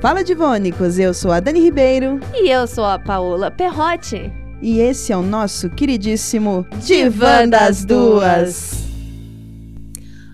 Fala 0.00 0.24
Divônicos, 0.24 0.98
eu 0.98 1.12
sou 1.12 1.30
a 1.30 1.40
Dani 1.40 1.60
Ribeiro. 1.60 2.20
E 2.34 2.48
eu 2.48 2.66
sou 2.66 2.84
a 2.84 2.98
Paola 2.98 3.50
Perrotti. 3.50 4.32
E 4.62 4.78
esse 4.80 5.12
é 5.12 5.16
o 5.16 5.22
nosso 5.22 5.68
queridíssimo 5.68 6.66
Divã 6.82 7.46
das 7.46 7.84
Duas. 7.84 8.82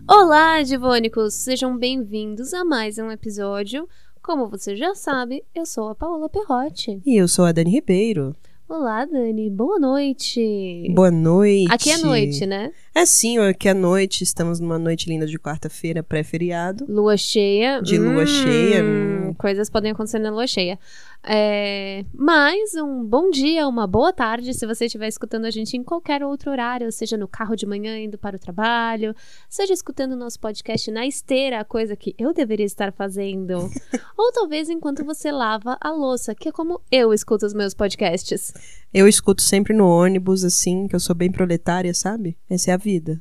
Olá, 0.09 0.63
Divônicos! 0.63 1.35
Sejam 1.35 1.77
bem-vindos 1.77 2.55
a 2.55 2.65
mais 2.65 2.97
um 2.99 3.11
episódio. 3.11 3.89
Como 4.23 4.49
você 4.49 4.77
já 4.77 4.95
sabe, 4.95 5.43
eu 5.53 5.67
sou 5.67 5.89
a 5.89 5.97
Paola 5.97 6.29
Perrotti. 6.29 7.03
E 7.05 7.17
eu 7.21 7.27
sou 7.27 7.45
a 7.45 7.51
Dani 7.51 7.73
Ribeiro. 7.73 8.37
Olá, 8.69 9.05
Dani. 9.05 9.49
Boa 9.49 9.79
noite. 9.79 10.91
Boa 10.93 11.09
noite. 11.11 11.71
Aqui 11.73 11.91
é 11.91 11.99
noite, 11.99 12.45
né? 12.45 12.73
É 12.93 13.07
sim, 13.07 13.39
aqui 13.39 13.69
é 13.69 13.75
noite. 13.75 14.25
Estamos 14.25 14.59
numa 14.59 14.77
noite 14.77 15.09
linda 15.09 15.25
de 15.25 15.39
quarta-feira, 15.39 16.03
pré-feriado. 16.03 16.85
Lua 16.89 17.17
cheia. 17.17 17.81
De 17.81 17.97
lua 17.97 18.25
Hum, 18.25 18.27
cheia. 18.27 18.83
hum. 18.85 19.35
Coisas 19.39 19.71
podem 19.71 19.93
acontecer 19.93 20.19
na 20.19 20.31
lua 20.31 20.49
cheia. 20.49 20.81
É, 21.29 22.05
Mas 22.15 22.75
um 22.77 23.05
bom 23.05 23.31
dia, 23.31 23.67
uma 23.67 23.85
boa 23.85 24.13
tarde, 24.13 24.55
se 24.55 24.65
você 24.65 24.87
estiver 24.87 25.09
escutando 25.09 25.45
a 25.45 25.51
gente 25.51 25.77
em 25.77 25.83
qualquer 25.83 26.23
outro 26.23 26.53
horário, 26.53 26.91
seja 26.93 27.17
no 27.17 27.27
carro 27.27 27.57
de 27.57 27.67
manhã 27.67 27.99
indo 27.99 28.17
para 28.17 28.37
o 28.37 28.39
trabalho, 28.39 29.13
seja 29.49 29.73
escutando 29.73 30.13
o 30.13 30.17
nosso 30.17 30.39
podcast 30.39 30.89
na 30.93 31.05
esteira, 31.05 31.65
coisa 31.65 31.97
que 31.97 32.15
eu 32.17 32.33
deveria 32.33 32.65
estar 32.65 32.93
fazendo. 32.93 33.69
Ou 34.17 34.33
talvez 34.33 34.71
enquanto 34.71 35.05
você 35.05 35.33
lava 35.33 35.77
a 35.81 35.91
louça, 35.91 36.33
que 36.33 36.49
é 36.49 36.53
como 36.53 36.81
eu 36.93 37.13
escuto 37.13 37.45
os 37.45 37.53
meus 37.53 37.75
podcasts. 37.75 38.55
Eu 38.95 39.09
escuto 39.09 39.43
sempre 39.43 39.75
no 39.75 39.89
ônibus, 39.89 40.45
assim, 40.45 40.87
que 40.87 40.95
eu 40.95 41.01
sou 41.01 41.15
bem 41.15 41.33
proletária, 41.33 41.93
sabe? 41.93 42.37
Essa 42.49 42.71
é 42.71 42.75
a 42.75 42.79
vida. 42.79 43.21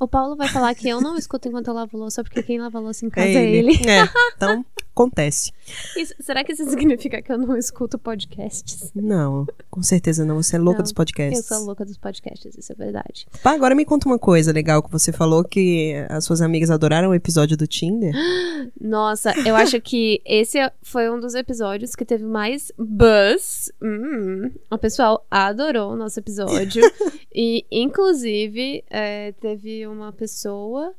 O 0.00 0.06
Paulo 0.06 0.36
vai 0.36 0.48
falar 0.48 0.74
que 0.76 0.88
eu 0.88 1.00
não 1.00 1.16
escuto 1.16 1.48
enquanto 1.48 1.68
eu 1.68 1.74
lavo 1.74 1.98
louça, 1.98 2.22
porque 2.22 2.40
quem 2.40 2.58
lava 2.58 2.78
louça 2.78 3.04
em 3.04 3.10
casa 3.10 3.26
É 3.26 3.34
é 3.34 3.50
ele. 3.50 3.72
É, 3.88 4.08
então, 4.36 4.64
acontece. 4.98 5.52
Isso- 5.96 6.14
será 6.20 6.42
que 6.42 6.52
isso 6.52 6.68
significa 6.68 7.22
que 7.22 7.30
eu 7.30 7.38
não 7.38 7.56
escuto 7.56 7.98
podcasts? 7.98 8.90
Não, 8.94 9.46
com 9.70 9.82
certeza 9.82 10.24
não. 10.24 10.42
Você 10.42 10.56
é 10.56 10.58
louca 10.58 10.78
Não, 10.78 10.82
dos 10.82 10.92
podcasts. 10.92 11.48
Eu 11.50 11.56
sou 11.56 11.66
louca 11.66 11.84
dos 11.84 11.96
podcasts, 11.96 12.56
isso 12.56 12.72
é 12.72 12.74
verdade. 12.74 13.26
Pá, 13.42 13.52
agora 13.52 13.74
me 13.74 13.84
conta 13.84 14.08
uma 14.08 14.18
coisa 14.18 14.52
legal 14.52 14.82
que 14.82 14.90
você 14.90 15.12
falou 15.12 15.44
que 15.44 15.94
as 16.08 16.24
suas 16.24 16.40
amigas 16.40 16.70
adoraram 16.70 17.10
o 17.10 17.14
episódio 17.14 17.56
do 17.56 17.66
Tinder. 17.66 18.12
Nossa, 18.80 19.32
eu 19.46 19.54
acho 19.54 19.80
que 19.80 20.20
esse 20.24 20.58
foi 20.82 21.08
um 21.10 21.20
dos 21.20 21.34
episódios 21.34 21.94
que 21.94 22.04
teve 22.04 22.24
mais 22.24 22.72
buzz. 22.76 23.70
Hum, 23.80 24.50
o 24.70 24.78
pessoal 24.78 25.24
adorou 25.30 25.92
o 25.92 25.96
nosso 25.96 26.18
episódio. 26.18 26.82
e, 27.34 27.64
inclusive, 27.70 28.84
é, 28.90 29.32
teve 29.32 29.86
uma 29.86 30.12
pessoa 30.12 30.92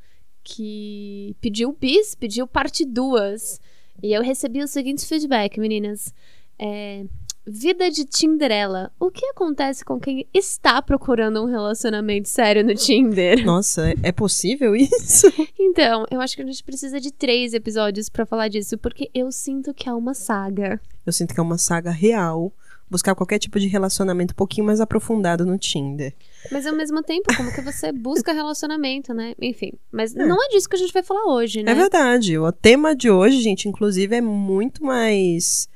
que 0.43 1.35
pediu 1.41 1.75
bis, 1.79 2.15
pediu 2.15 2.47
parte 2.47 2.85
2. 2.85 3.59
E 4.01 4.13
eu 4.13 4.21
recebi 4.21 4.61
o 4.63 4.67
seguinte 4.67 5.05
feedback, 5.05 5.59
meninas. 5.59 6.13
É, 6.57 7.03
vida 7.45 7.89
de 7.89 8.05
Tinderela. 8.05 8.91
O 8.99 9.09
que 9.09 9.25
acontece 9.27 9.83
com 9.83 9.99
quem 9.99 10.27
está 10.33 10.81
procurando 10.81 11.41
um 11.41 11.45
relacionamento 11.45 12.29
sério 12.29 12.63
no 12.63 12.75
Tinder? 12.75 13.43
Nossa, 13.45 13.93
é- 14.03 14.11
possível 14.11 14.75
isso? 14.75 15.27
Então, 15.57 16.05
eu 16.11 16.19
acho 16.21 16.35
que 16.35 16.41
a 16.41 16.45
gente 16.45 16.63
precisa 16.63 16.99
de 16.99 17.11
três 17.11 17.53
episódios 17.53 18.09
pra 18.09 18.25
falar 18.25 18.49
disso, 18.49 18.77
porque 18.77 19.09
eu 19.13 19.31
sinto 19.31 19.73
que 19.73 19.87
é 19.89 19.93
uma 19.93 20.13
saga. 20.13 20.79
Eu 21.05 21.13
sinto 21.13 21.33
que 21.33 21.39
é 21.39 21.43
uma 21.43 21.57
saga 21.57 21.89
real. 21.89 22.53
Buscar 22.89 23.13
qualquer 23.13 23.37
tipo 23.37 23.59
de 23.59 23.67
relacionamento 23.67 24.31
um 24.33 24.35
pouquinho 24.35 24.65
mais 24.65 24.81
aprofundado 24.81 25.45
no 25.45 25.57
Tinder. 25.59 26.13
Mas 26.51 26.65
ao 26.65 26.73
mesmo 26.75 27.03
tempo, 27.03 27.25
como 27.37 27.53
que 27.53 27.61
você 27.61 27.91
busca 27.91 28.33
relacionamento, 28.33 29.13
né? 29.13 29.35
Enfim, 29.39 29.73
mas 29.91 30.13
não 30.13 30.43
é 30.43 30.47
disso 30.49 30.67
que 30.67 30.75
a 30.75 30.79
gente 30.79 30.91
vai 30.93 31.03
falar 31.03 31.25
hoje, 31.25 31.61
né? 31.61 31.71
É 31.71 31.75
verdade. 31.75 32.37
O 32.39 32.51
tema 32.51 32.95
de 32.95 33.09
hoje, 33.11 33.41
gente, 33.41 33.69
inclusive, 33.69 34.15
é 34.15 34.21
muito 34.21 34.83
mais. 34.83 35.69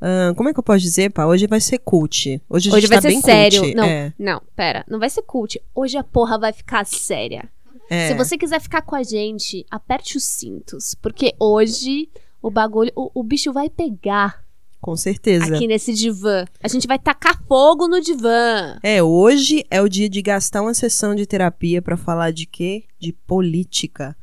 ah, 0.00 0.32
como 0.34 0.48
é 0.48 0.52
que 0.54 0.58
eu 0.58 0.62
posso 0.62 0.80
dizer, 0.80 1.10
pá? 1.10 1.26
Hoje 1.26 1.46
vai 1.46 1.60
ser 1.60 1.78
cult. 1.78 2.40
Hoje, 2.48 2.72
Hoje 2.72 2.86
vai 2.86 3.02
tá 3.02 3.10
ser 3.10 3.20
sério. 3.20 3.60
cult. 3.60 3.74
Não, 3.74 3.84
É, 3.84 4.12
não, 4.18 4.42
pera. 4.56 4.84
Não 4.88 4.98
vai 4.98 5.10
ser 5.10 5.22
cult. 5.22 5.60
Hoje 5.74 5.98
a 5.98 6.04
porra 6.04 6.38
vai 6.38 6.52
ficar 6.54 6.86
séria. 6.86 7.48
é. 7.90 8.08
Se 8.08 8.14
você 8.14 8.38
quiser 8.38 8.60
ficar 8.60 8.80
com 8.80 8.94
a 8.96 9.02
gente, 9.02 9.66
aperte 9.70 10.16
os 10.16 10.24
cintos. 10.24 10.94
Porque 10.94 11.34
hoje 11.38 12.08
o 12.40 12.50
bagulho, 12.50 12.92
o, 12.96 13.10
o 13.14 13.22
bicho 13.22 13.52
vai 13.52 13.68
pegar 13.68 14.42
Com 14.86 14.96
certeza. 14.96 15.56
aqui 15.56 15.66
nesse 15.66 15.92
divã. 15.92 16.44
A 16.62 16.68
gente 16.68 16.86
vai 16.86 16.96
tacar 16.96 17.42
fogo 17.48 17.88
no 17.88 18.00
divã. 18.00 18.78
É, 18.84 19.02
hoje 19.02 19.66
é 19.68 19.82
o 19.82 19.88
dia 19.88 20.08
de 20.08 20.22
gastar 20.22 20.62
uma 20.62 20.74
sessão 20.74 21.12
de 21.12 21.26
terapia 21.26 21.82
pra 21.82 21.96
falar 21.96 22.30
de 22.30 22.46
quê? 22.46 22.84
De 22.96 23.12
política. 23.12 24.16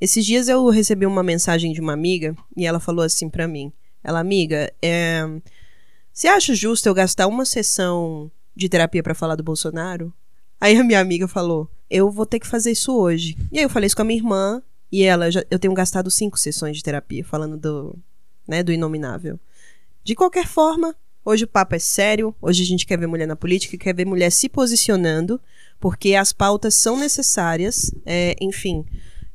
Esses 0.00 0.24
dias 0.24 0.46
eu 0.46 0.68
recebi 0.68 1.06
uma 1.06 1.24
mensagem 1.24 1.72
de 1.72 1.80
uma 1.80 1.92
amiga 1.92 2.36
e 2.56 2.64
ela 2.64 2.78
falou 2.78 3.04
assim 3.04 3.28
pra 3.28 3.48
mim: 3.48 3.72
Ela, 4.04 4.20
amiga, 4.20 4.72
é, 4.80 5.24
você 6.12 6.28
acha 6.28 6.54
justo 6.54 6.88
eu 6.88 6.94
gastar 6.94 7.26
uma 7.26 7.44
sessão 7.44 8.30
de 8.54 8.68
terapia 8.68 9.02
pra 9.02 9.12
falar 9.12 9.34
do 9.34 9.42
Bolsonaro? 9.42 10.14
Aí 10.60 10.76
a 10.76 10.84
minha 10.84 11.00
amiga 11.00 11.26
falou: 11.26 11.68
Eu 11.90 12.12
vou 12.12 12.26
ter 12.26 12.38
que 12.38 12.46
fazer 12.46 12.70
isso 12.70 12.96
hoje. 12.96 13.36
E 13.50 13.58
aí 13.58 13.64
eu 13.64 13.70
falei 13.70 13.88
isso 13.88 13.96
com 13.96 14.02
a 14.02 14.04
minha 14.04 14.20
irmã 14.20 14.62
e 14.92 15.02
ela, 15.02 15.32
já, 15.32 15.44
eu 15.50 15.58
tenho 15.58 15.74
gastado 15.74 16.12
cinco 16.12 16.38
sessões 16.38 16.76
de 16.76 16.84
terapia 16.84 17.24
falando 17.24 17.56
do, 17.56 17.98
né, 18.46 18.62
do 18.62 18.72
inominável. 18.72 19.40
De 20.06 20.14
qualquer 20.14 20.46
forma, 20.46 20.94
Hoje 21.28 21.42
o 21.42 21.48
papo 21.48 21.74
é 21.74 21.78
sério, 21.80 22.32
hoje 22.40 22.62
a 22.62 22.64
gente 22.64 22.86
quer 22.86 22.96
ver 22.96 23.08
mulher 23.08 23.26
na 23.26 23.34
política, 23.34 23.76
quer 23.76 23.92
ver 23.92 24.04
mulher 24.04 24.30
se 24.30 24.48
posicionando, 24.48 25.40
porque 25.80 26.14
as 26.14 26.32
pautas 26.32 26.76
são 26.76 26.96
necessárias, 26.96 27.92
é, 28.04 28.36
enfim, 28.40 28.86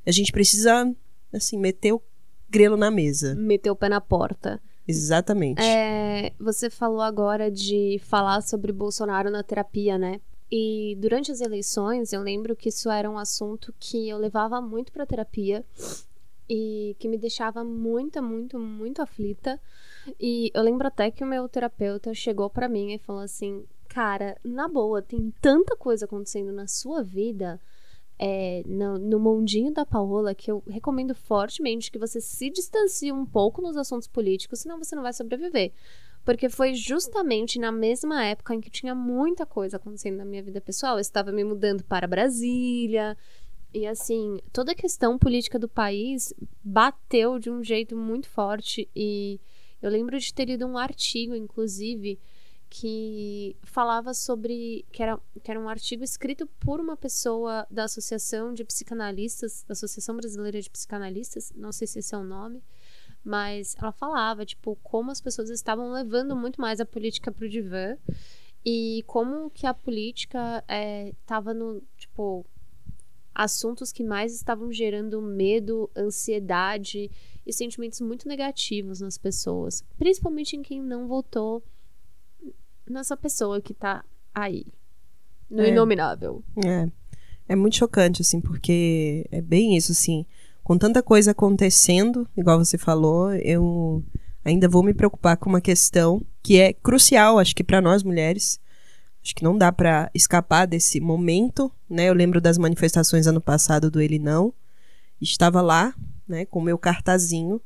a 0.08 0.12
gente 0.12 0.31
precisa, 0.31 0.90
assim, 1.34 1.58
meter 1.58 1.92
o 1.92 2.02
grelo 2.50 2.78
na 2.78 2.90
mesa. 2.90 3.36
Meteu 3.36 3.74
o 3.74 3.76
pé 3.76 3.90
na 3.90 4.00
porta. 4.00 4.62
Exatamente. 4.88 5.62
É, 5.62 6.31
você 6.40 6.70
falou 6.70 7.02
agora 7.02 7.52
de 7.52 8.00
falar 8.06 8.40
sobre 8.40 8.72
Bolsonaro 8.72 9.30
na 9.30 9.44
terapia, 9.44 9.98
né? 9.98 10.22
E 10.50 10.96
durante 10.98 11.30
as 11.30 11.42
eleições, 11.42 12.14
eu 12.14 12.22
lembro 12.22 12.56
que 12.56 12.70
isso 12.70 12.90
era 12.90 13.10
um 13.12 13.18
assunto 13.18 13.76
que 13.78 14.08
eu 14.08 14.18
levava 14.18 14.62
muito 14.62 14.94
pra 14.94 15.06
terapia 15.06 15.66
e 16.53 16.97
que 17.00 17.07
me 17.07 17.17
deixava 17.17 17.63
muito, 17.63 18.22
muito, 18.22 18.59
muito 18.59 19.01
aflita. 19.01 19.57
E 20.19 20.51
eu 20.53 20.62
lembro 20.62 20.85
até 20.85 21.09
que 21.09 21.23
o 21.23 21.28
meu 21.28 21.47
terapeuta 21.47 22.13
chegou 22.13 22.50
pra 22.50 22.67
mim 22.67 22.94
e 22.94 22.97
falou 23.00 23.22
assim: 23.22 23.63
Cara, 23.88 24.38
na 24.44 24.67
boa, 24.67 25.01
tem 25.01 25.34
tanta 25.39 25.78
coisa 25.78 26.03
acontecendo 26.03 26.51
na 26.51 26.67
sua 26.67 27.01
vida. 27.03 27.57
é, 28.19 28.63
no, 28.67 29.00
no 29.00 29.19
mundinho 29.19 29.73
da 29.73 29.85
Paola, 29.85 30.35
que 30.35 30.51
eu 30.51 30.62
recomendo 30.67 31.16
fortemente 31.16 31.89
que 31.91 31.97
você 31.97 32.22
se 32.22 32.50
distancie 32.50 33.12
um 33.12 33.25
pouco 33.25 33.62
nos 33.62 33.78
assuntos 33.78 34.07
políticos, 34.07 34.59
senão 34.59 34.78
você 34.78 34.95
não 34.95 35.03
vai 35.03 35.13
sobreviver. 35.13 35.72
Porque 36.23 36.50
foi 36.50 36.73
justamente 36.75 37.57
na 37.57 37.72
mesma 37.72 38.23
época 38.25 38.53
em 38.53 38.62
que 38.62 38.69
tinha 38.69 38.94
muita 38.94 39.45
coisa 39.45 39.78
acontecendo 39.78 40.18
na 40.18 40.25
minha 40.25 40.44
vida 40.44 40.62
pessoal. 40.62 40.95
Eu 40.97 41.01
estava 41.01 41.31
me 41.31 41.44
mudando 41.44 41.83
para 41.83 42.07
Brasília. 42.07 43.18
E 43.74 43.88
assim, 43.88 44.40
toda 44.52 44.74
a 44.74 44.76
questão 44.76 45.18
política 45.18 45.58
do 45.58 45.68
país 45.68 46.34
bateu 46.64 47.40
de 47.40 47.50
um 47.50 47.64
jeito 47.64 47.96
muito 47.96 48.28
forte. 48.28 48.90
E 48.96 49.40
eu 49.82 49.90
lembro 49.90 50.20
de 50.20 50.34
ter 50.34 50.46
lido 50.46 50.66
um 50.66 50.78
artigo, 50.78 51.36
inclusive, 51.36 52.20
que 52.70 53.56
falava 53.64 54.14
sobre. 54.14 54.86
que 54.92 55.02
era, 55.02 55.20
que 55.44 55.50
era 55.52 55.60
um 55.60 55.70
artigo 55.70 56.04
escrito 56.04 56.48
por 56.60 56.80
uma 56.80 56.98
pessoa 56.98 57.66
da 57.70 57.86
Associação 57.86 58.54
de 58.54 58.64
Psicanalistas, 58.64 59.64
da 59.68 59.74
Associação 59.74 60.16
Brasileira 60.16 60.62
de 60.62 60.70
Psicanalistas, 60.70 61.52
não 61.56 61.72
sei 61.72 61.88
se 61.88 62.00
esse 62.00 62.14
é 62.14 62.18
o 62.18 62.24
nome, 62.24 62.62
mas 63.24 63.76
ela 63.78 63.92
falava, 63.92 64.46
tipo, 64.46 64.78
como 64.84 65.12
as 65.12 65.22
pessoas 65.22 65.50
estavam 65.50 65.92
levando 65.92 66.36
muito 66.36 66.60
mais 66.60 66.80
a 66.80 66.86
política 66.86 67.31
pro 67.31 67.50
divã 67.50 67.98
e 68.66 69.04
como 69.08 69.50
que 69.50 69.66
a 69.66 69.74
política 69.74 70.64
estava 71.20 71.54
no, 71.54 71.81
tipo, 71.98 72.46
assuntos 73.44 73.91
que 73.91 74.03
mais 74.03 74.34
estavam 74.35 74.72
gerando 74.72 75.22
medo, 75.22 75.90
ansiedade 75.96 77.10
e 77.45 77.51
sentimentos 77.51 78.00
muito 78.01 78.27
negativos 78.27 79.01
nas 79.01 79.18
pessoas, 79.18 79.83
principalmente 79.98 80.56
em 80.56 80.62
quem 80.62 80.81
não 80.81 81.07
votou 81.07 81.63
nessa 82.88 83.18
pessoa 83.18 83.60
que 83.60 83.74
tá 83.74 84.04
aí, 84.33 84.66
no 85.50 85.63
É. 85.63 85.69
inominável. 85.69 86.44
É. 86.63 86.88
É 87.50 87.56
muito 87.56 87.75
chocante, 87.77 88.21
assim, 88.21 88.39
porque 88.39 89.25
é 89.31 89.42
bem 89.42 89.75
isso, 89.75 89.92
assim. 89.92 90.25
Com 90.63 90.77
tanta 90.77 91.01
coisa 91.01 91.31
acontecendo, 91.31 92.27
igual 92.38 92.60
você 92.63 92.77
falou, 92.77 93.33
eu 93.33 94.04
ainda 94.45 94.69
vou 94.69 94.83
me 94.83 94.94
preocupar 94.94 95.36
com 95.36 95.50
uma 95.50 95.60
questão 95.60 96.21
que 96.44 96.60
é 96.60 96.71
crucial, 96.74 97.39
acho 97.39 97.56
que 97.56 97.63
para 97.63 97.81
nós 97.81 98.04
mulheres. 98.04 98.60
Acho 99.23 99.35
que 99.35 99.44
não 99.44 99.57
dá 99.57 99.71
para 99.71 100.09
escapar 100.13 100.65
desse 100.65 101.00
momento, 101.00 101.71
né? 101.89 102.09
Eu 102.09 102.13
lembro 102.13 102.41
das 102.41 102.57
manifestações 102.57 103.27
ano 103.27 103.41
passado 103.41 103.91
do 103.91 104.01
Ele 104.01 104.18
Não. 104.18 104.53
Estava 105.21 105.62
lá, 105.62 105.94
né, 106.27 106.45
com 106.45 106.59
o 106.59 106.63
meu 106.63 106.77
cartazinho, 106.77 107.62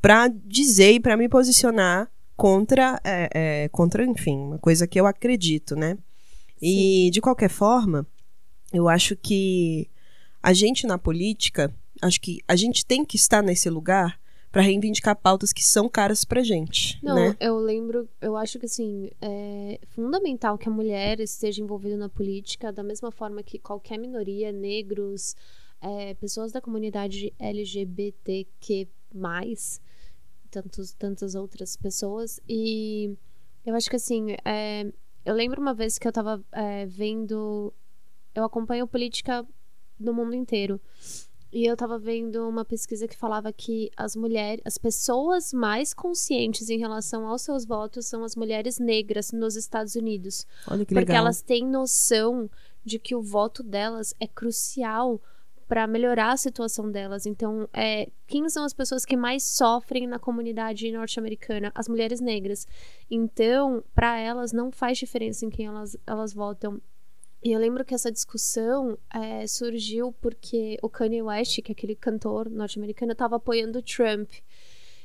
para 0.00 0.26
dizer 0.26 0.94
e 0.94 1.00
para 1.00 1.16
me 1.16 1.28
posicionar 1.28 2.10
contra, 2.36 3.00
é, 3.04 3.28
é, 3.32 3.68
contra, 3.68 4.04
enfim, 4.04 4.36
uma 4.36 4.58
coisa 4.58 4.84
que 4.86 4.98
eu 4.98 5.06
acredito, 5.06 5.76
né? 5.76 5.96
E, 6.60 7.10
de 7.12 7.20
qualquer 7.20 7.48
forma, 7.48 8.04
eu 8.72 8.88
acho 8.88 9.14
que 9.14 9.88
a 10.42 10.52
gente 10.52 10.86
na 10.86 10.98
política, 10.98 11.72
acho 12.00 12.20
que 12.20 12.40
a 12.48 12.56
gente 12.56 12.84
tem 12.84 13.04
que 13.04 13.16
estar 13.16 13.42
nesse 13.42 13.70
lugar 13.70 14.18
para 14.52 14.60
reivindicar 14.60 15.16
pautas 15.16 15.50
que 15.50 15.64
são 15.64 15.88
caras 15.88 16.26
pra 16.26 16.42
gente. 16.42 17.02
Não, 17.02 17.14
né? 17.16 17.36
eu 17.40 17.56
lembro, 17.58 18.06
eu 18.20 18.36
acho 18.36 18.58
que 18.58 18.66
assim, 18.66 19.10
é 19.20 19.80
fundamental 19.88 20.58
que 20.58 20.68
a 20.68 20.72
mulher 20.72 21.18
esteja 21.20 21.62
envolvida 21.62 21.96
na 21.96 22.10
política 22.10 22.70
da 22.70 22.82
mesma 22.82 23.10
forma 23.10 23.42
que 23.42 23.58
qualquer 23.58 23.98
minoria, 23.98 24.52
negros, 24.52 25.34
é, 25.80 26.12
pessoas 26.14 26.52
da 26.52 26.60
comunidade 26.60 27.32
LGBTQ, 27.38 28.88
tantos, 30.50 30.92
tantas 30.92 31.34
outras 31.34 31.74
pessoas. 31.74 32.38
E 32.46 33.16
eu 33.64 33.74
acho 33.74 33.88
que 33.88 33.96
assim, 33.96 34.36
é, 34.44 34.86
eu 35.24 35.34
lembro 35.34 35.62
uma 35.62 35.72
vez 35.72 35.98
que 35.98 36.06
eu 36.06 36.12
tava 36.12 36.44
é, 36.52 36.84
vendo. 36.84 37.72
Eu 38.34 38.44
acompanho 38.44 38.86
política 38.86 39.46
no 39.98 40.12
mundo 40.12 40.34
inteiro. 40.34 40.78
E 41.52 41.66
eu 41.66 41.76
tava 41.76 41.98
vendo 41.98 42.48
uma 42.48 42.64
pesquisa 42.64 43.06
que 43.06 43.16
falava 43.16 43.52
que 43.52 43.90
as 43.94 44.16
mulheres, 44.16 44.62
as 44.64 44.78
pessoas 44.78 45.52
mais 45.52 45.92
conscientes 45.92 46.70
em 46.70 46.78
relação 46.78 47.26
aos 47.26 47.42
seus 47.42 47.66
votos 47.66 48.06
são 48.06 48.24
as 48.24 48.34
mulheres 48.34 48.78
negras 48.78 49.32
nos 49.32 49.54
Estados 49.54 49.94
Unidos. 49.94 50.46
Olha 50.66 50.86
que 50.86 50.94
porque 50.94 51.10
legal. 51.10 51.16
elas 51.24 51.42
têm 51.42 51.66
noção 51.66 52.48
de 52.82 52.98
que 52.98 53.14
o 53.14 53.20
voto 53.20 53.62
delas 53.62 54.14
é 54.18 54.26
crucial 54.26 55.20
para 55.68 55.86
melhorar 55.86 56.32
a 56.32 56.36
situação 56.36 56.90
delas. 56.90 57.24
Então, 57.24 57.68
é, 57.72 58.10
quem 58.26 58.48
são 58.48 58.64
as 58.64 58.74
pessoas 58.74 59.04
que 59.04 59.16
mais 59.16 59.42
sofrem 59.42 60.06
na 60.06 60.18
comunidade 60.18 60.90
norte-americana? 60.92 61.72
As 61.74 61.88
mulheres 61.88 62.20
negras. 62.20 62.66
Então, 63.10 63.82
para 63.94 64.18
elas 64.18 64.52
não 64.52 64.70
faz 64.70 64.98
diferença 64.98 65.46
em 65.46 65.50
quem 65.50 65.66
elas, 65.66 65.96
elas 66.06 66.34
votam. 66.34 66.80
E 67.44 67.50
eu 67.50 67.58
lembro 67.58 67.84
que 67.84 67.92
essa 67.92 68.12
discussão 68.12 68.96
é, 69.12 69.44
surgiu 69.48 70.12
porque 70.20 70.78
o 70.80 70.88
Kanye 70.88 71.22
West, 71.22 71.60
que 71.60 71.72
é 71.72 71.74
aquele 71.74 71.96
cantor 71.96 72.48
norte-americano, 72.48 73.12
estava 73.12 73.34
apoiando 73.34 73.80
o 73.80 73.82
Trump. 73.82 74.30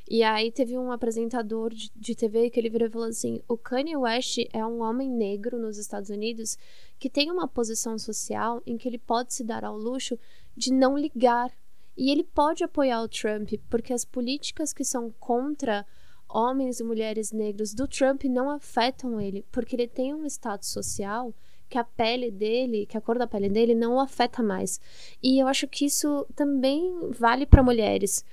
E 0.09 0.21
aí 0.21 0.51
teve 0.51 0.77
um 0.77 0.91
apresentador 0.91 1.73
de, 1.73 1.91
de, 1.95 2.15
TV 2.15 2.51
que 2.51 2.59
ele 2.59 2.69
virou 2.69 2.87
e 2.87 2.91
falou 2.91 3.07
assim: 3.07 3.41
o 3.47 3.57
Kanye 3.57 3.97
West 3.97 4.37
é 4.53 4.63
um 4.63 4.81
homem 4.81 5.09
negro 5.09 5.57
nos 5.57 5.79
Estados 5.79 6.11
Unidos 6.11 6.57
que 6.99 7.09
tem 7.09 7.31
uma 7.31 7.47
posição 7.47 7.97
social 7.97 8.61
em 8.67 8.77
que 8.77 8.87
ele 8.87 8.99
pode 8.99 9.33
se 9.33 9.43
dar 9.43 9.65
ao 9.65 9.75
luxo 9.75 10.17
de 10.55 10.71
não 10.71 10.95
ligar. 10.95 11.51
E 11.97 12.11
ele 12.11 12.23
pode 12.23 12.63
apoiar 12.63 13.01
o 13.01 13.09
Trump, 13.09 13.53
porque 13.67 13.91
as 13.91 14.05
políticas 14.05 14.71
que 14.71 14.85
são 14.85 15.11
contra 15.19 15.83
homens 16.29 16.79
e 16.79 16.83
mulheres 16.83 17.31
negros 17.31 17.73
do 17.73 17.87
Trump 17.87 18.25
não 18.25 18.51
afetam 18.51 19.19
ele, 19.19 19.43
porque 19.51 19.75
ele 19.75 19.87
tem 19.87 20.13
um 20.13 20.23
status 20.27 20.69
social 20.69 21.33
que 21.69 21.77
a 21.77 21.83
pele 21.83 22.31
dele, 22.31 22.85
que 22.85 22.97
a 22.97 23.01
cor 23.01 23.17
da 23.17 23.27
pele 23.27 23.49
dele 23.49 23.75
não 23.75 23.95
o 23.95 23.99
afeta 23.99 24.41
mais. 24.41 24.79
E 25.21 25.41
eu 25.41 25.47
acho 25.47 25.67
que 25.67 25.85
isso 25.85 26.25
também 26.35 27.11
vale 27.11 27.45
para 27.45 27.63
mulheres. 27.63 28.23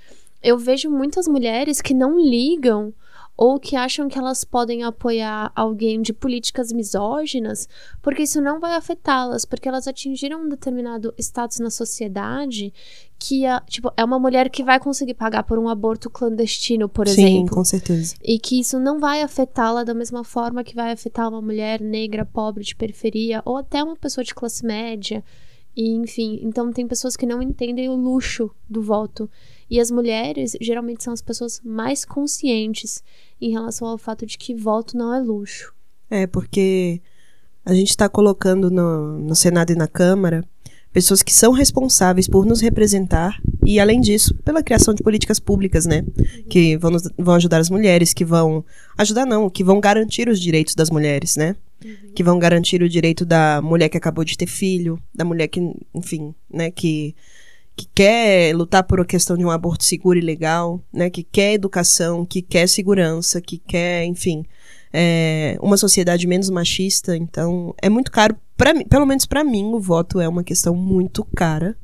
Eu 0.43 0.59
vejo 0.59 0.91
muitas 0.91 1.27
mulheres 1.27 1.81
que 1.81 1.95
não 1.95 2.21
ligam 2.21 2.93
ou 3.37 3.59
que 3.59 3.75
acham 3.75 4.09
que 4.09 4.19
elas 4.19 4.45
podem 4.45 4.85
apoiar 4.85 5.51
alguém 5.55 6.01
de 6.01 6.13
políticas 6.13 6.73
misóginas, 6.73 7.69
porque 8.01 8.23
isso 8.23 8.41
não 8.41 8.61
vai 8.61 8.75
afetá-las, 8.75 9.45
porque 9.45 9.69
elas 9.69 9.89
atingiram 9.89 10.43
um 10.43 10.49
determinado 10.49 11.13
status 11.19 11.59
na 11.59 11.71
sociedade 11.71 12.73
que 13.19 13.47
a, 13.47 13.61
tipo, 13.61 13.93
é 13.97 14.05
uma 14.05 14.19
mulher 14.19 14.51
que 14.51 14.63
vai 14.63 14.79
conseguir 14.79 15.15
pagar 15.15 15.45
por 15.45 15.59
um 15.59 15.69
aborto 15.69 16.11
clandestino, 16.11 16.89
por 16.89 17.09
Sim, 17.09 17.37
exemplo. 17.39 17.55
com 17.55 17.65
certeza. 17.65 18.15
E 18.23 18.39
que 18.39 18.61
isso 18.61 18.79
não 18.79 19.01
vai 19.01 19.23
afetá-la 19.23 19.83
da 19.83 19.95
mesma 19.95 20.23
forma 20.23 20.63
que 20.63 20.75
vai 20.75 20.93
afetar 20.93 21.29
uma 21.29 21.41
mulher 21.41 21.81
negra, 21.81 22.25
pobre, 22.25 22.63
de 22.63 22.77
periferia, 22.77 23.43
ou 23.45 23.57
até 23.57 23.83
uma 23.83 23.97
pessoa 23.97 24.25
de 24.25 24.35
classe 24.35 24.65
média. 24.65 25.25
E, 25.77 25.91
enfim, 25.97 26.39
então 26.43 26.73
tem 26.73 26.87
pessoas 26.87 27.17
que 27.17 27.27
não 27.27 27.43
entendem 27.43 27.89
o 27.89 27.97
luxo 27.97 28.51
do 28.69 28.81
voto. 28.81 29.29
E 29.75 29.81
as 29.81 29.91
mulheres 29.91 30.57
geralmente 30.61 31.03
são 31.03 31.13
as 31.13 31.21
pessoas 31.21 31.61
mais 31.65 32.05
conscientes 32.05 33.03
em 33.41 33.51
relação 33.51 33.89
ao 33.89 33.99
fato 33.99 34.25
de 34.25 34.39
que 34.39 34.55
voto 34.55 34.97
não 34.97 35.13
é 35.13 35.19
luxo. 35.19 35.75
É, 36.09 36.29
porque 36.29 37.03
a 37.65 37.75
gente 37.75 37.91
está 37.91 38.09
colocando 38.09 38.71
no, 38.71 39.19
no 39.19 39.35
Senado 39.35 39.73
e 39.73 39.75
na 39.75 39.89
Câmara 39.89 40.45
pessoas 40.93 41.25
que 41.25 41.35
são 41.35 41.51
responsáveis 41.51 42.29
por 42.29 42.47
nos 42.47 42.61
representar 42.61 43.37
e, 43.67 43.81
além 43.81 44.01
disso, 44.01 44.33
pela 44.45 44.63
criação 44.63 44.95
de 44.95 45.03
políticas 45.03 45.41
públicas, 45.41 45.87
né? 45.87 46.05
Uhum. 46.17 46.45
Que 46.49 46.77
vão, 46.77 46.93
nos, 46.93 47.11
vão 47.19 47.35
ajudar 47.35 47.59
as 47.59 47.69
mulheres, 47.69 48.15
que 48.15 48.25
vão. 48.25 48.65
Ajudar 48.97 49.27
não, 49.27 49.51
que 49.51 49.65
vão 49.65 49.81
garantir 49.81 50.29
os 50.29 50.39
direitos 50.39 50.77
das 50.77 50.89
mulheres, 50.89 51.35
né? 51.35 51.57
Uhum. 51.85 52.13
Que 52.15 52.23
vão 52.23 52.39
garantir 52.39 52.81
o 52.81 52.89
direito 52.89 53.25
da 53.25 53.61
mulher 53.61 53.89
que 53.89 53.97
acabou 53.97 54.23
de 54.23 54.39
ter 54.39 54.47
filho, 54.47 55.03
da 55.13 55.25
mulher 55.25 55.49
que, 55.49 55.61
enfim, 55.93 56.33
né, 56.49 56.71
que 56.71 57.17
que 57.77 57.89
quer 57.95 58.55
lutar 58.55 58.85
por 58.85 59.01
a 59.01 59.05
questão 59.05 59.37
de 59.37 59.45
um 59.45 59.51
aborto 59.51 59.85
seguro 59.85 60.19
e 60.19 60.23
legal, 60.23 60.81
né, 60.93 61.11
que 61.11 61.23
quer 61.23 61.55
educação, 61.55 62.25
que 62.25 62.41
quer 62.41 62.69
segurança, 62.69 63.41
que 63.41 63.59
quer, 63.59 64.05
enfim, 64.05 64.45
é, 64.93 65.59
uma 65.61 65.77
sociedade 65.77 66.27
menos 66.27 66.49
machista. 66.51 67.17
Então, 67.17 67.75
é 67.83 67.89
muito 67.89 68.13
caro, 68.13 68.37
pra, 68.57 68.73
pelo 68.85 69.07
menos 69.07 69.27
para 69.27 69.43
mim, 69.43 69.73
o 69.73 69.81
voto 69.81 70.21
é 70.21 70.29
uma 70.29 70.45
questão 70.45 70.75
muito 70.75 71.25
cara. 71.35 71.77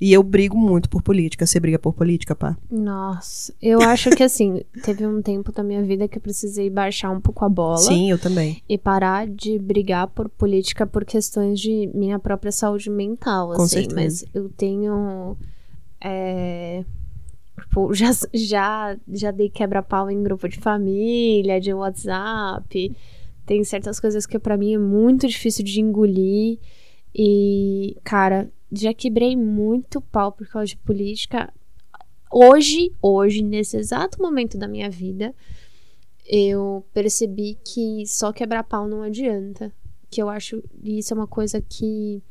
E 0.00 0.12
eu 0.12 0.22
brigo 0.22 0.56
muito 0.56 0.88
por 0.88 1.02
política. 1.02 1.46
Você 1.46 1.60
briga 1.60 1.78
por 1.78 1.94
política, 1.94 2.34
pá? 2.34 2.56
Nossa, 2.70 3.54
eu 3.62 3.80
acho 3.80 4.10
que 4.10 4.22
assim, 4.22 4.62
teve 4.82 5.06
um 5.06 5.22
tempo 5.22 5.52
da 5.52 5.62
minha 5.62 5.82
vida 5.82 6.08
que 6.08 6.18
eu 6.18 6.22
precisei 6.22 6.68
baixar 6.68 7.10
um 7.10 7.20
pouco 7.20 7.44
a 7.44 7.48
bola. 7.48 7.78
Sim, 7.78 8.10
eu 8.10 8.18
também. 8.18 8.62
E 8.68 8.76
parar 8.76 9.26
de 9.26 9.58
brigar 9.58 10.08
por 10.08 10.28
política 10.28 10.86
por 10.86 11.04
questões 11.04 11.60
de 11.60 11.88
minha 11.94 12.18
própria 12.18 12.50
saúde 12.50 12.90
mental, 12.90 13.52
Com 13.54 13.62
assim. 13.62 13.82
certeza. 13.82 13.94
Mas 13.94 14.24
eu 14.34 14.48
tenho. 14.50 15.36
É, 16.00 16.84
tipo, 17.60 17.94
já, 17.94 18.10
já, 18.32 18.96
já 19.08 19.30
dei 19.30 19.48
quebra-pau 19.48 20.10
em 20.10 20.22
grupo 20.22 20.48
de 20.48 20.58
família, 20.58 21.60
de 21.60 21.72
WhatsApp. 21.72 22.96
Tem 23.46 23.62
certas 23.62 24.00
coisas 24.00 24.26
que 24.26 24.38
para 24.38 24.56
mim 24.56 24.74
é 24.74 24.78
muito 24.78 25.28
difícil 25.28 25.64
de 25.64 25.80
engolir. 25.80 26.58
E, 27.14 27.96
cara, 28.02 28.50
já 28.72 28.92
quebrei 28.92 29.36
muito 29.36 30.00
pau 30.00 30.32
por 30.32 30.46
causa 30.46 30.68
de 30.68 30.76
política. 30.78 31.52
Hoje, 32.30 32.92
hoje, 33.00 33.42
nesse 33.42 33.76
exato 33.76 34.20
momento 34.20 34.58
da 34.58 34.66
minha 34.66 34.90
vida, 34.90 35.34
eu 36.26 36.84
percebi 36.92 37.58
que 37.64 38.04
só 38.06 38.32
quebrar 38.32 38.64
pau 38.64 38.88
não 38.88 39.02
adianta. 39.02 39.72
Que 40.10 40.22
eu 40.22 40.28
acho, 40.28 40.62
isso 40.82 41.12
é 41.12 41.16
uma 41.16 41.26
coisa 41.26 41.60
que 41.60 42.22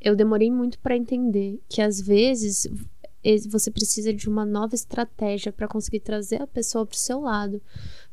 eu 0.00 0.16
demorei 0.16 0.50
muito 0.50 0.78
para 0.78 0.96
entender, 0.96 1.60
que 1.68 1.82
às 1.82 2.00
vezes 2.00 2.66
você 3.48 3.70
precisa 3.70 4.14
de 4.14 4.28
uma 4.28 4.46
nova 4.46 4.74
estratégia 4.74 5.52
para 5.52 5.68
conseguir 5.68 6.00
trazer 6.00 6.40
a 6.40 6.46
pessoa 6.46 6.86
pro 6.86 6.96
seu 6.96 7.20
lado. 7.20 7.60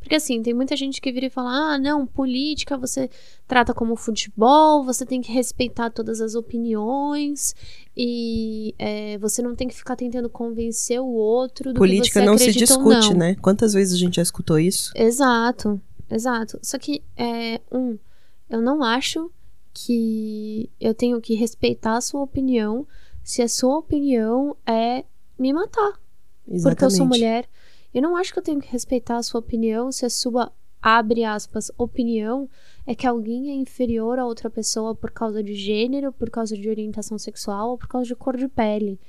Porque 0.07 0.15
assim, 0.15 0.41
tem 0.41 0.53
muita 0.53 0.73
gente 0.77 1.01
que 1.01 1.11
vira 1.11 1.25
e 1.25 1.29
fala: 1.29 1.49
ah, 1.73 1.77
não, 1.77 2.07
política 2.07 2.77
você 2.77 3.09
trata 3.45 3.73
como 3.73 3.93
futebol, 3.97 4.85
você 4.85 5.05
tem 5.05 5.21
que 5.21 5.29
respeitar 5.33 5.89
todas 5.89 6.21
as 6.21 6.33
opiniões 6.33 7.53
e 7.95 8.73
é, 8.79 9.17
você 9.17 9.41
não 9.41 9.53
tem 9.53 9.67
que 9.67 9.75
ficar 9.75 9.97
tentando 9.97 10.29
convencer 10.29 11.01
o 11.01 11.07
outro 11.07 11.73
do 11.73 11.77
política 11.77 12.21
que 12.21 12.25
você 12.25 12.25
não 12.25 12.37
se 12.37 12.53
discute, 12.53 13.09
não. 13.09 13.17
né? 13.17 13.35
Quantas 13.41 13.73
vezes 13.73 13.95
a 13.95 13.97
gente 13.97 14.15
já 14.15 14.21
escutou 14.21 14.57
isso? 14.57 14.93
Exato, 14.95 15.81
exato. 16.09 16.57
Só 16.61 16.77
que, 16.77 17.03
é, 17.17 17.59
um, 17.69 17.97
eu 18.49 18.61
não 18.61 18.81
acho 18.81 19.29
que 19.73 20.69
eu 20.79 20.93
tenho 20.93 21.19
que 21.19 21.35
respeitar 21.35 21.97
a 21.97 22.01
sua 22.01 22.21
opinião 22.21 22.87
se 23.25 23.41
a 23.41 23.49
sua 23.49 23.77
opinião 23.77 24.55
é 24.65 25.03
me 25.37 25.51
matar. 25.51 25.99
Exatamente. 26.47 26.63
Porque 26.63 26.85
eu 26.85 26.91
sou 26.91 27.05
mulher. 27.05 27.49
Eu 27.97 28.03
não 28.03 28.15
acho 28.15 28.31
que 28.31 28.37
eu 28.37 28.43
tenho 28.43 28.59
que 28.61 28.71
respeitar 28.71 29.17
a 29.17 29.23
sua 29.23 29.39
opinião 29.39 29.91
se 29.91 30.05
a 30.05 30.09
sua, 30.11 30.51
abre 30.79 31.23
aspas, 31.23 31.71
opinião 31.79 32.47
é 32.85 32.93
que 32.93 33.07
alguém 33.07 33.49
é 33.49 33.55
inferior 33.55 34.19
a 34.19 34.25
outra 34.27 34.51
pessoa 34.51 34.93
por 34.93 35.09
causa 35.09 35.41
de 35.41 35.55
gênero, 35.55 36.13
por 36.13 36.29
causa 36.29 36.55
de 36.55 36.69
orientação 36.69 37.17
sexual 37.17 37.71
ou 37.71 37.77
por 37.79 37.87
causa 37.87 38.07
de 38.07 38.13
cor 38.15 38.37
de 38.37 38.47
pele. 38.47 38.99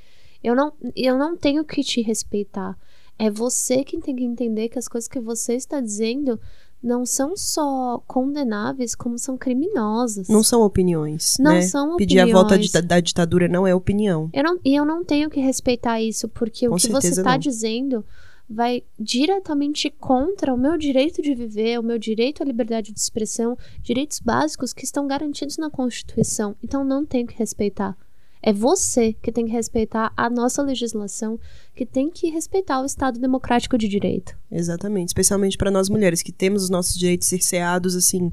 Eu 0.43 0.55
não, 0.55 0.73
eu 0.97 1.19
não 1.19 1.37
tenho 1.37 1.67
que 1.67 1.83
te 1.85 2.01
respeitar. 2.01 2.79
É 3.19 3.31
você 3.31 3.85
quem 3.85 4.01
tem 4.01 4.17
que 4.17 4.25
entender 4.25 4.71
que 4.71 4.79
as 4.79 4.89
coisas 4.89 5.07
que 5.07 5.21
você 5.21 5.53
está 5.55 5.83
dizendo 5.83 6.41
não 6.83 7.05
são 7.05 7.37
só 7.37 7.99
condenáveis, 8.07 8.95
como 8.95 9.19
são 9.19 9.37
criminosas. 9.37 10.29
Não 10.29 10.43
são 10.43 10.63
opiniões. 10.63 11.37
Não 11.39 11.53
né? 11.55 11.61
são 11.63 11.97
Pedir 11.99 12.21
a 12.21 12.25
volta 12.25 12.55
opiniões. 12.55 12.71
de- 12.73 12.83
da 12.83 13.01
ditadura 13.01 13.49
não 13.49 13.67
é 13.67 13.75
opinião. 13.75 14.31
Eu 14.33 14.45
não, 14.45 14.59
e 14.65 14.75
eu 14.75 14.87
não 14.87 15.05
tenho 15.05 15.29
que 15.29 15.41
respeitar 15.41 16.01
isso, 16.01 16.27
porque 16.29 16.67
Com 16.69 16.77
o 16.77 16.79
que 16.79 16.89
você 16.89 17.09
está 17.09 17.37
dizendo 17.37 18.03
vai 18.49 18.83
diretamente 18.99 19.91
contra 19.91 20.55
o 20.55 20.57
meu 20.57 20.79
direito 20.79 21.21
de 21.21 21.35
viver, 21.35 21.79
o 21.79 21.83
meu 21.83 21.99
direito 21.99 22.43
à 22.43 22.47
liberdade 22.47 22.93
de 22.93 22.99
expressão, 22.99 23.57
direitos 23.83 24.21
básicos 24.21 24.73
que 24.73 24.85
estão 24.85 25.07
garantidos 25.07 25.59
na 25.59 25.69
Constituição. 25.69 26.57
Então 26.63 26.83
não 26.83 27.05
tenho 27.05 27.27
que 27.27 27.37
respeitar. 27.37 27.97
É 28.41 28.53
você 28.53 29.13
que 29.13 29.33
tem 29.33 29.47
que 29.47 29.53
respeitar 29.53 30.13
a 30.17 30.31
nossa 30.31 30.63
legislação, 30.63 31.39
que 31.75 31.85
tem 31.85 32.09
que 32.09 32.31
respeitar 32.31 32.81
o 32.81 32.87
Estado 32.87 33.19
democrático 33.19 33.77
de 33.77 33.89
direito. 33.89 34.37
Exatamente. 34.51 35.09
Especialmente 35.09 35.59
para 35.59 35.71
nós 35.71 35.89
mulheres 35.89 36.23
que 36.23 36.33
temos 36.33 36.63
os 36.63 36.71
nossos 36.71 36.97
direitos 36.97 37.27
cerceados, 37.27 37.97
assim, 37.97 38.33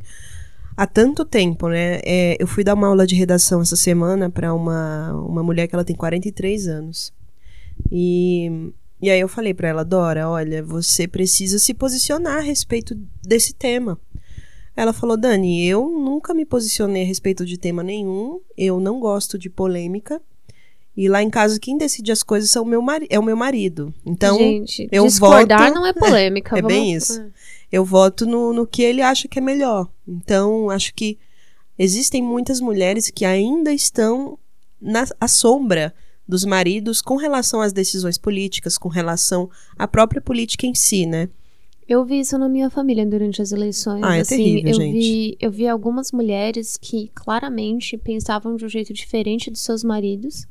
há 0.78 0.86
tanto 0.86 1.26
tempo, 1.26 1.70
né? 1.70 2.00
É, 2.06 2.38
eu 2.40 2.48
fui 2.48 2.64
dar 2.64 2.76
uma 2.76 2.88
aula 2.88 3.08
de 3.08 3.16
redação 3.16 3.62
essa 3.62 3.76
semana 3.76 4.30
para 4.30 4.54
uma, 4.54 5.12
uma 5.14 5.44
mulher 5.44 5.68
que 5.68 5.76
ela 5.76 5.84
tem 5.84 5.96
43 5.96 6.68
anos. 6.68 7.12
E 7.92 8.72
E 9.02 9.10
aí 9.10 9.20
eu 9.20 9.28
falei 9.28 9.54
para 9.54 9.68
ela, 9.68 9.84
Dora, 9.84 10.30
olha, 10.30 10.64
você 10.64 11.08
precisa 11.08 11.60
se 11.60 11.74
posicionar 11.74 12.38
a 12.38 12.42
respeito 12.42 12.96
desse 13.22 13.54
tema. 13.54 14.00
Ela 14.76 14.94
falou, 14.94 15.16
Dani, 15.16 15.66
eu 15.66 15.88
nunca 15.90 16.34
me 16.34 16.46
posicionei 16.46 17.04
a 17.04 17.06
respeito 17.06 17.46
de 17.46 17.58
tema 17.58 17.82
nenhum, 17.84 18.42
eu 18.58 18.80
não 18.80 19.00
gosto 19.00 19.38
de 19.38 19.50
polêmica. 19.50 20.22
E 20.98 21.10
lá 21.10 21.22
em 21.22 21.30
casa, 21.30 21.60
quem 21.60 21.78
decide 21.78 22.12
as 22.12 22.24
coisas 22.24 22.50
são 22.50 22.64
meu 22.64 22.82
é 23.10 23.20
o 23.20 23.24
meu 23.24 23.36
marido. 23.36 23.94
Então, 24.06 24.38
Gente, 24.38 24.88
eu 24.92 25.06
discordar 25.06 25.68
voto... 25.68 25.76
não 25.76 25.86
é 25.86 25.92
polêmica. 25.94 26.56
É, 26.56 26.60
é 26.60 26.62
vamos... 26.62 26.76
bem 26.76 26.94
isso. 26.94 27.22
É. 27.22 27.28
Eu 27.72 27.84
voto 27.84 28.26
no, 28.26 28.54
no 28.54 28.66
que 28.66 28.82
ele 28.82 29.02
acha 29.02 29.28
que 29.28 29.38
é 29.38 29.42
melhor. 29.42 29.90
Então, 30.08 30.70
acho 30.70 30.94
que 30.94 31.18
existem 31.78 32.24
muitas 32.24 32.62
mulheres 32.62 33.10
que 33.10 33.26
ainda 33.26 33.74
estão 33.74 34.40
na 34.82 35.06
à 35.20 35.28
sombra 35.28 35.94
dos 36.28 36.44
maridos 36.44 37.02
com 37.02 37.16
relação 37.16 37.62
às 37.62 37.74
decisões 37.74 38.18
políticas, 38.18 38.78
com 38.78 38.90
relação 38.90 39.50
à 39.78 39.88
própria 39.88 40.22
política 40.22 40.66
em 40.66 40.74
si, 40.74 41.06
né? 41.06 41.30
Eu 41.88 42.04
vi 42.04 42.20
isso 42.20 42.38
na 42.38 42.50
minha 42.50 42.70
família 42.70 43.06
durante 43.06 43.42
as 43.42 43.52
eleições. 43.52 44.02
Ah, 44.04 44.18
é 44.18 44.22
assim, 44.22 44.38
terrível, 44.38 44.72
eu 44.72 44.76
gente. 44.76 44.94
Vi, 44.94 45.38
eu 45.40 45.52
vi 45.52 45.68
algumas 45.68 46.12
mulheres 46.12 46.78
que 46.78 47.12
claramente 47.14 47.96
pensavam 47.96 48.56
de 48.56 48.66
um 48.66 48.70
jeito 48.70 48.92
diferente 48.92 49.52
dos 49.52 49.62
seus 49.62 49.84
maridos. 49.84 50.48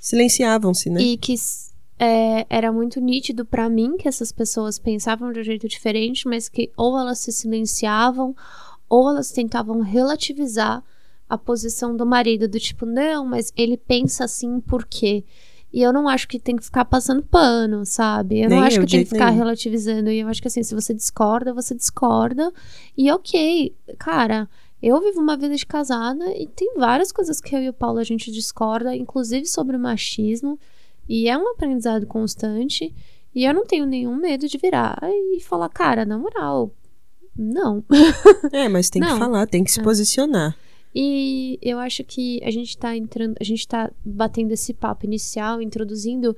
Silenciavam-se, 0.00 0.90
né? 0.90 1.00
E 1.00 1.16
que 1.16 1.36
é, 1.96 2.44
era 2.50 2.72
muito 2.72 3.00
nítido 3.00 3.44
para 3.44 3.68
mim 3.68 3.96
que 3.96 4.08
essas 4.08 4.32
pessoas 4.32 4.76
pensavam 4.76 5.32
de 5.32 5.40
um 5.40 5.44
jeito 5.44 5.68
diferente, 5.68 6.26
mas 6.26 6.48
que 6.48 6.72
ou 6.76 6.98
elas 6.98 7.20
se 7.20 7.30
silenciavam 7.30 8.34
ou 8.88 9.08
elas 9.08 9.30
tentavam 9.30 9.80
relativizar 9.80 10.82
a 11.34 11.38
posição 11.38 11.96
do 11.96 12.04
marido, 12.06 12.48
do 12.48 12.58
tipo, 12.58 12.84
não, 12.86 13.24
mas 13.26 13.52
ele 13.56 13.76
pensa 13.76 14.24
assim 14.24 14.60
por 14.60 14.84
quê? 14.86 15.24
E 15.72 15.82
eu 15.82 15.92
não 15.92 16.08
acho 16.08 16.28
que 16.28 16.38
tem 16.38 16.54
que 16.56 16.64
ficar 16.64 16.84
passando 16.84 17.22
pano, 17.22 17.84
sabe? 17.84 18.40
Eu 18.40 18.48
Nem 18.48 18.60
não 18.60 18.66
acho 18.66 18.76
eu, 18.78 18.84
que 18.84 18.90
tem 18.92 19.02
que 19.02 19.10
ficar 19.10 19.26
nenhum. 19.26 19.38
relativizando. 19.38 20.08
E 20.10 20.20
eu 20.20 20.28
acho 20.28 20.40
que 20.40 20.46
assim, 20.46 20.62
se 20.62 20.72
você 20.74 20.94
discorda, 20.94 21.52
você 21.52 21.74
discorda. 21.74 22.52
E 22.96 23.10
ok, 23.10 23.74
cara, 23.98 24.48
eu 24.80 25.00
vivo 25.00 25.20
uma 25.20 25.36
vida 25.36 25.56
de 25.56 25.66
casada 25.66 26.26
e 26.36 26.46
tem 26.46 26.74
várias 26.76 27.10
coisas 27.10 27.40
que 27.40 27.56
eu 27.56 27.60
e 27.60 27.68
o 27.68 27.72
Paulo 27.72 27.98
a 27.98 28.04
gente 28.04 28.30
discorda, 28.30 28.94
inclusive 28.94 29.46
sobre 29.46 29.76
o 29.76 29.80
machismo. 29.80 30.58
E 31.08 31.28
é 31.28 31.36
um 31.36 31.48
aprendizado 31.50 32.06
constante. 32.06 32.94
E 33.34 33.44
eu 33.44 33.52
não 33.52 33.66
tenho 33.66 33.84
nenhum 33.84 34.14
medo 34.14 34.46
de 34.46 34.56
virar 34.56 34.96
e 35.02 35.40
falar, 35.40 35.68
cara, 35.70 36.04
na 36.04 36.16
moral, 36.16 36.72
não. 37.36 37.82
É, 38.52 38.68
mas 38.68 38.88
tem 38.88 39.02
que 39.02 39.08
Não. 39.08 39.18
falar, 39.18 39.44
tem 39.48 39.64
que 39.64 39.72
se 39.72 39.80
É. 39.80 39.82
posicionar. 39.82 40.56
E 40.94 41.58
eu 41.60 41.78
acho 41.78 42.04
que 42.04 42.40
a 42.44 42.50
gente 42.50 42.78
tá 42.78 42.96
entrando, 42.96 43.36
a 43.40 43.44
gente 43.44 43.66
tá 43.66 43.90
batendo 44.04 44.52
esse 44.52 44.72
papo 44.72 45.04
inicial, 45.04 45.60
introduzindo 45.60 46.36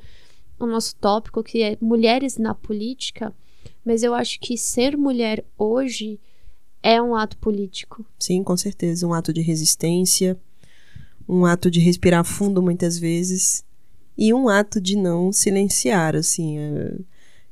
o 0.59 0.67
nosso 0.67 0.97
tópico 0.97 1.43
que 1.43 1.63
é 1.63 1.77
mulheres 1.81 2.39
na 2.39 2.55
política, 2.55 3.35
mas 3.85 4.03
eu 4.03 4.15
acho 4.15 4.41
que 4.41 4.57
ser 4.57 4.97
mulher 4.97 5.45
hoje 5.59 6.19
é 6.83 7.03
um 7.03 7.15
ato 7.15 7.37
político. 7.39 8.07
Sim, 8.19 8.43
com 8.43 8.57
certeza. 8.57 9.07
Um 9.07 9.13
ato 9.13 9.33
de 9.33 9.43
resistência, 9.43 10.39
um 11.29 11.45
ato 11.45 11.71
de 11.71 11.81
respirar 11.81 12.25
fundo 12.25 12.63
muitas 12.63 12.99
vezes 12.99 13.65
e 14.17 14.33
um 14.33 14.49
ato 14.49 14.81
de 14.81 14.97
não 14.97 15.33
silenciar, 15.33 16.17
assim. 16.17 16.57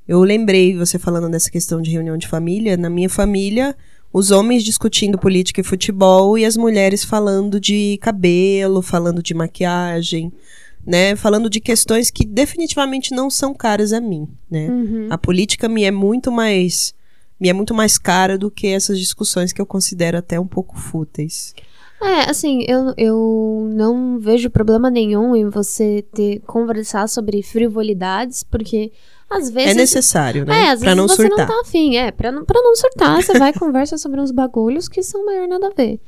Eu 0.06 0.20
lembrei, 0.22 0.76
você 0.76 0.98
falando 0.98 1.30
dessa 1.30 1.50
questão 1.50 1.82
de 1.82 1.90
reunião 1.90 2.16
de 2.16 2.28
família, 2.28 2.76
na 2.76 2.88
minha 2.88 3.10
família, 3.10 3.76
os 4.14 4.30
homens 4.30 4.62
discutindo 4.62 5.18
política 5.18 5.60
e 5.60 5.64
futebol 5.64 6.38
e 6.38 6.44
as 6.44 6.56
mulheres 6.56 7.02
falando 7.02 7.58
de 7.58 7.98
cabelo, 8.00 8.80
falando 8.80 9.20
de 9.20 9.34
maquiagem, 9.34 10.32
né? 10.86 11.16
Falando 11.16 11.50
de 11.50 11.60
questões 11.60 12.12
que 12.12 12.24
definitivamente 12.24 13.12
não 13.12 13.28
são 13.28 13.52
caras 13.52 13.92
a 13.92 14.00
mim, 14.00 14.28
né? 14.48 14.68
Uhum. 14.68 15.08
A 15.10 15.18
política 15.18 15.68
me 15.68 15.82
é 15.82 15.90
muito 15.90 16.30
mais 16.30 16.94
me 17.40 17.48
é 17.48 17.52
muito 17.52 17.74
mais 17.74 17.98
cara 17.98 18.38
do 18.38 18.52
que 18.52 18.68
essas 18.68 19.00
discussões 19.00 19.52
que 19.52 19.60
eu 19.60 19.66
considero 19.66 20.16
até 20.16 20.38
um 20.38 20.46
pouco 20.46 20.78
fúteis. 20.78 21.52
É, 22.00 22.30
assim, 22.30 22.64
eu, 22.68 22.94
eu 22.96 23.68
não 23.74 24.20
vejo 24.20 24.48
problema 24.48 24.90
nenhum 24.90 25.34
em 25.34 25.48
você 25.48 26.04
ter 26.14 26.38
conversar 26.46 27.08
sobre 27.08 27.42
frivolidades, 27.42 28.44
porque 28.44 28.92
às 29.30 29.50
vezes. 29.50 29.70
É 29.70 29.74
necessário, 29.74 30.44
né? 30.44 30.52
É, 30.66 30.70
às 30.70 30.80
pra 30.80 30.94
vezes 30.94 30.96
não 30.96 31.08
você 31.08 31.22
surtar. 31.26 31.38
não 31.38 31.46
tá 31.46 31.60
afim, 31.62 31.96
é, 31.96 32.10
pra 32.12 32.30
não, 32.32 32.44
pra 32.44 32.60
não 32.62 32.74
surtar, 32.76 33.22
você 33.22 33.38
vai 33.38 33.50
e 33.50 33.52
conversa 33.58 33.96
sobre 33.98 34.20
uns 34.20 34.30
bagulhos 34.30 34.88
que 34.88 35.02
são 35.02 35.24
maior 35.24 35.48
nada 35.48 35.68
a 35.68 35.70
ver. 35.70 36.00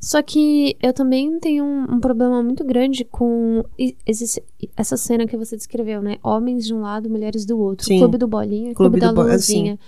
Só 0.00 0.20
que 0.20 0.76
eu 0.82 0.92
também 0.92 1.38
tenho 1.38 1.64
um, 1.64 1.94
um 1.94 2.00
problema 2.00 2.42
muito 2.42 2.64
grande 2.64 3.04
com 3.04 3.64
esse- 4.04 4.42
essa 4.76 4.96
cena 4.96 5.28
que 5.28 5.36
você 5.36 5.56
descreveu, 5.56 6.02
né? 6.02 6.16
Homens 6.24 6.66
de 6.66 6.74
um 6.74 6.80
lado, 6.80 7.08
mulheres 7.08 7.44
do 7.46 7.56
outro. 7.56 7.86
Sim. 7.86 7.98
Clube 8.00 8.18
do 8.18 8.26
Bolinha, 8.26 8.74
Clube 8.74 8.98
Clube, 8.98 9.00
da 9.00 9.12
Bo- 9.12 9.22
Luluzinha. 9.28 9.78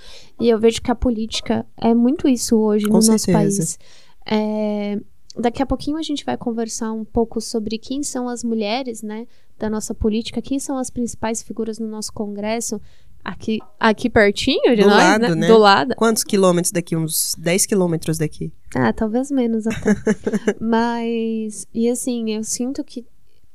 E 0.41 0.49
eu 0.49 0.57
vejo 0.57 0.81
que 0.81 0.91
a 0.91 0.95
política 0.95 1.67
é 1.77 1.93
muito 1.93 2.29
isso 2.29 2.57
hoje 2.57 2.85
Com 2.85 2.93
no 2.93 2.95
nosso 2.99 3.19
certeza. 3.19 3.33
país. 3.33 3.79
É, 4.25 5.01
daqui 5.37 5.63
a 5.63 5.67
pouquinho 5.67 5.97
a 5.97 6.03
gente 6.03 6.25
vai 6.25 6.37
conversar 6.37 6.93
um 6.93 7.05
pouco 7.05 7.41
sobre 7.41 7.79
quem 7.79 8.03
são 8.03 8.29
as 8.29 8.45
mulheres, 8.45 9.03
né, 9.03 9.27
da 9.59 9.69
nossa 9.71 9.95
política, 9.95 10.43
quem 10.43 10.59
são 10.59 10.79
as 10.79 10.91
principais 10.91 11.43
figuras 11.43 11.79
no 11.79 11.87
nosso 11.87 12.13
congresso, 12.13 12.81
aqui, 13.25 13.59
aqui 13.81 14.11
pertinho 14.11 14.77
de 14.77 14.83
Do 14.83 14.89
nós, 14.89 14.99
lado, 14.99 15.35
né? 15.35 15.47
Do 15.47 15.59
lado. 15.59 15.95
Quantos 15.97 16.23
quilômetros 16.23 16.71
daqui? 16.71 16.97
Uns 16.97 17.35
10 17.39 17.67
quilômetros 17.67 18.19
daqui. 18.19 18.53
Ah, 18.75 18.93
talvez 18.93 19.31
menos 19.31 19.67
até. 19.67 19.95
Mas, 20.61 21.67
e 21.73 21.89
assim, 21.89 22.33
eu 22.33 22.45
sinto 22.45 22.85
que 22.85 23.07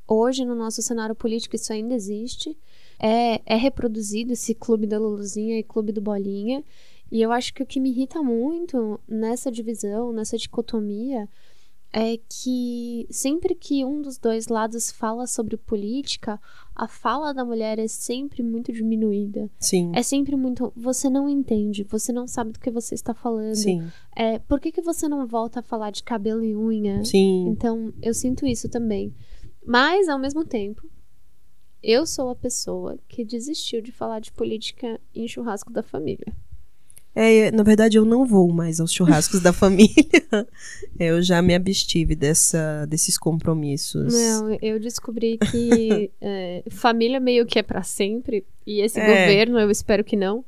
hoje 0.07 0.43
no 0.43 0.55
nosso 0.55 0.81
cenário 0.81 1.15
político 1.15 1.55
isso 1.55 1.71
ainda 1.71 1.93
existe. 1.93 2.57
É, 2.99 3.41
é 3.45 3.55
reproduzido 3.55 4.33
esse 4.33 4.53
clube 4.53 4.85
da 4.85 4.99
Luluzinha 4.99 5.57
e 5.57 5.63
clube 5.63 5.91
do 5.91 6.01
Bolinha. 6.01 6.63
E 7.11 7.21
eu 7.21 7.31
acho 7.31 7.53
que 7.53 7.63
o 7.63 7.65
que 7.65 7.79
me 7.79 7.89
irrita 7.89 8.21
muito 8.21 8.99
nessa 9.07 9.51
divisão, 9.51 10.11
nessa 10.11 10.37
dicotomia, 10.37 11.27
é 11.91 12.17
que 12.17 13.07
sempre 13.09 13.55
que 13.55 13.83
um 13.83 14.01
dos 14.01 14.17
dois 14.17 14.47
lados 14.47 14.91
fala 14.91 15.25
sobre 15.25 15.57
política, 15.57 16.39
a 16.75 16.87
fala 16.87 17.33
da 17.33 17.43
mulher 17.43 17.79
é 17.79 17.87
sempre 17.87 18.43
muito 18.43 18.71
diminuída. 18.71 19.49
Sim. 19.59 19.91
É 19.95 20.03
sempre 20.03 20.35
muito. 20.35 20.71
Você 20.75 21.09
não 21.09 21.27
entende, 21.27 21.83
você 21.83 22.13
não 22.13 22.27
sabe 22.27 22.51
do 22.51 22.59
que 22.59 22.69
você 22.69 22.93
está 22.93 23.13
falando. 23.13 23.55
Sim. 23.55 23.89
É, 24.15 24.37
por 24.39 24.59
que, 24.59 24.71
que 24.71 24.81
você 24.81 25.07
não 25.07 25.25
volta 25.25 25.61
a 25.61 25.63
falar 25.63 25.91
de 25.91 26.03
cabelo 26.03 26.43
e 26.43 26.55
unha? 26.55 27.03
Sim. 27.03 27.47
Então, 27.47 27.91
eu 28.01 28.13
sinto 28.13 28.45
isso 28.45 28.69
também. 28.69 29.13
Mas, 29.65 30.07
ao 30.07 30.19
mesmo 30.19 30.45
tempo, 30.45 30.87
eu 31.81 32.05
sou 32.05 32.29
a 32.29 32.35
pessoa 32.35 32.99
que 33.07 33.25
desistiu 33.25 33.81
de 33.81 33.91
falar 33.91 34.19
de 34.19 34.31
política 34.31 34.99
em 35.13 35.27
churrasco 35.27 35.71
da 35.71 35.81
família. 35.81 36.35
É, 37.15 37.51
na 37.51 37.63
verdade, 37.63 37.97
eu 37.97 38.05
não 38.05 38.25
vou 38.25 38.51
mais 38.53 38.79
aos 38.79 38.93
churrascos 38.93 39.41
da 39.41 39.51
família. 39.53 40.47
Eu 40.99 41.21
já 41.21 41.41
me 41.41 41.53
abstive 41.55 42.15
dessa, 42.15 42.85
desses 42.87 43.17
compromissos. 43.17 44.13
Não, 44.13 44.57
eu 44.61 44.79
descobri 44.79 45.37
que 45.37 46.11
é, 46.21 46.63
família 46.69 47.19
meio 47.19 47.45
que 47.45 47.59
é 47.59 47.63
pra 47.63 47.83
sempre. 47.83 48.45
E 48.65 48.81
esse 48.81 48.99
É. 48.99 49.05
governo, 49.05 49.59
eu 49.59 49.69
espero 49.71 50.03
que 50.03 50.15
não. 50.15 50.45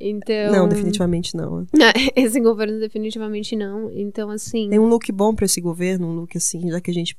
Então. 0.00 0.52
Não, 0.52 0.68
definitivamente 0.68 1.36
não. 1.36 1.66
Esse 2.14 2.38
governo, 2.40 2.78
definitivamente 2.78 3.56
não. 3.56 3.90
Então, 3.92 4.30
assim. 4.30 4.70
Tem 4.70 4.78
um 4.78 4.86
look 4.86 5.10
bom 5.10 5.34
pra 5.34 5.44
esse 5.44 5.60
governo, 5.60 6.06
um 6.06 6.12
look 6.14 6.36
assim, 6.36 6.70
já 6.70 6.80
que 6.80 6.88
a 6.88 6.94
gente 6.94 7.16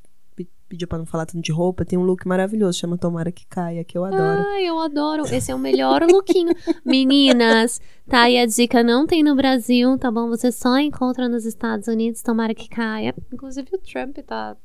pediu 0.70 0.88
pra 0.88 1.00
não 1.00 1.06
falar 1.06 1.26
tanto 1.26 1.42
de 1.44 1.52
roupa, 1.52 1.84
tem 1.84 1.98
um 1.98 2.04
look 2.04 2.28
maravilhoso, 2.28 2.78
chama 2.78 2.98
Tomara 2.98 3.32
que 3.32 3.46
Caia, 3.48 3.84
que 3.84 3.98
eu 3.98 4.06
adoro. 4.06 4.46
Ai, 4.48 4.70
eu 4.70 4.80
adoro. 4.80 5.24
Esse 5.26 5.52
é 5.52 5.56
o 5.56 5.60
melhor 5.60 6.04
lookinho. 6.04 6.54
Meninas, 6.86 7.82
tá 8.08 8.22
aí 8.22 8.38
a 8.38 8.46
dica. 8.46 8.84
Não 8.84 9.08
tem 9.08 9.24
no 9.24 9.36
Brasil, 9.36 9.98
tá 9.98 10.12
bom? 10.12 10.30
Você 10.30 10.52
só 10.52 10.78
encontra 10.78 11.28
nos 11.28 11.44
Estados 11.44 11.88
Unidos. 11.88 12.22
Tomara 12.22 12.54
que 12.54 12.70
caia. 12.70 13.16
Inclusive, 13.34 13.68
o 13.74 13.80
Trump 13.80 14.18
tá, 14.20 14.56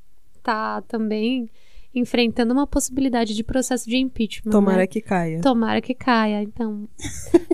tá 0.43 0.83
também 0.83 1.49
enfrentando 1.95 2.53
uma 2.53 2.67
possibilidade 2.67 3.35
de 3.35 3.43
processo 3.43 3.89
de 3.89 3.97
impeachment. 3.97 4.51
Tomara 4.51 4.79
né? 4.79 4.87
que 4.87 5.01
caia. 5.01 5.41
Tomara 5.41 5.81
que 5.81 5.95
caia. 5.95 6.43
Então, 6.43 6.87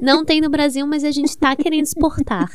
não 0.03 0.25
tem 0.25 0.41
no 0.41 0.51
Brasil, 0.51 0.87
mas 0.87 1.05
a 1.05 1.11
gente 1.11 1.37
tá 1.39 1.55
querendo 1.55 1.85
exportar. 1.85 2.49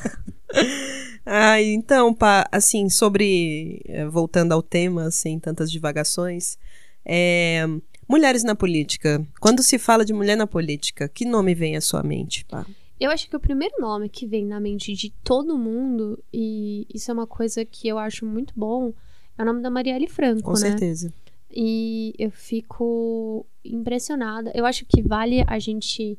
Ah, 1.25 1.61
então, 1.61 2.13
pá, 2.13 2.47
assim, 2.51 2.89
sobre. 2.89 3.81
eh, 3.85 4.05
Voltando 4.07 4.51
ao 4.51 4.61
tema, 4.61 5.09
sem 5.11 5.39
tantas 5.39 5.71
divagações. 5.71 6.57
é, 7.03 7.65
mulheres 8.07 8.43
na 8.43 8.55
política. 8.55 9.25
Quando 9.39 9.61
se 9.63 9.77
fala 9.79 10.03
de 10.05 10.13
mulher 10.13 10.35
na 10.35 10.47
política, 10.47 11.07
que 11.09 11.25
nome 11.25 11.53
vem 11.55 11.75
à 11.75 11.81
sua 11.81 12.01
mente, 12.03 12.45
pá? 12.45 12.65
Eu 12.99 13.11
acho 13.11 13.29
que 13.29 13.35
o 13.35 13.39
primeiro 13.39 13.75
nome 13.79 14.07
que 14.07 14.25
vem 14.25 14.45
na 14.45 14.59
mente 14.59 14.93
de 14.93 15.11
todo 15.23 15.57
mundo, 15.57 16.17
e 16.33 16.87
isso 16.93 17.11
é 17.11 17.13
uma 17.13 17.27
coisa 17.27 17.65
que 17.65 17.87
eu 17.87 17.97
acho 17.99 18.25
muito 18.25 18.53
bom, 18.55 18.93
é 19.37 19.41
o 19.41 19.45
nome 19.45 19.61
da 19.61 19.69
Marielle 19.69 20.07
Franco, 20.07 20.43
Com 20.43 20.53
né? 20.53 20.57
certeza. 20.59 21.13
E 21.51 22.13
eu 22.17 22.31
fico 22.31 23.45
impressionada. 23.63 24.51
Eu 24.55 24.65
acho 24.65 24.85
que 24.85 25.01
vale 25.01 25.43
a 25.47 25.59
gente 25.59 26.17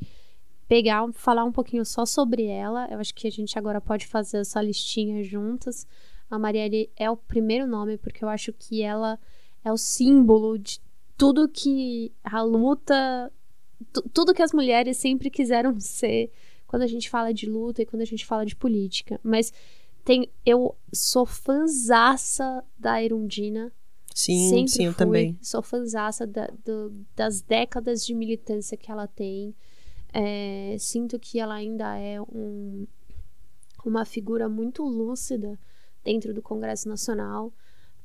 pegar, 0.69 1.07
falar 1.13 1.45
um 1.45 1.53
pouquinho 1.53 1.85
só 1.85 2.05
sobre 2.07 2.45
ela. 2.47 2.89
Eu 2.91 2.99
acho 2.99 3.15
que 3.15 3.27
a 3.27 3.31
gente 3.31 3.59
agora 3.59 3.81
pode 3.81 4.07
fazer 4.07 4.39
essa 4.39 4.61
listinha 4.63 5.23
juntas. 5.23 5.87
A 6.31 6.39
Marielle 6.39 6.91
é 6.97 7.11
o 7.11 7.17
primeiro 7.17 7.67
nome, 7.67 7.97
porque 7.99 8.25
eu 8.25 8.29
acho 8.29 8.53
que 8.53 8.83
ela 8.83 9.19
é 9.65 9.73
o 9.73 9.77
símbolo 9.77 10.59
de 10.59 10.81
tudo 11.17 11.49
que 11.49 12.13
a 12.23 12.43
luta 12.43 13.33
tudo 14.13 14.33
que 14.35 14.43
as 14.43 14.53
mulheres 14.53 14.97
sempre 14.97 15.29
quiseram 15.31 15.79
ser 15.79 16.31
quando 16.67 16.83
a 16.83 16.87
gente 16.87 17.09
fala 17.11 17.33
de 17.33 17.47
luta 17.49 17.83
e 17.83 17.87
quando 17.87 18.03
a 18.03 18.07
gente 18.07 18.25
fala 18.25 18.45
de 18.47 18.57
política. 18.57 19.21
Mas 19.23 19.53
tem, 20.05 20.31
eu 20.45 20.75
sou 20.93 21.27
fanzaça 21.27 22.65
da 22.79 23.03
Irundina. 23.03 23.73
Sim, 24.15 24.49
Sempre 24.49 24.69
sim, 24.73 24.85
eu 24.87 24.93
fui. 24.93 24.99
também. 25.05 25.39
Sou 25.43 25.61
fanzaça 25.63 26.27
da, 26.27 26.47
do- 26.65 27.05
das 27.15 27.43
décadas 27.43 28.05
de 28.05 28.15
militância 28.15 28.77
que 28.77 28.91
ela 28.91 29.07
tem. 29.07 29.55
É, 30.13 30.77
sinto 30.79 31.19
que 31.19 31.39
ela 31.39 31.55
ainda 31.55 31.97
é 31.99 32.21
um- 32.21 32.87
uma 33.85 34.05
figura 34.05 34.49
muito 34.49 34.83
lúcida 34.83 35.59
dentro 36.05 36.33
do 36.35 36.43
Congresso 36.43 36.89
Nacional. 36.89 37.53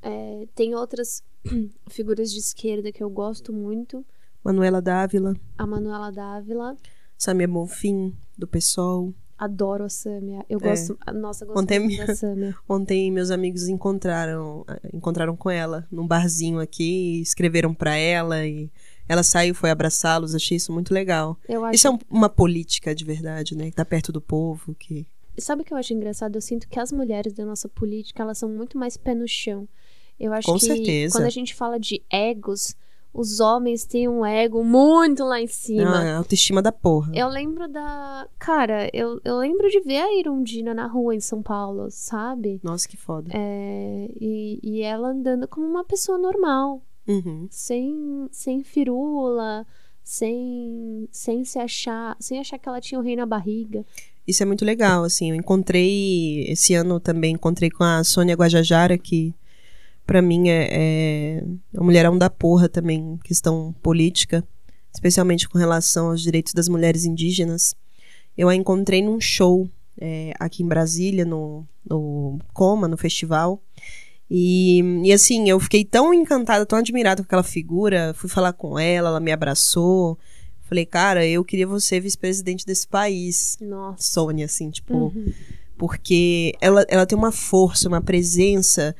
É, 0.02 0.46
tem 0.54 0.74
outras 0.74 1.22
figuras 1.88 2.30
de 2.30 2.38
esquerda 2.38 2.92
que 2.92 3.02
eu 3.02 3.10
gosto 3.10 3.52
muito. 3.52 4.04
Manuela 4.44 4.82
Dávila, 4.82 5.34
A 5.56 5.66
Manuela 5.66 6.10
Dávila. 6.10 6.76
Samia 7.16 7.46
Bonfim, 7.46 8.16
do 8.36 8.46
PSOL. 8.48 9.14
Adoro 9.38 9.84
a 9.84 9.88
Sâmia. 9.88 10.44
Eu 10.48 10.58
É. 10.58 10.68
gosto. 10.68 10.96
Nossa, 11.14 11.44
eu 11.44 11.48
gosto 11.48 11.60
Ontem 11.62 11.78
muito 11.80 12.06
da 12.06 12.14
Sâmia. 12.14 12.54
Ontem 12.68 13.10
meus 13.10 13.30
amigos 13.30 13.68
encontraram 13.68 14.64
encontraram 14.92 15.36
com 15.36 15.48
ela 15.50 15.86
num 15.90 16.06
barzinho 16.06 16.58
aqui, 16.60 17.20
escreveram 17.20 17.72
pra 17.74 17.94
ela 17.96 18.44
e 18.46 18.70
ela 19.12 19.22
saiu, 19.22 19.54
foi 19.54 19.70
abraçá-los, 19.70 20.34
achei 20.34 20.56
isso 20.56 20.72
muito 20.72 20.92
legal. 20.92 21.38
Acho 21.48 21.74
Isso 21.74 21.86
é 21.86 21.90
um- 21.90 21.98
uma 22.10 22.28
política 22.28 22.94
de 22.94 23.04
verdade, 23.04 23.56
né? 23.56 23.66
Que 23.70 23.76
tá 23.76 23.84
perto 23.84 24.10
do 24.12 24.20
povo, 24.20 24.74
que 24.74 25.06
Sabe 25.38 25.62
o 25.62 25.64
que 25.64 25.72
eu 25.72 25.78
acho 25.78 25.94
engraçado? 25.94 26.36
Eu 26.36 26.42
sinto 26.42 26.68
que 26.68 26.78
as 26.78 26.92
mulheres 26.92 27.32
da 27.32 27.44
nossa 27.46 27.66
política, 27.68 28.22
elas 28.22 28.36
são 28.36 28.50
muito 28.50 28.76
mais 28.76 28.96
pé 28.98 29.14
no 29.14 29.26
chão. 29.26 29.66
Eu 30.20 30.30
acho 30.32 30.46
Com 30.46 30.58
que 30.58 30.66
certeza. 30.66 31.16
quando 31.18 31.24
a 31.24 31.30
gente 31.30 31.54
fala 31.54 31.80
de 31.80 32.02
egos, 32.10 32.76
os 33.14 33.40
homens 33.40 33.84
têm 33.86 34.06
um 34.08 34.24
ego 34.26 34.62
muito 34.62 35.24
lá 35.24 35.40
em 35.40 35.46
cima. 35.46 35.90
ah, 35.90 36.16
autoestima 36.18 36.60
da 36.60 36.70
porra. 36.70 37.12
Eu 37.14 37.28
lembro 37.28 37.66
da. 37.66 38.28
Cara, 38.38 38.90
eu, 38.92 39.20
eu 39.24 39.38
lembro 39.38 39.68
de 39.70 39.80
ver 39.80 40.00
a 40.02 40.14
Irundina 40.18 40.74
na 40.74 40.86
rua 40.86 41.14
em 41.14 41.20
São 41.20 41.42
Paulo, 41.42 41.88
sabe? 41.90 42.60
Nossa, 42.62 42.86
que 42.86 42.96
foda. 42.98 43.30
É, 43.34 44.10
e, 44.20 44.60
e 44.62 44.82
ela 44.82 45.08
andando 45.08 45.48
como 45.48 45.66
uma 45.66 45.82
pessoa 45.84 46.18
normal, 46.18 46.82
Uhum. 47.06 47.48
sem, 47.50 48.28
sem 48.30 48.62
firula, 48.62 49.66
sem, 50.04 51.08
sem 51.10 51.44
se 51.44 51.58
achar. 51.58 52.16
Sem 52.20 52.38
achar 52.38 52.58
que 52.58 52.68
ela 52.68 52.80
tinha 52.80 53.00
o 53.00 53.02
rei 53.02 53.16
na 53.16 53.26
barriga. 53.26 53.84
Isso 54.26 54.42
é 54.42 54.46
muito 54.46 54.64
legal, 54.64 55.04
assim. 55.04 55.30
Eu 55.30 55.36
encontrei, 55.36 56.44
esse 56.48 56.74
ano 56.74 57.00
também 57.00 57.34
encontrei 57.34 57.70
com 57.70 57.82
a 57.82 58.04
Sônia 58.04 58.36
Guajajara, 58.36 58.96
que 58.96 59.34
pra 60.06 60.22
mim 60.22 60.48
é, 60.48 61.40
é 61.40 61.44
uma 61.74 61.84
mulherão 61.84 62.16
da 62.16 62.30
porra 62.30 62.68
também, 62.68 63.18
questão 63.24 63.74
política, 63.82 64.44
especialmente 64.92 65.48
com 65.48 65.58
relação 65.58 66.10
aos 66.10 66.22
direitos 66.22 66.54
das 66.54 66.68
mulheres 66.68 67.04
indígenas. 67.04 67.74
Eu 68.36 68.48
a 68.48 68.54
encontrei 68.54 69.02
num 69.02 69.20
show 69.20 69.68
é, 70.00 70.32
aqui 70.38 70.62
em 70.62 70.68
Brasília, 70.68 71.24
no, 71.24 71.66
no 71.88 72.38
Coma, 72.52 72.88
no 72.88 72.96
festival. 72.96 73.60
E, 74.34 74.80
e 75.04 75.12
assim, 75.12 75.50
eu 75.50 75.60
fiquei 75.60 75.84
tão 75.84 76.14
encantada, 76.14 76.64
tão 76.64 76.78
admirada 76.78 77.22
com 77.22 77.26
aquela 77.26 77.42
figura. 77.42 78.14
Fui 78.16 78.30
falar 78.30 78.54
com 78.54 78.78
ela, 78.78 79.10
ela 79.10 79.20
me 79.20 79.30
abraçou. 79.30 80.18
Falei, 80.62 80.86
cara, 80.86 81.26
eu 81.26 81.44
queria 81.44 81.66
você 81.66 82.00
vice-presidente 82.00 82.64
desse 82.64 82.88
país. 82.88 83.58
Nossa. 83.60 84.10
Sônia, 84.10 84.46
assim, 84.46 84.70
tipo, 84.70 84.94
Uhum. 84.94 85.30
porque 85.76 86.54
ela, 86.62 86.82
ela 86.88 87.04
tem 87.04 87.18
uma 87.18 87.30
força, 87.30 87.88
uma 87.88 88.00
presença, 88.00 88.96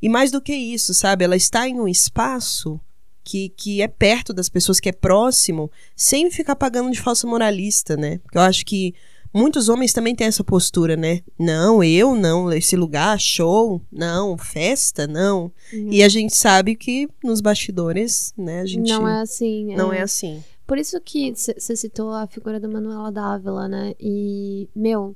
e 0.00 0.08
mais 0.08 0.32
do 0.32 0.40
que 0.40 0.52
isso, 0.52 0.92
sabe? 0.92 1.24
Ela 1.24 1.36
está 1.36 1.68
em 1.68 1.78
um 1.78 1.86
espaço 1.86 2.80
que, 3.22 3.50
que 3.50 3.80
é 3.80 3.86
perto 3.86 4.32
das 4.32 4.48
pessoas, 4.48 4.80
que 4.80 4.88
é 4.88 4.92
próximo, 4.92 5.70
sem 5.94 6.28
ficar 6.28 6.56
pagando 6.56 6.90
de 6.90 7.00
falsa 7.00 7.24
moralista, 7.24 7.96
né? 7.96 8.18
Porque 8.18 8.36
eu 8.36 8.42
acho 8.42 8.66
que 8.66 8.92
muitos 9.32 9.68
homens 9.68 9.92
também 9.92 10.14
têm 10.14 10.26
essa 10.26 10.44
postura, 10.44 10.96
né? 10.96 11.22
Não, 11.38 11.82
eu 11.82 12.14
não, 12.14 12.52
esse 12.52 12.76
lugar, 12.76 13.18
show, 13.18 13.80
não, 13.90 14.36
festa, 14.36 15.06
não. 15.06 15.52
E 15.72 16.02
a 16.02 16.08
gente 16.08 16.34
sabe 16.36 16.76
que 16.76 17.08
nos 17.22 17.40
bastidores, 17.40 18.32
né, 18.36 18.60
a 18.60 18.66
gente 18.66 18.88
Não 18.90 19.08
é 19.08 19.20
assim. 19.20 19.74
não 19.74 19.92
é 19.92 20.02
assim. 20.02 20.42
Por 20.66 20.78
isso 20.78 21.00
que 21.00 21.34
você 21.34 21.76
citou 21.76 22.12
a 22.12 22.26
figura 22.26 22.58
da 22.58 22.68
Manuela 22.68 23.10
Dávila, 23.10 23.68
né? 23.68 23.94
E, 24.00 24.68
meu, 24.74 25.14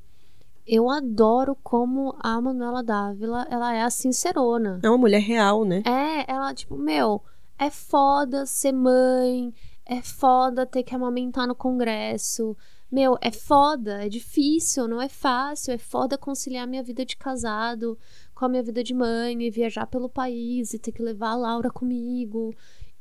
eu 0.67 0.91
adoro 0.91 1.57
como 1.63 2.15
a 2.19 2.41
Manuela 2.41 2.83
Dávila, 2.83 3.47
ela 3.49 3.73
é 3.75 3.83
a 3.83 3.91
sincerona. 3.91 4.81
É 4.83 4.89
uma 4.89 4.99
mulher 4.99 5.21
real, 5.21 5.65
né? 5.65 5.83
É, 5.87 6.31
ela, 6.31 6.53
tipo, 6.53 6.77
meu, 6.77 7.23
é 7.59 7.71
foda 7.71 8.45
ser 8.45 8.73
mãe, 8.73 9.55
é 9.87 10.03
foda 10.03 10.67
ter 10.67 10.83
que 10.83 10.95
amamentar 10.95 11.47
no 11.47 11.55
congresso. 11.55 12.57
Meu, 12.91 13.19
é 13.21 13.33
foda, 13.33 14.05
é 14.05 14.09
difícil, 14.09 14.87
não 14.87 15.03
é 15.03 15.09
fácil, 15.09 15.73
é 15.75 15.79
foda 15.79 16.17
conciliar 16.17 16.67
minha 16.69 16.83
vida 16.83 17.05
de 17.05 17.17
casado 17.17 17.99
com 18.35 18.45
a 18.45 18.49
minha 18.49 18.63
vida 18.63 18.83
de 18.83 18.95
mãe 18.95 19.43
e 19.43 19.51
viajar 19.51 19.87
pelo 19.87 20.09
país 20.09 20.73
e 20.73 20.79
ter 20.79 20.93
que 20.93 21.03
levar 21.03 21.31
a 21.31 21.37
Laura 21.37 21.71
comigo. 21.71 22.55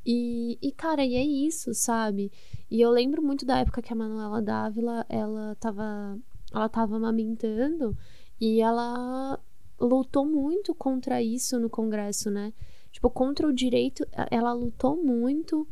E, 0.04 0.58
e 0.60 0.72
cara, 0.72 1.04
e 1.04 1.14
é 1.14 1.24
isso, 1.24 1.72
sabe? 1.74 2.32
E 2.70 2.80
eu 2.80 2.90
lembro 2.90 3.22
muito 3.22 3.46
da 3.46 3.58
época 3.58 3.82
que 3.82 3.92
a 3.92 3.96
Manuela 3.96 4.42
Dávila, 4.42 5.06
ela 5.08 5.54
tava, 5.56 6.18
ela 6.52 6.68
tava 6.68 6.96
amamentando 6.96 7.96
e 8.40 8.60
ela 8.60 9.38
lutou 9.78 10.26
muito 10.26 10.74
contra 10.74 11.22
isso 11.22 11.58
no 11.58 11.70
Congresso, 11.70 12.30
né? 12.30 12.52
Tipo, 12.90 13.10
contra 13.10 13.46
o 13.46 13.52
direito, 13.52 14.06
ela 14.30 14.52
lutou 14.52 14.96
muito 14.96 15.66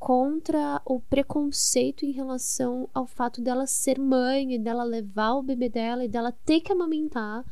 contra 0.00 0.80
o 0.86 0.98
preconceito 0.98 2.06
em 2.06 2.10
relação 2.10 2.88
ao 2.94 3.06
fato 3.06 3.42
dela 3.42 3.66
ser 3.66 3.98
mãe 3.98 4.54
e 4.54 4.58
dela 4.58 4.82
levar 4.82 5.34
o 5.34 5.42
bebê 5.42 5.68
dela 5.68 6.02
e 6.02 6.08
dela 6.08 6.32
ter 6.32 6.62
que 6.62 6.72
amamentar. 6.72 7.44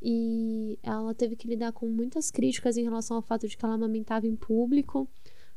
E 0.00 0.78
ela 0.80 1.12
teve 1.12 1.34
que 1.34 1.48
lidar 1.48 1.72
com 1.72 1.88
muitas 1.88 2.30
críticas 2.30 2.76
em 2.76 2.84
relação 2.84 3.16
ao 3.16 3.22
fato 3.22 3.48
de 3.48 3.56
que 3.56 3.64
ela 3.64 3.74
amamentava 3.74 4.28
em 4.28 4.36
público. 4.36 5.08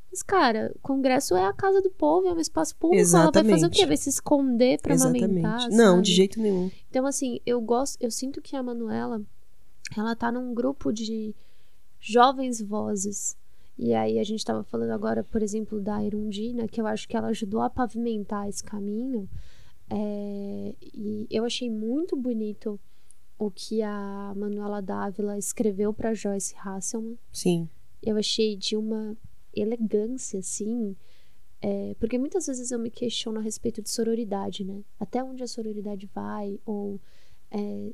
Mas, 0.09 0.23
cara, 0.23 0.73
o 0.75 0.79
Congresso 0.79 1.35
é 1.35 1.45
a 1.45 1.53
casa 1.53 1.79
do 1.79 1.91
povo, 1.91 2.27
é 2.27 2.33
um 2.33 2.39
espaço 2.39 2.75
público. 2.75 3.07
Ela 3.15 3.29
vai 3.29 3.43
fazer 3.43 3.45
o 3.45 3.55
Exatamente. 3.55 3.77
quê? 3.77 3.85
Vai 3.85 3.97
se 3.97 4.09
esconder 4.09 4.81
pra 4.81 4.95
amamentar? 4.95 5.57
Exatamente. 5.57 5.77
Não, 5.77 5.93
sabe? 5.93 6.01
de 6.01 6.11
jeito 6.11 6.41
nenhum. 6.41 6.71
Então, 6.89 7.05
assim, 7.05 7.39
eu 7.45 7.61
gosto, 7.61 7.97
eu 8.01 8.09
sinto 8.09 8.41
que 8.41 8.55
a 8.55 8.63
Manuela, 8.63 9.21
ela 9.95 10.15
tá 10.15 10.31
num 10.31 10.55
grupo 10.55 10.91
de 10.91 11.35
jovens 11.99 12.59
vozes. 12.59 13.37
E 13.83 13.95
aí 13.95 14.19
a 14.19 14.23
gente 14.23 14.45
tava 14.45 14.63
falando 14.63 14.91
agora, 14.91 15.23
por 15.23 15.41
exemplo, 15.41 15.81
da 15.81 16.03
Irundina, 16.03 16.67
que 16.67 16.79
eu 16.79 16.85
acho 16.85 17.07
que 17.07 17.17
ela 17.17 17.29
ajudou 17.29 17.61
a 17.61 17.69
pavimentar 17.69 18.47
esse 18.47 18.63
caminho. 18.63 19.27
É, 19.89 20.75
e 20.81 21.25
eu 21.31 21.43
achei 21.43 21.67
muito 21.67 22.15
bonito 22.15 22.79
o 23.39 23.49
que 23.49 23.81
a 23.81 24.33
Manuela 24.37 24.83
Dávila 24.83 25.35
escreveu 25.35 25.91
para 25.91 26.13
Joyce 26.13 26.53
Hasselman. 26.63 27.17
Sim. 27.33 27.67
Eu 28.03 28.17
achei 28.17 28.55
de 28.55 28.77
uma 28.77 29.17
elegância, 29.51 30.39
assim. 30.39 30.95
é, 31.59 31.95
porque 31.99 32.19
muitas 32.19 32.45
vezes 32.45 32.69
eu 32.69 32.77
me 32.77 32.91
questiono 32.91 33.39
a 33.39 33.41
respeito 33.41 33.81
de 33.81 33.89
sororidade, 33.89 34.63
né? 34.63 34.83
Até 34.99 35.23
onde 35.23 35.41
a 35.41 35.47
sororidade 35.47 36.09
vai, 36.13 36.59
ou 36.65 36.99
é, 37.49 37.93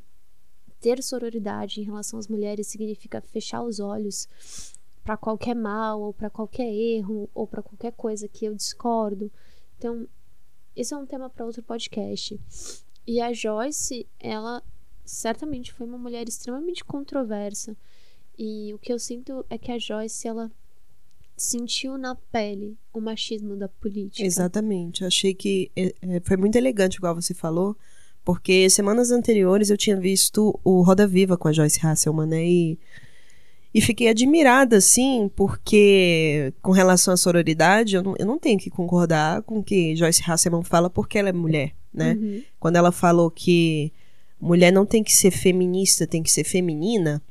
ter 0.82 1.02
sororidade 1.02 1.80
em 1.80 1.86
relação 1.86 2.19
às 2.19 2.28
mulheres 2.28 2.67
significa 2.67 3.21
fechar 3.21 3.63
os 3.63 3.80
olhos 3.80 4.28
para 5.07 5.15
qualquer 5.15 5.55
mal, 5.55 6.01
ou 6.01 6.13
para 6.13 6.29
qualquer 6.29 6.69
erro, 6.69 7.29
ou 7.33 7.47
para 7.47 7.63
qualquer 7.63 7.93
coisa 7.93 8.27
que 8.27 8.43
eu 8.43 8.53
discordo. 8.53 9.31
Então, 9.77 10.05
esse 10.75 10.93
é 10.93 10.97
um 10.97 11.05
tema 11.05 11.29
para 11.29 11.45
outro 11.45 11.63
podcast. 11.63 12.37
E 13.07 13.21
a 13.21 13.31
Joyce, 13.31 14.05
ela 14.19 14.61
certamente 15.05 15.71
foi 15.71 15.87
uma 15.87 15.97
mulher 15.97 16.27
extremamente 16.27 16.83
controversa. 16.83 17.73
E 18.37 18.73
o 18.73 18.77
que 18.77 18.91
eu 18.91 18.99
sinto 18.99 19.45
é 19.49 19.57
que 19.57 19.71
a 19.71 19.79
Joyce, 19.79 20.27
ela 20.27 20.51
sentiu 21.37 21.97
na 21.97 22.13
pele 22.13 22.77
o 22.93 22.99
machismo 22.99 23.55
da 23.55 23.69
política. 23.69 24.27
Exatamente. 24.27 25.05
Achei 25.05 25.33
que 25.33 25.71
é, 25.73 25.95
é, 26.01 26.19
foi 26.19 26.35
muito 26.35 26.57
elegante, 26.57 26.97
igual 26.97 27.15
você 27.15 27.33
falou, 27.33 27.77
porque 28.25 28.69
semanas 28.69 29.09
anteriores 29.09 29.69
eu 29.69 29.77
tinha 29.77 29.97
visto 29.97 30.59
o 30.65 30.81
Roda 30.81 31.07
Viva 31.07 31.37
com 31.37 31.47
a 31.47 31.53
Joyce 31.53 31.79
Hasselman, 31.81 32.27
né? 32.27 32.45
E, 32.45 32.77
e 33.73 33.82
fiquei 33.82 34.08
admirada, 34.08 34.77
assim, 34.77 35.30
porque 35.36 36.53
com 36.62 36.71
relação 36.71 37.13
à 37.13 37.17
sororidade, 37.17 37.95
eu 37.95 38.03
não, 38.03 38.15
eu 38.17 38.25
não 38.25 38.39
tenho 38.39 38.58
que 38.60 38.69
concordar 38.69 39.41
com 39.43 39.60
o 39.60 39.63
que 39.63 39.95
Joyce 39.95 40.23
Hasselman 40.25 40.63
fala 40.63 40.89
porque 40.89 41.17
ela 41.17 41.30
é 41.30 41.34
mulher, 41.34 41.73
né? 41.93 42.13
Uhum. 42.19 42.41
Quando 42.60 42.75
ela 42.77 42.91
falou 42.91 43.30
que 43.30 43.91
mulher 44.39 44.71
não 44.71 44.86
tem 44.86 45.03
que 45.03 45.13
ser 45.13 45.32
feminista, 45.32 46.08
tem 46.08 46.23
que 46.23 46.32
ser 46.32 46.43
feminina. 46.43 47.21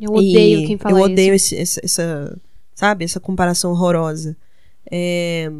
Eu 0.00 0.12
odeio 0.12 0.66
quem 0.66 0.78
fala 0.78 0.98
Eu 1.00 1.04
odeio 1.04 1.34
isso. 1.34 1.54
esse- 1.54 1.80
essa, 1.80 2.02
essa- 2.02 2.38
sabe, 2.74 3.04
essa 3.04 3.18
comparação 3.18 3.72
horrorosa. 3.72 4.36
É, 4.90 5.50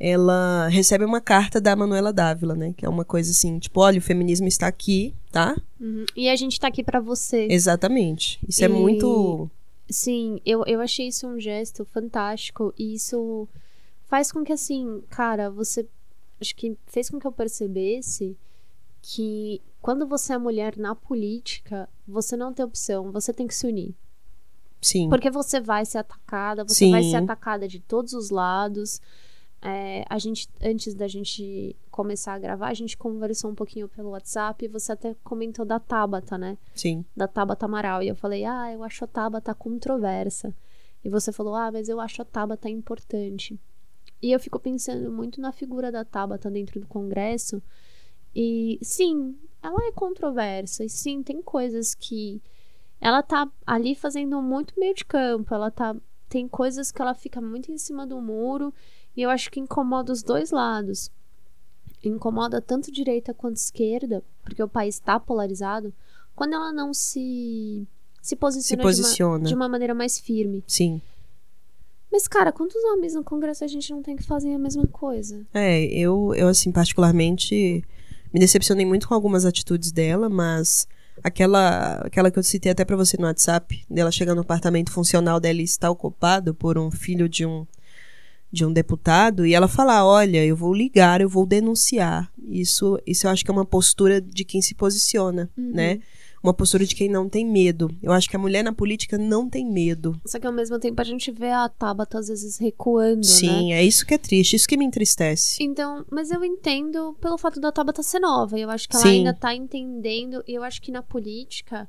ela 0.00 0.66
recebe 0.68 1.04
uma 1.04 1.20
carta 1.20 1.60
da 1.60 1.76
Manuela 1.76 2.10
Dávila, 2.12 2.54
né? 2.54 2.72
Que 2.74 2.86
é 2.86 2.88
uma 2.88 3.04
coisa 3.04 3.30
assim, 3.30 3.58
tipo, 3.58 3.80
olha, 3.80 3.98
o 3.98 4.02
feminismo 4.02 4.48
está 4.48 4.66
aqui, 4.66 5.14
tá? 5.30 5.54
Uhum. 5.78 6.06
E 6.16 6.28
a 6.30 6.34
gente 6.36 6.58
tá 6.58 6.68
aqui 6.68 6.82
pra 6.82 6.98
você. 7.00 7.46
Exatamente. 7.50 8.40
Isso 8.48 8.64
é 8.64 8.66
E- 8.66 8.70
muito. 8.70 9.50
Sim, 9.90 10.40
eu, 10.46 10.64
eu 10.66 10.80
achei 10.80 11.08
isso 11.08 11.26
um 11.26 11.38
gesto 11.38 11.84
fantástico 11.84 12.72
e 12.78 12.94
isso 12.94 13.46
faz 14.06 14.32
com 14.32 14.42
que, 14.42 14.52
assim, 14.52 15.02
cara, 15.10 15.50
você. 15.50 15.86
Acho 16.40 16.56
que 16.56 16.74
fez 16.86 17.10
com 17.10 17.18
que 17.20 17.26
eu 17.26 17.32
percebesse 17.32 18.34
que 19.02 19.60
quando 19.82 20.06
você 20.06 20.32
é 20.32 20.38
mulher 20.38 20.76
na 20.78 20.94
política, 20.94 21.86
você 22.08 22.36
não 22.36 22.52
tem 22.54 22.64
opção, 22.64 23.12
você 23.12 23.32
tem 23.32 23.46
que 23.46 23.54
se 23.54 23.66
unir. 23.66 23.94
Sim. 24.80 25.10
Porque 25.10 25.30
você 25.30 25.60
vai 25.60 25.84
ser 25.84 25.98
atacada, 25.98 26.64
você 26.64 26.74
Sim. 26.86 26.90
vai 26.90 27.02
ser 27.02 27.16
atacada 27.16 27.68
de 27.68 27.80
todos 27.80 28.14
os 28.14 28.30
lados. 28.30 29.00
É, 29.62 30.04
a 30.08 30.18
gente, 30.18 30.48
antes 30.62 30.94
da 30.94 31.06
gente 31.06 31.76
começar 31.90 32.32
a 32.32 32.38
gravar, 32.38 32.68
a 32.68 32.74
gente 32.74 32.96
conversou 32.96 33.50
um 33.50 33.54
pouquinho 33.54 33.88
pelo 33.88 34.10
WhatsApp 34.10 34.64
e 34.64 34.68
você 34.68 34.92
até 34.92 35.14
comentou 35.22 35.66
da 35.66 35.78
Tabata, 35.78 36.38
né? 36.38 36.56
Sim. 36.74 37.04
Da 37.14 37.28
Tabata 37.28 37.66
Amaral. 37.66 38.02
E 38.02 38.08
eu 38.08 38.16
falei, 38.16 38.44
ah, 38.44 38.72
eu 38.72 38.82
acho 38.82 39.04
a 39.04 39.08
Tabata 39.08 39.54
controversa. 39.54 40.54
E 41.04 41.10
você 41.10 41.30
falou, 41.30 41.54
ah, 41.54 41.70
mas 41.70 41.88
eu 41.88 42.00
acho 42.00 42.22
a 42.22 42.24
Tabata 42.24 42.70
importante. 42.70 43.58
E 44.22 44.32
eu 44.32 44.40
fico 44.40 44.58
pensando 44.58 45.10
muito 45.10 45.40
na 45.40 45.52
figura 45.52 45.90
da 45.90 46.04
Tabata 46.04 46.50
dentro 46.50 46.80
do 46.80 46.86
Congresso. 46.86 47.62
E 48.34 48.78
sim, 48.82 49.36
ela 49.62 49.86
é 49.86 49.92
controversa. 49.92 50.84
E 50.84 50.88
sim, 50.88 51.22
tem 51.22 51.42
coisas 51.42 51.94
que. 51.94 52.40
Ela 53.00 53.22
tá 53.22 53.50
ali 53.66 53.94
fazendo 53.94 54.40
muito 54.42 54.78
meio 54.78 54.94
de 54.94 55.04
campo. 55.04 55.54
Ela 55.54 55.70
tá. 55.70 55.96
Tem 56.28 56.46
coisas 56.46 56.92
que 56.92 57.02
ela 57.02 57.14
fica 57.14 57.40
muito 57.40 57.72
em 57.72 57.78
cima 57.78 58.06
do 58.06 58.20
muro. 58.20 58.72
E 59.16 59.22
eu 59.22 59.30
acho 59.30 59.50
que 59.50 59.60
incomoda 59.60 60.12
os 60.12 60.22
dois 60.22 60.50
lados. 60.50 61.10
Incomoda 62.02 62.60
tanto 62.60 62.90
direita 62.90 63.34
quanto 63.34 63.56
esquerda, 63.56 64.22
porque 64.42 64.62
o 64.62 64.68
país 64.68 64.94
está 64.94 65.20
polarizado, 65.20 65.92
quando 66.34 66.54
ela 66.54 66.72
não 66.72 66.94
se 66.94 67.86
se 68.22 68.36
posiciona, 68.36 68.82
Se 68.82 68.86
posiciona. 68.86 69.38
De, 69.38 69.42
uma, 69.42 69.48
de 69.48 69.54
uma 69.54 69.68
maneira 69.68 69.94
mais 69.94 70.18
firme. 70.18 70.62
Sim. 70.66 71.00
Mas, 72.12 72.26
cara, 72.26 72.52
quantos 72.52 72.82
homens 72.84 73.14
no 73.14 73.22
Congresso 73.22 73.64
a 73.64 73.68
gente 73.68 73.90
não 73.90 74.02
tem 74.02 74.16
que 74.16 74.22
fazer 74.22 74.52
a 74.52 74.58
mesma 74.58 74.86
coisa? 74.86 75.46
É, 75.54 75.84
eu, 75.84 76.34
eu 76.34 76.48
assim, 76.48 76.72
particularmente 76.72 77.84
me 78.32 78.40
decepcionei 78.40 78.84
muito 78.84 79.08
com 79.08 79.14
algumas 79.14 79.44
atitudes 79.44 79.92
dela, 79.92 80.28
mas 80.28 80.88
aquela, 81.22 81.94
aquela 81.98 82.30
que 82.30 82.38
eu 82.38 82.42
citei 82.42 82.72
até 82.72 82.84
pra 82.84 82.96
você 82.96 83.16
no 83.16 83.26
WhatsApp, 83.26 83.84
dela 83.88 84.10
chegar 84.10 84.34
no 84.34 84.40
apartamento 84.40 84.90
funcional 84.90 85.38
dela 85.38 85.60
e 85.60 85.64
estar 85.64 85.90
ocupado 85.90 86.54
por 86.54 86.76
um 86.76 86.90
filho 86.90 87.28
de 87.28 87.46
um 87.46 87.66
de 88.52 88.64
um 88.64 88.72
deputado 88.72 89.46
e 89.46 89.54
ela 89.54 89.68
falar, 89.68 90.04
olha, 90.04 90.44
eu 90.44 90.56
vou 90.56 90.74
ligar, 90.74 91.20
eu 91.20 91.28
vou 91.28 91.46
denunciar. 91.46 92.30
Isso, 92.48 92.98
isso 93.06 93.26
eu 93.26 93.30
acho 93.30 93.44
que 93.44 93.50
é 93.50 93.54
uma 93.54 93.64
postura 93.64 94.20
de 94.20 94.44
quem 94.44 94.60
se 94.60 94.74
posiciona, 94.74 95.48
Uhum. 95.56 95.70
né? 95.72 96.00
Uma 96.42 96.54
postura 96.54 96.86
de 96.86 96.94
quem 96.94 97.06
não 97.06 97.28
tem 97.28 97.44
medo. 97.44 97.94
Eu 98.02 98.12
acho 98.12 98.26
que 98.28 98.34
a 98.34 98.38
mulher 98.38 98.64
na 98.64 98.72
política 98.72 99.18
não 99.18 99.46
tem 99.46 99.70
medo. 99.70 100.18
Só 100.26 100.38
que 100.38 100.46
ao 100.46 100.52
mesmo 100.52 100.78
tempo 100.78 100.98
a 100.98 101.04
gente 101.04 101.30
vê 101.30 101.50
a 101.50 101.68
Tabata 101.68 102.18
às 102.18 102.28
vezes 102.28 102.56
recuando, 102.56 103.16
né? 103.18 103.22
Sim, 103.24 103.72
é 103.74 103.84
isso 103.84 104.06
que 104.06 104.14
é 104.14 104.18
triste, 104.18 104.56
isso 104.56 104.66
que 104.66 104.76
me 104.78 104.86
entristece. 104.86 105.62
Então, 105.62 106.02
mas 106.10 106.30
eu 106.30 106.42
entendo 106.42 107.14
pelo 107.20 107.36
fato 107.36 107.60
da 107.60 107.70
Tabata 107.70 108.02
ser 108.02 108.20
nova. 108.20 108.58
Eu 108.58 108.70
acho 108.70 108.88
que 108.88 108.96
ela 108.96 109.02
Sim. 109.04 109.10
ainda 109.18 109.34
tá 109.34 109.54
entendendo. 109.54 110.42
E 110.48 110.54
eu 110.54 110.64
acho 110.64 110.80
que 110.80 110.90
na 110.90 111.02
política 111.02 111.86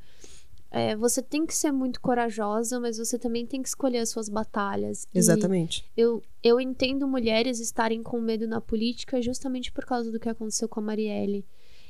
é, 0.72 0.96
você 0.96 1.22
tem 1.22 1.46
que 1.46 1.54
ser 1.54 1.72
muito 1.72 2.00
corajosa, 2.00 2.80
mas 2.80 2.98
você 2.98 3.20
também 3.20 3.46
tem 3.46 3.62
que 3.62 3.68
escolher 3.68 3.98
as 4.00 4.10
suas 4.10 4.30
batalhas. 4.30 5.06
E 5.14 5.18
Exatamente. 5.20 5.86
eu, 5.98 6.24
eu 6.42 6.62
entendo 6.62 7.06
mulheres 7.08 7.60
estarem 7.60 8.02
com 8.02 8.22
medo 8.22 8.48
na 8.48 8.62
política 8.62 9.22
justamente 9.22 9.72
por 9.72 9.86
causa 9.86 10.10
do 10.10 10.20
que 10.20 10.30
aconteceu 10.30 10.70
com 10.70 10.80
a 10.80 10.84
Marielle. 10.84 11.46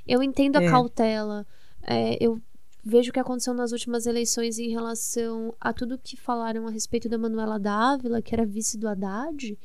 Eu 0.07 0.23
entendo 0.23 0.57
a 0.57 0.63
É. 0.63 0.69
cautela. 0.69 1.45
é, 1.83 2.17
eu 2.19 2.41
vejo 2.83 3.11
o 3.11 3.13
que 3.13 3.19
aconteceu 3.19 3.53
nas 3.53 3.71
últimas 3.71 4.07
eleições 4.07 4.57
em 4.57 4.69
relação 4.69 5.53
a 5.61 5.71
tudo 5.71 5.99
que 5.99 6.17
falaram 6.17 6.67
a 6.67 6.71
respeito 6.71 7.07
da 7.07 7.17
Manuela 7.17 7.59
Dávila, 7.59 8.21
que 8.21 8.33
era 8.33 8.43
vice 8.45 8.75
do 8.77 8.87
Haddad. 8.87 9.55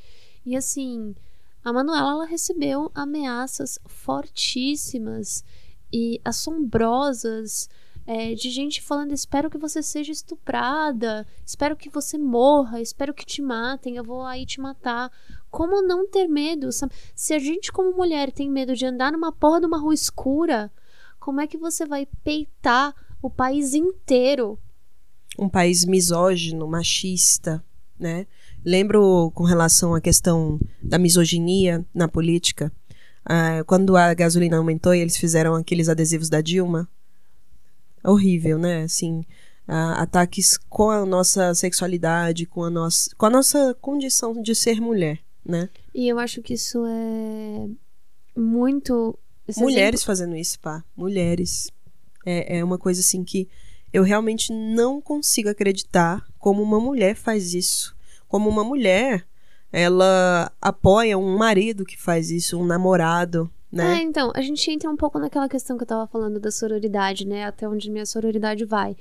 E 0.45 0.55
assim, 0.55 1.15
a 1.63 1.73
Manuela 1.73 2.11
ela 2.11 2.25
recebeu 2.27 2.91
ameaças 2.93 3.79
fortíssimas 3.85 5.43
e 5.91 6.21
assombrosas 6.23 7.69
é, 8.07 8.33
de 8.33 8.49
gente 8.49 8.81
falando: 8.81 9.13
espero 9.13 9.49
que 9.49 9.57
você 9.57 9.83
seja 9.83 10.11
estuprada, 10.11 11.27
espero 11.45 11.75
que 11.75 11.89
você 11.89 12.17
morra, 12.17 12.81
espero 12.81 13.13
que 13.13 13.25
te 13.25 13.41
matem, 13.41 13.97
eu 13.97 14.03
vou 14.03 14.23
aí 14.23 14.45
te 14.45 14.59
matar. 14.59 15.11
Como 15.51 15.81
não 15.81 16.09
ter 16.09 16.27
medo? 16.27 16.71
sabe? 16.71 16.93
Se 17.13 17.33
a 17.33 17.39
gente, 17.39 17.71
como 17.71 17.95
mulher, 17.95 18.31
tem 18.31 18.49
medo 18.49 18.75
de 18.75 18.85
andar 18.85 19.11
numa 19.11 19.31
porra 19.31 19.59
de 19.59 19.65
uma 19.67 19.79
rua 19.79 19.93
escura, 19.93 20.71
como 21.19 21.41
é 21.41 21.47
que 21.47 21.57
você 21.57 21.85
vai 21.85 22.07
peitar 22.23 22.95
o 23.21 23.29
país 23.29 23.73
inteiro? 23.73 24.59
um 25.37 25.47
país 25.47 25.85
misógino, 25.85 26.67
machista, 26.67 27.63
né? 27.99 28.25
Lembro 28.65 29.31
com 29.33 29.43
relação 29.43 29.93
à 29.93 30.01
questão 30.01 30.59
da 30.81 30.97
misoginia 30.97 31.85
na 31.93 32.07
política, 32.07 32.71
ah, 33.23 33.63
quando 33.65 33.95
a 33.95 34.13
gasolina 34.13 34.57
aumentou 34.57 34.95
e 34.95 34.99
eles 34.99 35.17
fizeram 35.17 35.53
aqueles 35.53 35.89
adesivos 35.89 36.29
da 36.29 36.41
Dilma, 36.41 36.89
horrível, 38.11 38.57
né? 38.57 38.83
Assim, 38.83 39.25
ah, 39.67 40.01
ataques 40.01 40.57
com 40.69 40.89
a 40.89 41.05
nossa 41.05 41.53
sexualidade, 41.53 42.45
com 42.45 42.63
a 42.63 42.69
nossa, 42.69 43.09
com 43.15 43.25
a 43.25 43.29
nossa 43.29 43.75
condição 43.81 44.41
de 44.41 44.55
ser 44.55 44.79
mulher, 44.79 45.19
né? 45.45 45.69
E 45.93 46.07
eu 46.07 46.17
acho 46.17 46.41
que 46.41 46.53
isso 46.53 46.83
é 46.85 47.69
muito. 48.35 49.17
Mulheres 49.57 50.03
fazendo 50.03 50.35
isso, 50.35 50.59
pá, 50.59 50.83
mulheres. 50.95 51.71
É, 52.25 52.57
é 52.57 52.63
uma 52.63 52.77
coisa 52.77 52.99
assim 52.99 53.23
que 53.23 53.47
eu 53.93 54.03
realmente 54.03 54.51
não 54.51 55.01
consigo 55.01 55.49
acreditar 55.49 56.25
como 56.37 56.61
uma 56.61 56.79
mulher 56.79 57.15
faz 57.15 57.53
isso. 57.53 57.95
Como 58.27 58.49
uma 58.49 58.63
mulher, 58.63 59.25
ela 59.71 60.51
apoia 60.61 61.17
um 61.17 61.37
marido 61.37 61.85
que 61.85 61.97
faz 61.97 62.29
isso, 62.29 62.59
um 62.59 62.65
namorado, 62.65 63.49
É, 63.83 63.95
né? 63.95 64.01
então, 64.01 64.31
a 64.35 64.41
gente 64.41 64.69
entra 64.71 64.89
um 64.89 64.95
pouco 64.95 65.19
naquela 65.19 65.47
questão 65.49 65.77
que 65.77 65.83
eu 65.83 65.87
tava 65.87 66.07
falando 66.07 66.39
da 66.39 66.51
sororidade, 66.51 67.25
né? 67.27 67.45
Até 67.45 67.67
onde 67.67 67.89
minha 67.91 68.05
sororidade 68.05 68.65
vai. 68.65 68.95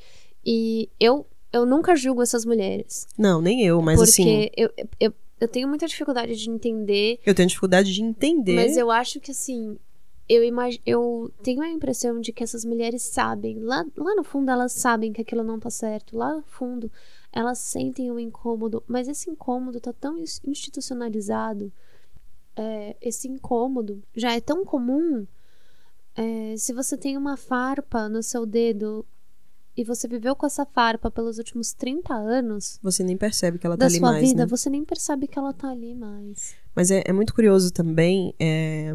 E 0.44 0.88
eu, 1.00 1.26
eu 1.52 1.66
nunca 1.66 1.96
julgo 1.96 2.22
essas 2.22 2.44
mulheres. 2.44 3.06
Não, 3.18 3.40
nem 3.40 3.64
eu, 3.64 3.80
mas 3.82 3.98
porque 3.98 4.10
assim, 4.10 4.48
eu, 4.56 4.70
eu, 5.00 5.12
eu 5.40 5.48
tenho 5.48 5.68
muita 5.68 5.86
dificuldade 5.86 6.36
de 6.36 6.50
entender, 6.50 7.18
eu 7.26 7.34
tenho 7.34 7.48
dificuldade 7.48 7.92
de 7.92 8.02
entender. 8.02 8.54
mas 8.54 8.76
eu 8.76 8.90
acho 8.90 9.20
que 9.20 9.30
assim. 9.30 9.78
Eu, 10.28 10.42
imag... 10.42 10.80
eu 10.84 11.30
tenho 11.40 11.62
a 11.62 11.68
impressão 11.70 12.20
de 12.20 12.32
que 12.32 12.42
essas 12.42 12.64
mulheres 12.64 13.02
sabem, 13.02 13.60
lá, 13.60 13.86
lá 13.96 14.12
no 14.16 14.24
fundo 14.24 14.50
elas 14.50 14.72
sabem 14.72 15.12
que 15.12 15.20
aquilo 15.20 15.44
não 15.44 15.60
tá 15.60 15.70
certo, 15.70 16.16
lá 16.16 16.34
no 16.34 16.42
fundo 16.42 16.90
elas 17.32 17.58
sentem 17.58 18.10
um 18.10 18.18
incômodo, 18.18 18.82
mas 18.88 19.06
esse 19.06 19.30
incômodo 19.30 19.78
tá 19.78 19.92
tão 19.92 20.18
ins- 20.18 20.40
institucionalizado, 20.44 21.72
é, 22.56 22.96
esse 23.00 23.28
incômodo 23.28 24.02
já 24.14 24.32
é 24.34 24.40
tão 24.40 24.64
comum. 24.64 25.26
é, 26.16 26.54
se 26.56 26.72
você 26.72 26.96
tem 26.96 27.16
uma 27.16 27.36
farpa 27.36 28.08
no 28.08 28.22
seu 28.22 28.46
dedo 28.46 29.04
e 29.76 29.84
você 29.84 30.08
viveu 30.08 30.34
com 30.34 30.46
essa 30.46 30.64
farpa 30.64 31.10
pelos 31.10 31.36
últimos 31.36 31.74
30 31.74 32.14
anos 32.14 32.78
Você 32.82 33.04
nem 33.04 33.16
percebe 33.16 33.58
que 33.58 33.66
ela 33.66 33.76
tá 33.76 33.80
da 33.80 33.86
ali 33.86 33.98
sua 33.98 34.12
mais, 34.12 34.26
vida, 34.26 34.44
né? 34.44 34.46
você 34.46 34.70
nem 34.70 34.84
percebe 34.84 35.28
que 35.28 35.38
ela 35.38 35.52
tá 35.52 35.70
ali 35.70 35.94
mais. 35.94 36.54
Mas 36.74 36.90
é, 36.90 37.02
é 37.04 37.12
muito 37.12 37.34
curioso 37.34 37.70
também 37.70 38.34
é, 38.40 38.94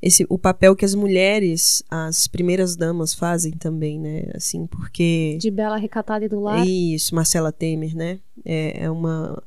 esse, 0.00 0.24
o 0.28 0.38
papel 0.38 0.76
que 0.76 0.84
as 0.84 0.94
mulheres, 0.94 1.82
as 1.90 2.28
primeiras 2.28 2.76
damas 2.76 3.14
fazem 3.14 3.52
também, 3.52 3.98
né? 3.98 4.30
Assim, 4.34 4.66
porque... 4.66 5.36
De 5.40 5.50
bela 5.50 5.76
recatada 5.76 6.24
e 6.24 6.28
do 6.28 6.40
lar. 6.40 6.64
Isso, 6.66 7.14
Marcela 7.14 7.50
Temer, 7.50 7.96
né? 7.96 8.20
É, 8.44 8.84
é 8.84 8.90
uma... 8.90 9.42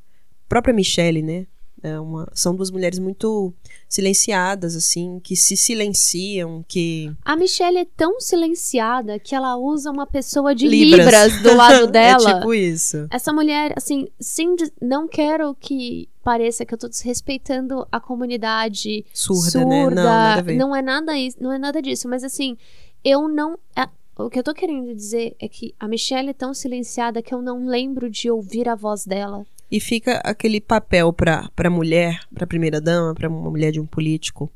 própria 0.49 0.73
Michelle, 0.73 1.21
né? 1.21 1.47
É 1.83 1.99
uma... 1.99 2.29
São 2.33 2.55
duas 2.55 2.69
mulheres 2.71 2.99
muito 2.99 3.53
silenciadas, 3.89 4.75
assim, 4.75 5.19
que 5.19 5.35
se 5.35 5.57
silenciam, 5.57 6.63
que... 6.67 7.11
A 7.25 7.35
Michelle 7.35 7.77
é 7.79 7.85
tão 7.97 8.19
silenciada 8.21 9.19
que 9.19 9.35
ela 9.35 9.55
usa 9.57 9.91
uma 9.91 10.05
pessoa 10.07 10.53
de 10.55 10.67
Libras. 10.67 11.05
libras, 11.31 11.41
do 11.41 11.55
lado 11.55 11.87
dela. 11.91 12.29
é 12.29 12.33
tipo 12.35 12.53
isso. 12.53 13.07
Essa 13.09 13.33
mulher, 13.33 13.73
assim, 13.75 14.07
sem 14.19 14.55
não 14.81 15.07
quero 15.07 15.53
que 15.55 16.07
pareça 16.23 16.65
que 16.65 16.73
eu 16.73 16.77
tô 16.77 16.87
desrespeitando 16.87 17.85
a 17.91 17.99
comunidade 17.99 19.05
Surda, 19.13 19.49
surda. 19.51 19.65
né? 19.65 19.83
Não, 19.85 20.03
nada 20.03 20.39
a 20.39 20.43
ver. 20.43 20.55
Não 20.55 20.75
é 20.75 20.81
nada 20.81 21.17
isso, 21.17 21.37
não 21.41 21.51
é 21.51 21.57
nada 21.57 21.81
disso, 21.81 22.07
mas 22.07 22.23
assim, 22.23 22.55
eu 23.03 23.27
não 23.27 23.57
a- 23.75 23.89
o 24.17 24.29
que 24.29 24.37
eu 24.37 24.43
tô 24.43 24.53
querendo 24.53 24.93
dizer 24.93 25.35
é 25.39 25.47
que 25.47 25.73
a 25.79 25.87
Michelle 25.87 26.29
é 26.29 26.33
tão 26.33 26.53
silenciada 26.53 27.21
que 27.23 27.33
eu 27.33 27.41
não 27.41 27.65
lembro 27.65 28.07
de 28.09 28.29
ouvir 28.29 28.69
a 28.69 28.75
voz 28.75 29.03
dela. 29.05 29.43
E 29.71 29.79
fica 29.79 30.17
aquele 30.17 30.59
papel 30.59 31.13
pra, 31.13 31.49
pra 31.55 31.69
mulher, 31.69 32.19
pra 32.35 32.45
primeira 32.45 32.81
dama, 32.81 33.15
pra 33.15 33.29
uma 33.29 33.49
mulher 33.49 33.71
de 33.71 33.79
um 33.79 33.85
político, 33.85 34.51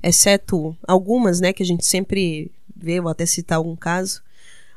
exceto 0.00 0.76
algumas, 0.86 1.40
né, 1.40 1.52
que 1.52 1.62
a 1.62 1.66
gente 1.66 1.84
sempre 1.84 2.52
vê, 2.76 3.00
vou 3.00 3.10
até 3.10 3.26
citar 3.26 3.58
algum 3.58 3.74
caso, 3.74 4.22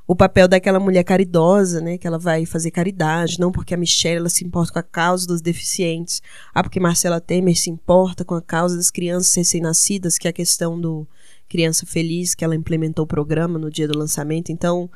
o 0.08 0.16
papel 0.16 0.48
daquela 0.48 0.80
mulher 0.80 1.04
caridosa, 1.04 1.82
né, 1.82 1.98
que 1.98 2.08
ela 2.08 2.18
vai 2.18 2.46
fazer 2.46 2.72
caridade, 2.72 3.40
não 3.40 3.52
porque 3.52 3.74
a 3.74 3.78
Michelle 3.78 4.18
ela 4.18 4.30
se 4.30 4.44
importa 4.44 4.72
com 4.74 4.80
a 4.80 4.84
causa 4.84 5.28
dos 5.28 5.42
deficientes, 5.42 6.24
ah, 6.56 6.64
porque 6.64 6.80
Marcela 6.80 7.22
Temer 7.22 7.56
se 7.56 7.70
importa 7.70 8.26
com 8.26 8.34
a 8.34 8.42
causa 8.42 8.78
das 8.78 8.90
crianças 8.90 9.36
recém-nascidas, 9.36 10.18
que 10.18 10.28
é 10.28 10.32
a 10.32 10.34
questão 10.34 10.80
do 10.80 11.06
Criança 11.50 11.86
Feliz, 11.86 12.34
que 12.34 12.44
ela 12.44 12.56
implementou 12.56 13.04
o 13.04 13.08
programa 13.08 13.60
no 13.60 13.70
dia 13.70 13.88
do 13.88 13.98
lançamento. 13.98 14.52
Então, 14.52 14.90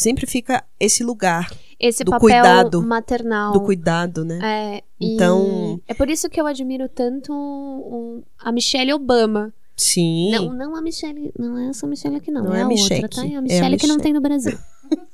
sempre 0.00 0.26
fica 0.26 0.64
esse 0.78 1.02
lugar 1.04 1.50
Esse 1.78 2.04
Do 2.04 2.10
papel 2.10 2.20
cuidado, 2.28 2.82
maternal. 2.82 3.52
do 3.52 3.60
cuidado, 3.62 4.24
né? 4.24 4.38
É, 4.78 4.82
Então- 5.00 5.80
é 5.88 5.94
por 5.94 6.10
isso 6.10 6.28
que 6.28 6.38
eu 6.40 6.46
admiro 6.46 6.88
tanto 6.88 7.32
o- 7.32 8.22
a 8.38 8.52
Michelle 8.52 8.92
Obama. 8.92 9.52
Sim. 9.76 10.30
Não, 10.30 10.52
não 10.52 10.76
a 10.76 10.82
Michelle, 10.82 11.32
não 11.38 11.56
é 11.56 11.68
essa 11.70 11.86
Michelle 11.86 12.16
aqui 12.16 12.30
não, 12.30 12.44
Não 12.44 12.54
é, 12.54 12.58
é 12.58 12.60
a 12.60 12.64
a 12.66 12.68
outra, 12.68 12.82
Michelle, 12.82 13.08
tá? 13.08 13.24
É 13.24 13.30
é 13.32 13.34
a 13.34 13.38
a 13.38 13.42
Michelle 13.42 13.76
que 13.78 13.86
não 13.86 13.96
Michelle. 13.96 14.02
tem 14.02 14.12
no 14.12 14.20
Brasil. 14.20 14.58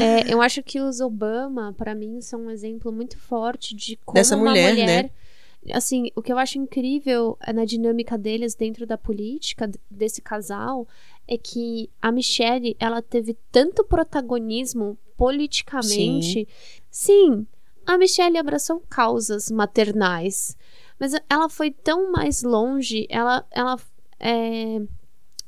É, 0.00 0.32
eu 0.32 0.40
acho 0.40 0.62
que 0.62 0.80
os 0.80 1.00
Obama, 1.00 1.74
pra 1.76 1.92
mim, 1.92 2.20
são 2.20 2.42
um 2.42 2.50
exemplo 2.50 2.92
muito 2.92 3.18
forte 3.18 3.74
de 3.74 3.98
como 4.04 4.14
Dessa 4.14 4.36
uma 4.36 4.50
mulher, 4.50 4.70
mulher, 4.70 4.86
né? 5.04 5.10
assim, 5.74 6.12
o 6.14 6.22
que 6.22 6.32
eu 6.32 6.38
acho 6.38 6.56
incrível 6.56 7.36
é 7.44 7.52
na 7.52 7.64
dinâmica 7.64 8.16
deles 8.16 8.54
dentro 8.54 8.86
da 8.86 8.96
política 8.96 9.68
desse 9.90 10.22
casal 10.22 10.86
é 11.28 11.36
que 11.36 11.90
a 12.00 12.10
Michelle, 12.10 12.74
ela 12.80 13.02
teve 13.02 13.36
tanto 13.52 13.84
protagonismo 13.84 14.98
politicamente. 15.16 16.48
Sim, 16.90 17.46
a 17.86 17.98
Michelle 17.98 18.38
abraçou 18.38 18.82
causas 18.88 19.50
maternais, 19.50 20.56
mas 20.98 21.12
ela 21.28 21.48
foi 21.48 21.70
tão 21.70 22.10
mais 22.10 22.42
longe, 22.42 23.06
ela, 23.10 23.46
ela 23.50 23.76
é, 24.18 24.80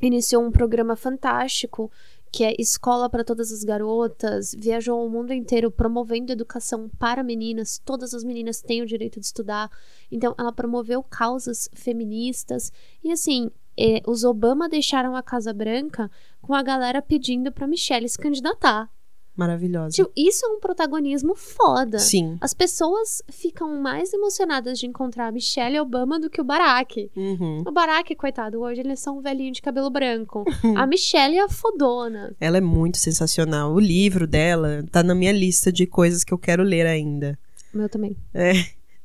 iniciou 0.01 0.45
um 0.45 0.53
programa 0.53 0.95
fantástico 0.95 1.90
que 2.33 2.45
é 2.45 2.55
Escola 2.59 3.11
para 3.11 3.25
Todas 3.25 3.51
as 3.51 3.64
Garotas, 3.64 4.55
viajou 4.57 5.05
o 5.05 5.11
mundo 5.11 5.33
inteiro 5.33 5.71
promovendo 5.71 6.31
educação 6.31 6.88
para 6.99 7.25
meninas, 7.25 7.81
todas 7.85 8.14
as 8.14 8.23
meninas 8.23 8.62
têm 8.62 8.83
o 8.83 8.87
direito 8.87 9.19
de 9.19 9.27
estudar, 9.27 9.69
então 10.12 10.35
ela 10.38 10.53
promoveu 10.53 11.03
causas 11.03 11.69
feministas, 11.75 12.73
e 13.03 13.11
assim, 13.11 13.51
eh, 13.81 14.03
os 14.07 14.25
Obama 14.25 14.69
deixaram 14.69 15.16
a 15.16 15.23
Casa 15.23 15.53
Branca 15.53 16.11
com 16.43 16.55
a 16.55 16.62
galera 16.62 17.01
pedindo 17.01 17.51
pra 17.51 17.66
Michelle 17.66 18.09
se 18.09 18.19
candidatar. 18.19 18.90
Maravilhosa. 19.37 19.95
Tipo, 19.95 20.12
isso 20.14 20.45
é 20.45 20.49
um 20.51 20.61
protagonismo 20.61 21.35
foda. 21.35 21.99
Sim. 21.99 22.37
As 22.43 22.53
pessoas 22.53 23.23
ficam 23.31 23.81
mais 23.81 24.12
emocionadas 24.12 24.79
de 24.79 24.87
encontrar 24.87 25.29
a 25.29 25.33
Michelle 25.33 25.81
Obama 25.81 26.21
do 26.21 26.29
que 26.29 26.43
o 26.43 26.45
Barack. 26.45 27.11
Uhum. 27.16 27.62
O 27.66 27.73
Barack, 27.73 28.14
coitado, 28.16 28.61
hoje 28.61 28.81
ele 28.81 28.93
é 28.93 28.97
só 28.97 29.12
um 29.12 29.23
velhinho 29.23 29.53
de 29.53 29.62
cabelo 29.62 29.88
branco. 29.88 30.45
a 30.77 30.87
Michelle 30.87 31.38
é 31.38 31.43
a 31.43 31.49
fodona. 31.49 32.35
Ela 32.38 32.59
é 32.59 32.61
muito 32.61 32.99
sensacional. 32.99 33.73
O 33.73 33.81
livro 33.81 34.27
dela 34.27 34.85
tá 34.90 35.03
na 35.03 35.14
minha 35.14 35.33
lista 35.33 35.73
de 35.73 35.87
coisas 35.87 36.23
que 36.23 36.35
eu 36.35 36.38
quero 36.38 36.62
ler 36.62 36.87
ainda. 36.87 37.38
O 37.73 37.79
meu 37.79 37.88
também. 37.88 38.14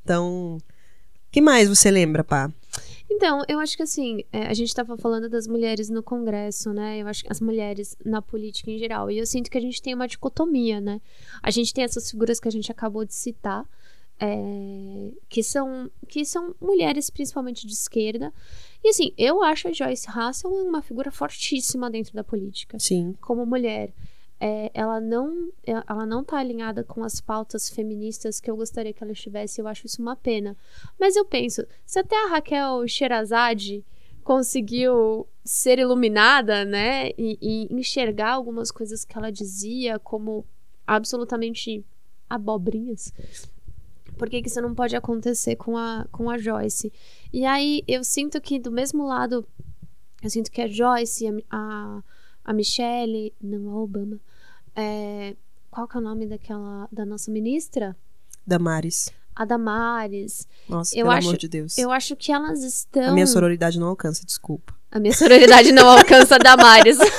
Então, 0.04 0.58
que 1.32 1.42
mais 1.42 1.70
você 1.70 1.90
lembra, 1.90 2.24
pá? 2.24 2.52
Então, 3.16 3.44
eu 3.48 3.60
acho 3.60 3.78
que 3.78 3.84
assim, 3.84 4.26
é, 4.30 4.48
a 4.48 4.54
gente 4.54 4.76
tava 4.76 4.98
falando 4.98 5.30
das 5.30 5.48
mulheres 5.48 5.90
no 5.90 6.04
Congresso, 6.04 6.74
né? 6.74 7.02
Eu 7.02 7.08
acho 7.08 7.24
que 7.24 7.32
as 7.32 7.40
mulheres 7.40 7.96
na 8.04 8.22
política 8.22 8.70
em 8.70 8.78
geral. 8.78 9.10
E 9.10 9.18
eu 9.18 9.26
sinto 9.26 9.50
que 9.50 9.58
a 9.58 9.62
gente 9.62 9.82
tem 9.82 9.94
uma 9.94 10.06
dicotomia, 10.06 10.82
né? 10.82 11.00
A 11.42 11.50
gente 11.50 11.74
tem 11.74 11.86
essas 11.86 12.12
figuras 12.12 12.42
que 12.42 12.48
a 12.50 12.52
gente 12.52 12.70
acabou 12.70 13.06
de 13.06 13.14
citar, 13.14 13.66
é, 14.20 15.12
que, 15.30 15.42
são, 15.42 15.90
que 16.10 16.26
são 16.26 16.54
mulheres 16.60 17.10
principalmente 17.10 17.66
de 17.66 17.72
esquerda. 17.72 18.34
E 18.84 18.90
assim, 18.90 19.14
eu 19.18 19.42
acho 19.42 19.70
a 19.70 19.72
Joyce 19.72 20.10
Russell 20.10 20.52
uma 20.52 20.82
figura 20.82 21.10
fortíssima 21.10 21.90
dentro 21.90 22.14
da 22.14 22.24
política. 22.24 22.78
Sim. 22.78 23.16
como 23.22 23.46
mulher, 23.46 23.94
é, 24.46 24.70
ela 24.76 25.02
não 25.02 25.50
é, 25.66 25.72
ela 25.72 26.06
não 26.06 26.24
tá 26.24 26.38
alinhada 26.38 26.84
com 26.84 27.04
as 27.04 27.20
pautas 27.20 27.68
feministas 27.68 28.40
que 28.40 28.52
eu 28.52 28.56
gostaria 28.56 28.94
que 28.94 29.04
ela 29.04 29.12
estivesse. 29.12 29.60
Eu 29.60 29.68
acho 29.68 29.88
isso 29.88 30.00
uma 30.00 30.16
pena. 30.16 30.56
Mas 31.00 31.16
eu 31.16 31.26
penso, 31.26 31.66
se 31.84 31.98
até 31.98 32.16
a 32.16 32.30
Raquel 32.30 32.88
Sherazade 32.88 33.84
conseguiu 34.24 35.28
ser 35.44 35.80
iluminada, 35.80 36.64
né, 36.64 37.10
e, 37.18 37.40
e 37.42 37.74
enxergar 37.74 38.34
algumas 38.34 38.70
coisas 38.70 39.04
que 39.04 39.18
ela 39.18 39.32
dizia 39.32 39.98
como 39.98 40.46
absolutamente 40.86 41.84
abobrinhas. 42.30 43.12
Por 44.16 44.30
que, 44.30 44.44
que 44.44 44.48
isso 44.48 44.62
não 44.62 44.76
pode 44.76 44.96
acontecer 44.96 45.56
com 45.56 45.76
a, 45.76 46.08
com 46.12 46.30
a 46.30 46.38
Joyce? 46.38 46.94
E 47.34 47.46
aí 47.46 47.84
eu 47.88 48.04
sinto 48.04 48.40
que 48.40 48.60
do 48.60 48.72
mesmo 48.72 49.08
lado, 49.08 49.44
eu 50.22 50.30
sinto 50.30 50.52
que 50.52 50.62
a 50.62 50.68
Joyce, 50.68 51.28
a, 51.28 51.34
a, 51.50 52.04
a 52.46 52.54
Michelle, 52.54 53.34
não 53.42 53.70
a 53.70 53.82
Obama, 53.82 54.20
é, 54.76 55.36
qual 55.72 55.88
que 55.88 55.98
é 55.98 56.00
o 56.00 56.04
nome 56.04 56.26
daquela 56.28 56.88
da 56.92 57.06
nossa 57.06 57.32
ministra? 57.32 57.96
Damares. 58.46 59.12
A 59.36 59.44
Damares. 59.46 60.48
Nossa, 60.70 60.96
Eu 60.96 61.06
pelo 61.06 61.12
acho- 61.18 61.28
amor 61.28 61.38
de 61.38 61.48
Deus. 61.48 61.78
Eu 61.78 61.92
acho 61.92 62.16
que 62.16 62.32
elas 62.32 62.64
estão. 62.64 63.10
A 63.10 63.12
minha 63.12 63.28
sororidade 63.28 63.78
não 63.80 63.88
alcança, 63.88 64.26
desculpa. 64.26 64.74
A 64.92 65.00
minha 65.00 65.14
sororidade 65.14 65.72
não 65.74 65.90
alcança 65.90 66.36
a 66.36 66.38
Damares. 66.38 66.98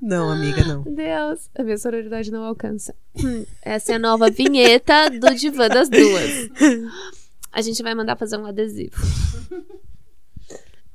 Não, 0.00 0.30
amiga, 0.30 0.62
não. 0.64 0.82
Deus, 0.84 1.50
a 1.58 1.62
minha 1.64 1.76
sororidade 1.76 2.30
não 2.30 2.44
alcança. 2.44 2.94
Essa 3.62 3.92
é 3.92 3.94
a 3.96 3.98
nova 3.98 4.30
vinheta 4.30 5.10
do 5.10 5.34
Divã 5.34 5.66
das 5.68 5.88
Duas. 5.88 6.48
A 7.50 7.60
gente 7.60 7.82
vai 7.82 7.94
mandar 7.96 8.16
fazer 8.16 8.36
um 8.36 8.46
adesivo. 8.46 8.96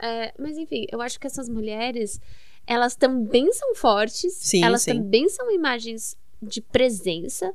É, 0.06 0.34
mas 0.38 0.58
enfim, 0.58 0.86
eu 0.92 1.00
acho 1.02 1.18
que 1.18 1.26
essas 1.28 1.48
mulheres, 1.48 2.20
elas 2.66 2.96
também 2.96 3.52
são 3.54 3.76
fortes. 3.76 4.34
Sim, 4.34 4.64
elas 4.64 4.84
sim. 4.84 4.94
também 4.94 5.30
são 5.30 5.52
imagens 5.52 6.18
de 6.42 6.62
presença. 6.62 7.54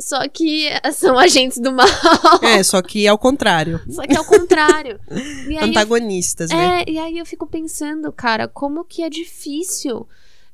Só 0.00 0.26
que 0.28 0.68
são 0.94 1.18
agentes 1.18 1.58
do 1.58 1.72
mal. 1.72 1.86
É, 2.42 2.62
só 2.62 2.80
que 2.80 3.06
ao 3.06 3.18
contrário. 3.18 3.80
Só 3.90 4.02
que 4.02 4.16
é 4.16 4.20
o 4.20 4.24
contrário. 4.24 4.98
Eu 5.08 5.64
Antagonistas, 5.64 6.50
né? 6.50 6.82
é, 6.86 6.90
e 6.90 6.98
aí 6.98 7.18
eu 7.18 7.26
fico 7.26 7.46
pensando, 7.46 8.10
cara, 8.10 8.48
como 8.48 8.84
que 8.84 9.02
é 9.02 9.10
difícil 9.10 10.08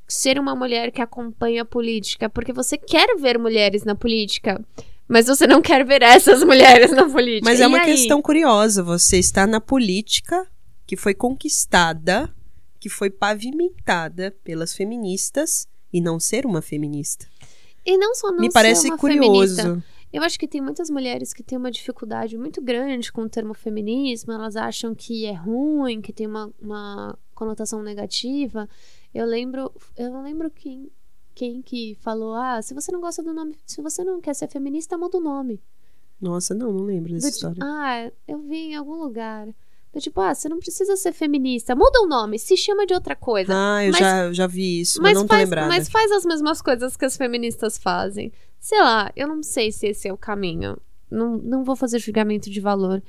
ser 0.08 0.38
uma 0.38 0.54
mulher 0.54 0.90
que 0.90 1.00
acompanha 1.00 1.62
a 1.62 1.64
política, 1.64 2.28
porque 2.28 2.52
você 2.52 2.76
quer 2.76 3.16
ver 3.16 3.38
mulheres 3.38 3.84
na 3.84 3.94
política, 3.94 4.64
mas 5.08 5.26
você 5.26 5.46
não 5.46 5.60
quer 5.60 5.84
ver 5.84 6.02
essas 6.02 6.42
mulheres 6.44 6.90
na 6.92 7.08
política. 7.08 7.48
Mas 7.48 7.60
é 7.60 7.64
E 7.64 7.66
uma 7.66 7.78
aí? 7.78 7.84
questão 7.84 8.20
curiosa. 8.22 8.82
Você 8.82 9.18
está 9.18 9.46
na 9.46 9.60
política 9.60 10.46
que 10.86 10.96
foi 10.96 11.14
conquistada, 11.14 12.32
que 12.86 12.88
foi 12.88 13.10
pavimentada 13.10 14.30
pelas 14.44 14.72
feministas 14.72 15.66
e 15.92 16.00
não 16.00 16.20
ser 16.20 16.46
uma 16.46 16.62
feminista. 16.62 17.26
E 17.84 17.98
não 17.98 18.14
só 18.14 18.30
não 18.30 18.38
Me 18.38 18.48
parece 18.52 18.88
curioso. 18.96 19.56
feminista. 19.56 19.84
Eu 20.12 20.22
acho 20.22 20.38
que 20.38 20.46
tem 20.46 20.60
muitas 20.60 20.88
mulheres 20.88 21.32
que 21.34 21.42
têm 21.42 21.58
uma 21.58 21.70
dificuldade 21.70 22.38
muito 22.38 22.62
grande 22.62 23.10
com 23.12 23.22
o 23.22 23.28
termo 23.28 23.54
feminismo, 23.54 24.32
elas 24.32 24.54
acham 24.54 24.94
que 24.94 25.26
é 25.26 25.32
ruim, 25.32 26.00
que 26.00 26.12
tem 26.12 26.28
uma, 26.28 26.52
uma 26.62 27.18
conotação 27.34 27.82
negativa. 27.82 28.68
Eu 29.12 29.26
lembro, 29.26 29.72
eu 29.96 30.10
não 30.10 30.22
lembro 30.22 30.48
quem, 30.48 30.88
quem 31.34 31.60
que 31.62 31.96
falou, 32.00 32.34
ah, 32.34 32.62
se 32.62 32.72
você 32.72 32.92
não 32.92 33.00
gosta 33.00 33.20
do 33.20 33.32
nome, 33.34 33.56
se 33.66 33.82
você 33.82 34.04
não 34.04 34.20
quer 34.20 34.34
ser 34.34 34.46
feminista, 34.48 34.96
muda 34.96 35.18
o 35.18 35.20
nome. 35.20 35.60
Nossa, 36.20 36.54
não, 36.54 36.72
não 36.72 36.84
lembro 36.84 37.12
dessa 37.12 37.26
Do 37.26 37.30
história. 37.32 37.58
ah, 37.62 38.10
eu 38.28 38.38
vi 38.42 38.58
em 38.70 38.76
algum 38.76 38.94
lugar. 38.94 39.48
Do 39.96 40.00
tipo, 40.02 40.20
ah, 40.20 40.34
você 40.34 40.46
não 40.46 40.58
precisa 40.58 40.94
ser 40.94 41.10
feminista, 41.14 41.74
muda 41.74 42.02
o 42.02 42.06
nome, 42.06 42.38
se 42.38 42.54
chama 42.54 42.84
de 42.84 42.92
outra 42.92 43.16
coisa. 43.16 43.50
Ah, 43.56 43.82
eu 43.82 43.92
mas- 43.92 43.98
já, 43.98 44.24
eu 44.24 44.34
já 44.34 44.46
vi 44.46 44.80
isso, 44.82 45.00
mas, 45.00 45.12
Mas 45.12 45.18
não 45.22 45.26
tô 45.26 45.32
faz, 45.34 45.44
lembrada. 45.48 45.68
mas 45.68 45.88
faz 45.88 46.12
as 46.12 46.26
mesmas 46.26 46.60
coisas 46.60 46.98
que 46.98 47.04
as 47.06 47.16
feministas 47.16 47.78
fazem. 47.78 48.30
Sei 48.60 48.78
lá, 48.78 49.10
eu 49.16 49.26
não 49.26 49.42
sei 49.42 49.72
se 49.72 49.86
esse 49.86 50.06
é 50.06 50.12
o 50.12 50.18
caminho. 50.18 50.76
Não, 51.10 51.38
não 51.38 51.64
vou 51.64 51.74
fazer 51.74 51.98
julgamento 51.98 52.50
de 52.50 52.60
valor. 52.60 53.02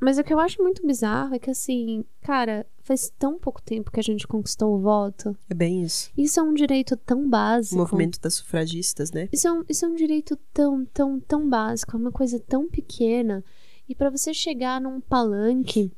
Mas 0.00 0.18
o 0.18 0.24
que 0.24 0.34
eu 0.34 0.40
acho 0.40 0.60
muito 0.60 0.84
bizarro 0.84 1.32
é 1.32 1.38
que, 1.38 1.48
assim, 1.48 2.04
cara, 2.22 2.66
faz 2.82 3.08
tão 3.16 3.38
pouco 3.38 3.62
tempo 3.62 3.92
que 3.92 4.00
a 4.00 4.02
gente 4.02 4.26
conquistou 4.26 4.74
o 4.74 4.80
voto. 4.80 5.36
É 5.48 5.54
bem 5.54 5.84
isso. 5.84 6.10
Isso 6.18 6.40
é 6.40 6.42
um 6.42 6.54
direito 6.54 6.96
tão 6.96 7.22
O 7.24 7.28
básico. 7.28 7.76
movimento 7.76 8.20
das 8.20 8.34
sufragistas, 8.34 9.12
né? 9.12 9.28
Isso 9.32 9.46
é, 9.46 9.52
um, 9.52 9.64
isso 9.68 9.84
é 9.84 9.88
um 9.88 9.94
direito 9.94 10.36
tão, 10.52 10.84
tão, 10.86 11.20
tão 11.20 11.48
básico, 11.48 11.96
é 11.96 12.00
uma 12.00 12.10
coisa 12.10 12.40
tão 12.40 12.68
pequena. 12.68 13.44
E 13.88 13.94
pra 13.94 14.10
você 14.10 14.34
chegar 14.34 14.80
num 14.80 15.00
palanque 15.00 15.92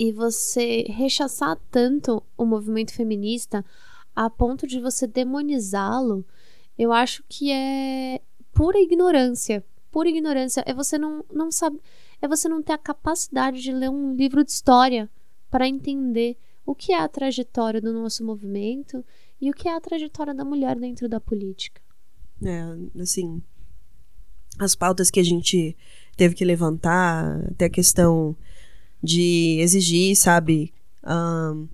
e 0.00 0.12
você 0.12 0.86
rechaçar 0.88 1.58
tanto 1.70 2.22
o 2.34 2.46
movimento 2.46 2.90
feminista 2.90 3.62
a 4.16 4.30
ponto 4.30 4.66
de 4.66 4.80
você 4.80 5.06
demonizá-lo, 5.06 6.24
eu 6.78 6.90
acho 6.90 7.22
que 7.28 7.52
é 7.52 8.18
pura 8.50 8.80
ignorância. 8.80 9.62
Pura 9.92 10.08
ignorância. 10.08 10.64
É 10.66 10.72
você 10.72 10.96
não, 10.96 11.22
não 11.30 11.52
saber. 11.52 11.82
É 12.22 12.26
você 12.26 12.48
não 12.48 12.62
ter 12.62 12.72
a 12.72 12.78
capacidade 12.78 13.60
de 13.60 13.72
ler 13.72 13.90
um 13.90 14.14
livro 14.14 14.42
de 14.42 14.50
história 14.50 15.10
para 15.50 15.68
entender 15.68 16.38
o 16.64 16.74
que 16.74 16.94
é 16.94 16.98
a 16.98 17.08
trajetória 17.08 17.78
do 17.78 17.92
nosso 17.92 18.24
movimento 18.24 19.04
e 19.38 19.50
o 19.50 19.52
que 19.52 19.68
é 19.68 19.76
a 19.76 19.80
trajetória 19.82 20.32
da 20.32 20.46
mulher 20.46 20.78
dentro 20.78 21.10
da 21.10 21.20
política. 21.20 21.82
É, 22.42 23.02
assim, 23.02 23.42
as 24.58 24.74
pautas 24.74 25.10
que 25.10 25.20
a 25.20 25.24
gente 25.24 25.76
teve 26.16 26.34
que 26.34 26.44
levantar, 26.44 27.44
até 27.50 27.66
a 27.66 27.70
questão 27.70 28.34
de 29.02 29.58
exigir, 29.60 30.16
sabe, 30.16 30.72
ahn, 31.02 31.66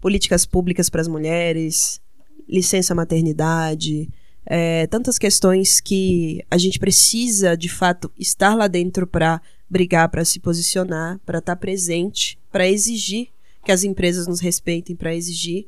políticas 0.00 0.46
públicas 0.46 0.88
para 0.88 1.00
as 1.00 1.08
mulheres, 1.08 2.00
licença 2.48 2.94
maternidade, 2.94 4.08
é, 4.46 4.86
tantas 4.86 5.18
questões 5.18 5.80
que 5.80 6.44
a 6.50 6.58
gente 6.58 6.78
precisa, 6.78 7.56
de 7.56 7.68
fato, 7.68 8.10
estar 8.18 8.54
lá 8.54 8.66
dentro 8.66 9.06
para 9.06 9.40
brigar, 9.68 10.08
para 10.08 10.24
se 10.24 10.40
posicionar, 10.40 11.20
para 11.24 11.38
estar 11.38 11.56
presente, 11.56 12.38
para 12.50 12.68
exigir 12.68 13.28
que 13.64 13.70
as 13.70 13.84
empresas 13.84 14.26
nos 14.26 14.40
respeitem, 14.40 14.96
para 14.96 15.14
exigir 15.14 15.66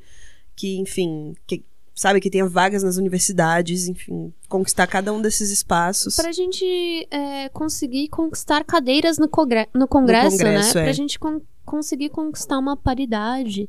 que, 0.57 0.77
enfim, 0.79 1.35
que, 1.47 1.63
sabe, 1.95 2.21
que 2.21 2.31
tenha 2.31 2.49
vagas 2.49 2.83
nas 2.83 2.97
universidades, 2.97 3.87
enfim, 3.89 4.33
conquistar 4.49 4.87
cada 4.87 5.13
um 5.13 5.21
desses 5.21 5.51
espaços. 5.51 6.17
Pra 6.17 6.33
gente 6.33 7.07
é, 7.11 7.49
conseguir 7.51 8.09
conquistar 8.09 8.65
cadeiras 8.65 9.19
no, 9.19 9.29
congre 9.29 9.69
no 9.75 9.87
Congresso, 9.87 10.37
Congresso, 10.37 10.75
né? 10.77 10.81
é. 10.81 10.85
Pra 10.85 10.93
gente 10.93 11.19
con- 11.19 11.41
conseguir 11.65 12.09
conquistar 12.11 12.59
uma 12.59 12.77
paridade. 12.77 13.69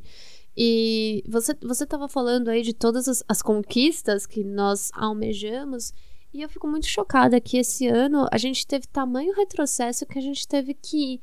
E 0.56 1.24
você, 1.28 1.54
você 1.62 1.84
tava 1.84 2.08
falando 2.08 2.48
aí 2.48 2.62
de 2.62 2.72
todas 2.72 3.08
as, 3.08 3.24
as 3.28 3.42
conquistas 3.42 4.24
que 4.26 4.44
nós 4.44 4.90
almejamos. 4.94 5.92
E 6.32 6.42
eu 6.42 6.48
fico 6.48 6.66
muito 6.66 6.86
chocada 6.86 7.40
que 7.40 7.56
esse 7.58 7.86
ano 7.86 8.26
a 8.30 8.38
gente 8.38 8.66
teve 8.66 8.86
tamanho 8.86 9.34
retrocesso 9.34 10.06
que 10.06 10.18
a 10.18 10.22
gente 10.22 10.46
teve 10.48 10.74
que 10.74 11.20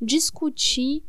discutir 0.00 1.02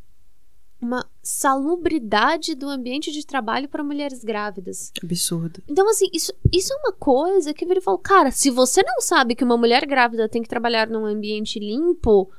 uma 0.83 1.05
salubridade 1.21 2.55
do 2.55 2.67
ambiente 2.69 3.11
de 3.11 3.25
trabalho 3.25 3.67
para 3.69 3.83
mulheres 3.83 4.23
grávidas. 4.23 4.91
Absurdo. 5.03 5.61
Então, 5.67 5.89
assim, 5.89 6.07
isso, 6.13 6.33
isso 6.51 6.73
é 6.73 6.77
uma 6.77 6.91
coisa 6.93 7.53
que 7.53 7.63
eu 7.63 7.67
viro 7.67 7.79
e 7.79 7.83
falo, 7.83 7.97
cara, 7.97 8.31
se 8.31 8.49
você 8.49 8.81
não 8.83 8.99
sabe 9.01 9.35
que 9.35 9.43
uma 9.43 9.57
mulher 9.57 9.85
grávida 9.85 10.27
tem 10.29 10.41
que 10.41 10.49
trabalhar 10.49 10.87
num 10.87 11.05
ambiente 11.05 11.59
limpo, 11.59 12.29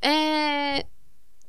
é. 0.00 0.84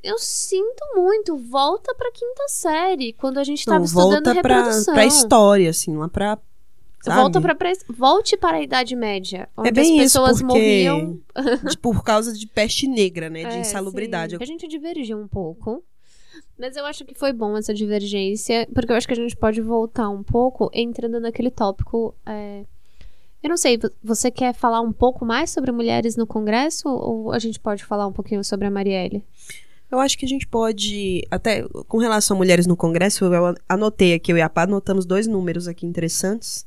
Eu 0.03 0.17
sinto 0.19 0.83
muito. 0.95 1.37
Volta 1.37 1.95
pra 1.95 2.11
quinta 2.11 2.43
série, 2.49 3.13
quando 3.13 3.37
a 3.37 3.43
gente 3.43 3.63
tava 3.63 3.77
Não, 3.79 3.85
estudando 3.85 4.11
volta 4.25 4.33
reprodução. 4.33 4.93
pra 4.93 5.05
história, 5.05 5.69
assim, 5.69 5.95
lá 5.95 6.09
pra. 6.09 6.37
Sabe? 7.01 7.19
Volta 7.19 7.41
pra, 7.41 7.55
Volte 7.89 8.37
para 8.37 8.57
a 8.57 8.61
Idade 8.61 8.95
Média, 8.95 9.49
onde 9.57 9.69
É 9.69 9.71
bem 9.71 9.99
as 9.99 10.05
isso, 10.07 10.19
pessoas 10.21 10.41
porque 10.41 10.53
morriam. 10.59 11.19
por 11.81 12.01
causa 12.03 12.31
de 12.33 12.47
peste 12.47 12.87
negra, 12.87 13.29
né? 13.29 13.43
De 13.43 13.55
É, 13.55 13.59
insalubridade. 13.59 14.35
sim. 14.37 14.43
A 14.43 14.45
gente 14.45 14.67
divergiu 14.67 15.17
um 15.17 15.27
pouco. 15.27 15.83
Mas 16.57 16.75
eu 16.75 16.85
acho 16.85 17.03
que 17.05 17.13
foi 17.15 17.33
bom 17.33 17.57
essa 17.57 17.73
divergência, 17.73 18.67
porque 18.73 18.91
eu 18.91 18.95
acho 18.95 19.07
que 19.07 19.13
a 19.13 19.17
gente 19.17 19.35
pode 19.35 19.61
voltar 19.61 20.09
um 20.09 20.23
pouco 20.23 20.69
entrando 20.73 21.19
naquele 21.19 21.51
tópico. 21.51 22.15
é, 22.25 22.65
Eu 23.41 23.49
não 23.49 23.57
sei, 23.57 23.77
vo- 23.77 23.91
você 24.03 24.31
quer 24.31 24.53
falar 24.53 24.79
um 24.81 24.93
pouco 24.93 25.25
mais 25.25 25.49
sobre 25.49 25.71
mulheres 25.71 26.15
no 26.15 26.25
Congresso 26.25 26.87
ou 26.87 27.31
a 27.33 27.39
gente 27.39 27.59
pode 27.59 27.83
falar 27.83 28.07
um 28.07 28.13
pouquinho 28.13 28.43
sobre 28.43 28.67
a 28.67 28.71
Marielle? 28.71 29.23
Eu 29.91 29.99
acho 29.99 30.17
que 30.17 30.25
a 30.25 30.27
gente 30.27 30.47
pode, 30.47 31.21
até 31.29 31.61
com 31.87 31.97
relação 31.97 32.35
a 32.35 32.39
mulheres 32.39 32.65
no 32.65 32.75
Congresso, 32.77 33.25
eu 33.25 33.55
anotei 33.69 34.13
aqui, 34.13 34.31
eu 34.31 34.37
e 34.37 34.41
a 34.41 34.49
Pá 34.49 34.63
anotamos 34.63 35.05
dois 35.05 35.27
números 35.27 35.67
aqui 35.67 35.85
interessantes. 35.85 36.65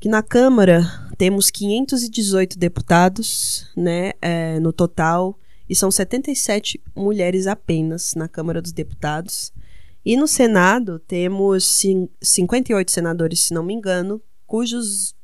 Que 0.00 0.08
na 0.08 0.22
Câmara 0.22 0.82
temos 1.16 1.50
518 1.50 2.58
deputados, 2.58 3.66
né, 3.76 4.12
é, 4.20 4.58
no 4.58 4.72
total, 4.72 5.38
e 5.70 5.74
são 5.76 5.90
77 5.90 6.82
mulheres 6.96 7.46
apenas 7.46 8.14
na 8.14 8.26
Câmara 8.28 8.60
dos 8.60 8.72
Deputados. 8.72 9.52
E 10.04 10.16
no 10.16 10.26
Senado 10.26 10.98
temos 10.98 11.64
cin- 11.64 12.08
58 12.20 12.90
senadores, 12.90 13.40
se 13.40 13.54
não 13.54 13.62
me 13.62 13.72
engano, 13.72 14.20
cujos 14.46 15.14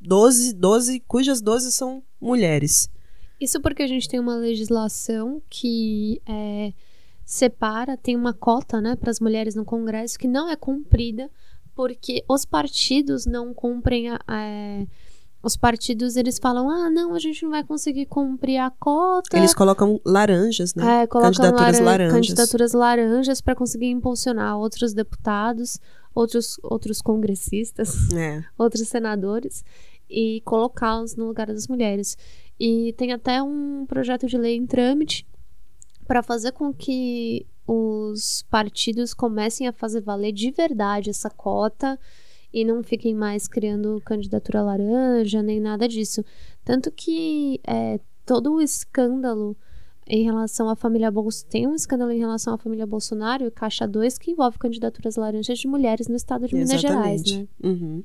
12, 0.00 0.52
12, 0.52 1.00
cujas 1.08 1.40
12 1.40 1.72
são 1.72 2.02
mulheres. 2.20 2.90
Isso 3.40 3.60
porque 3.60 3.82
a 3.82 3.86
gente 3.86 4.06
tem 4.08 4.20
uma 4.20 4.36
legislação 4.36 5.40
que 5.48 6.20
é, 6.26 6.72
separa, 7.24 7.96
tem 7.96 8.14
uma 8.14 8.34
cota 8.34 8.80
né, 8.80 8.96
para 8.96 9.10
as 9.10 9.20
mulheres 9.20 9.54
no 9.54 9.64
Congresso 9.64 10.18
que 10.18 10.28
não 10.28 10.50
é 10.50 10.56
cumprida 10.56 11.30
porque 11.74 12.22
os 12.28 12.44
partidos 12.44 13.24
não 13.26 13.52
cumprem 13.54 14.10
a. 14.10 14.20
a- 14.26 14.86
os 15.44 15.56
partidos 15.56 16.16
eles 16.16 16.38
falam: 16.38 16.68
ah, 16.70 16.88
não, 16.90 17.14
a 17.14 17.18
gente 17.18 17.42
não 17.42 17.50
vai 17.50 17.62
conseguir 17.62 18.06
cumprir 18.06 18.58
a 18.58 18.70
cota. 18.70 19.36
Eles 19.36 19.54
colocam 19.54 20.00
laranjas, 20.04 20.74
né? 20.74 21.02
É, 21.02 21.06
colocam 21.06 21.30
Candidaturas 21.32 21.78
laran- 21.80 21.84
laranjas. 21.84 22.12
candidaturas 22.14 22.72
laranjas 22.72 23.40
para 23.40 23.54
conseguir 23.54 23.90
impulsionar 23.90 24.56
outros 24.58 24.94
deputados, 24.94 25.78
outros, 26.14 26.58
outros 26.62 27.00
congressistas, 27.02 28.10
É. 28.12 28.42
outros 28.58 28.88
senadores 28.88 29.64
e 30.08 30.40
colocá-los 30.44 31.14
no 31.16 31.26
lugar 31.26 31.46
das 31.48 31.68
mulheres. 31.68 32.16
E 32.58 32.92
tem 32.96 33.12
até 33.12 33.42
um 33.42 33.84
projeto 33.86 34.26
de 34.26 34.36
lei 34.38 34.56
em 34.56 34.66
trâmite 34.66 35.26
para 36.06 36.22
fazer 36.22 36.52
com 36.52 36.72
que 36.72 37.46
os 37.66 38.44
partidos 38.50 39.14
comecem 39.14 39.66
a 39.66 39.72
fazer 39.72 40.02
valer 40.02 40.32
de 40.32 40.50
verdade 40.50 41.08
essa 41.10 41.30
cota 41.30 41.98
e 42.54 42.64
não 42.64 42.84
fiquem 42.84 43.12
mais 43.16 43.48
criando 43.48 44.00
candidatura 44.04 44.62
laranja 44.62 45.42
nem 45.42 45.58
nada 45.58 45.88
disso. 45.88 46.24
Tanto 46.64 46.88
que 46.92 47.60
é, 47.66 47.98
todo 48.24 48.54
o 48.54 48.62
escândalo 48.62 49.56
em 50.06 50.22
relação 50.22 50.68
à 50.68 50.76
família 50.76 51.10
Bolsonaro. 51.10 51.50
Tem 51.50 51.66
um 51.66 51.74
escândalo 51.74 52.12
em 52.12 52.18
relação 52.18 52.54
à 52.54 52.58
família 52.58 52.86
Bolsonaro 52.86 53.44
e 53.44 53.50
Caixa 53.50 53.88
2 53.88 54.18
que 54.18 54.30
envolve 54.30 54.56
candidaturas 54.56 55.16
laranjas 55.16 55.58
de 55.58 55.66
mulheres 55.66 56.06
no 56.06 56.14
estado 56.14 56.46
de 56.46 56.54
Minas 56.54 56.80
Gerais, 56.80 57.24
né? 57.24 57.48
Uhum. 57.62 58.04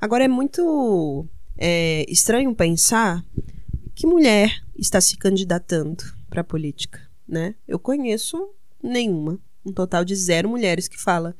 Agora 0.00 0.24
é 0.24 0.28
muito 0.28 1.26
é, 1.58 2.06
estranho 2.08 2.54
pensar 2.54 3.22
que 3.94 4.06
mulher 4.06 4.62
está 4.74 5.02
se 5.02 5.18
candidatando 5.18 6.02
para 6.30 6.40
a 6.40 6.44
política, 6.44 7.00
né? 7.28 7.54
Eu 7.68 7.78
conheço 7.78 8.50
nenhuma, 8.82 9.38
um 9.66 9.72
total 9.72 10.02
de 10.02 10.14
zero 10.14 10.48
mulheres 10.48 10.88
que 10.88 10.98
fala 10.98 11.36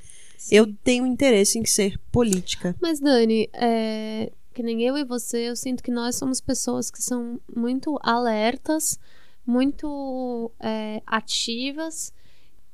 eu 0.50 0.72
tenho 0.84 1.06
interesse 1.06 1.58
em 1.58 1.64
ser 1.64 1.98
política. 2.10 2.74
Mas, 2.80 3.00
Dani, 3.00 3.48
é, 3.52 4.30
que 4.54 4.62
nem 4.62 4.82
eu 4.82 4.96
e 4.96 5.04
você, 5.04 5.48
eu 5.48 5.56
sinto 5.56 5.82
que 5.82 5.90
nós 5.90 6.16
somos 6.16 6.40
pessoas 6.40 6.90
que 6.90 7.02
são 7.02 7.40
muito 7.54 7.98
alertas, 8.02 8.98
muito 9.46 10.50
é, 10.60 11.02
ativas. 11.06 12.12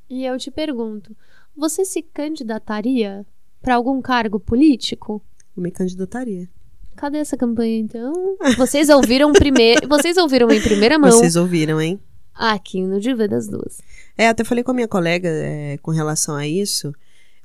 E 0.08 0.24
eu 0.24 0.38
te 0.38 0.50
pergunto: 0.50 1.16
você 1.56 1.84
se 1.84 2.02
candidataria 2.02 3.26
para 3.60 3.74
algum 3.74 4.00
cargo 4.00 4.38
político? 4.38 5.22
Eu 5.56 5.62
me 5.62 5.70
candidataria. 5.70 6.48
Cadê 6.96 7.18
essa 7.18 7.36
campanha 7.36 7.78
então? 7.78 8.12
Vocês 8.56 8.88
ouviram 8.90 9.32
primeiro. 9.32 9.86
Vocês 9.88 10.16
ouviram 10.18 10.50
em 10.50 10.60
primeira 10.60 10.98
mão 10.98 11.10
Vocês 11.10 11.36
ouviram, 11.36 11.80
hein? 11.80 11.98
aqui 12.34 12.82
no 12.82 13.00
Diva 13.00 13.28
das 13.28 13.46
Duas. 13.46 13.80
É, 14.16 14.28
até 14.28 14.44
falei 14.44 14.64
com 14.64 14.70
a 14.70 14.74
minha 14.74 14.88
colega 14.88 15.28
é, 15.28 15.78
com 15.78 15.90
relação 15.90 16.34
a 16.34 16.46
isso. 16.46 16.92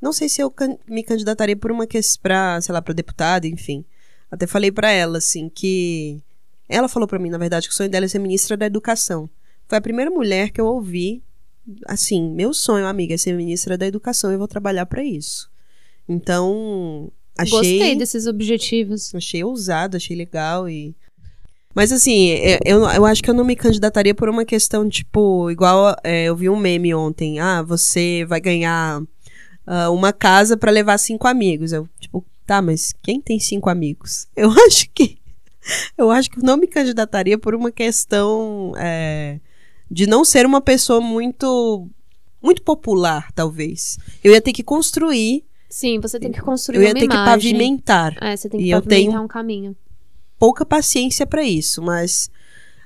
Não 0.01 0.13
sei 0.13 0.29
se 0.29 0.41
eu 0.41 0.49
can- 0.51 0.77
me 0.87 1.03
candidataria 1.03 1.55
por 1.55 1.71
uma 1.71 1.87
questão 1.87 2.21
pra, 2.21 2.61
sei 2.61 2.71
lá, 2.73 2.81
para 2.81 2.93
deputada, 2.93 3.47
enfim. 3.47 3.83
Até 4.29 4.45
falei 4.45 4.71
pra 4.71 4.91
ela, 4.91 5.17
assim, 5.17 5.49
que. 5.49 6.21
Ela 6.69 6.87
falou 6.89 7.07
pra 7.07 7.17
mim, 7.17 7.29
na 7.29 7.37
verdade, 7.37 7.67
que 7.67 7.73
o 7.73 7.75
sonho 7.77 7.89
dela 7.89 8.05
é 8.05 8.07
ser 8.09 8.19
ministra 8.19 8.57
da 8.57 8.65
educação. 8.65 9.29
Foi 9.67 9.77
a 9.77 9.81
primeira 9.81 10.11
mulher 10.11 10.49
que 10.51 10.59
eu 10.61 10.65
ouvi. 10.67 11.23
Assim, 11.85 12.29
meu 12.31 12.53
sonho, 12.53 12.85
amiga, 12.85 13.13
é 13.13 13.17
ser 13.17 13.33
ministra 13.33 13.77
da 13.77 13.85
educação 13.87 14.29
e 14.31 14.35
eu 14.35 14.37
vou 14.39 14.47
trabalhar 14.47 14.85
pra 14.85 15.03
isso. 15.03 15.49
Então, 16.07 17.11
achei. 17.37 17.51
Gostei 17.51 17.95
desses 17.95 18.27
objetivos. 18.27 19.13
Achei 19.13 19.43
ousado, 19.43 19.97
achei 19.97 20.15
legal 20.15 20.69
e. 20.69 20.95
Mas 21.75 21.91
assim, 21.91 22.31
é, 22.31 22.59
eu, 22.65 22.83
eu 22.89 23.05
acho 23.05 23.21
que 23.21 23.29
eu 23.29 23.35
não 23.35 23.43
me 23.45 23.55
candidataria 23.55 24.15
por 24.15 24.29
uma 24.29 24.43
questão, 24.43 24.89
tipo, 24.89 25.51
igual 25.51 25.95
é, 26.03 26.23
eu 26.23 26.35
vi 26.35 26.49
um 26.49 26.55
meme 26.57 26.93
ontem. 26.95 27.39
Ah, 27.39 27.61
você 27.61 28.25
vai 28.27 28.41
ganhar 28.41 29.01
ah, 29.67 29.91
uma 29.91 30.11
casa 30.13 30.57
pra 30.57 30.71
levar 30.71 30.97
cinco 30.97 31.27
amigos. 31.27 31.71
Eu, 31.73 31.87
tipo, 31.99 32.25
tá, 32.45 32.61
mas 32.61 32.93
quem 33.03 33.21
tem 33.21 33.39
cinco 33.39 33.69
amigos? 33.69 34.27
Eu 34.35 34.49
acho 34.65 34.89
que. 34.95 35.17
Eu 35.97 36.09
acho 36.09 36.31
que 36.31 36.39
eu 36.39 36.43
não 36.43 36.55
me 36.55 36.65
candidataria 36.65 37.37
por 37.37 37.53
uma 37.53 37.69
questão 37.69 38.71
é, 38.77 39.37
de 39.91 40.07
não 40.07 40.23
ser 40.23 40.45
uma 40.45 40.61
pessoa 40.61 41.01
muito. 41.01 41.87
Muito 42.41 42.61
popular, 42.61 43.31
talvez. 43.33 43.97
Eu 44.23 44.31
ia 44.31 44.39
ter 44.39 44.53
que 44.53 44.63
construir, 44.63 45.43
Sim, 45.69 45.99
você 45.99 46.19
tem 46.19 46.31
que 46.31 46.39
construir 46.39 46.77
eu 46.77 46.83
ia 46.83 46.93
ter 46.93 46.99
que 47.01 47.05
imagem. 47.07 47.25
pavimentar 47.25 48.15
É, 48.21 48.37
você 48.37 48.47
tem 48.47 48.59
que 48.61 48.65
E 48.67 48.69
eu 48.69 48.81
pavimentar 48.81 49.11
tenho- 49.11 49.23
um 49.23 49.27
caminho. 49.27 49.75
pouca 50.39 50.63
paciência 50.65 51.25
para 51.25 51.43
isso, 51.43 51.81
mas 51.81 52.29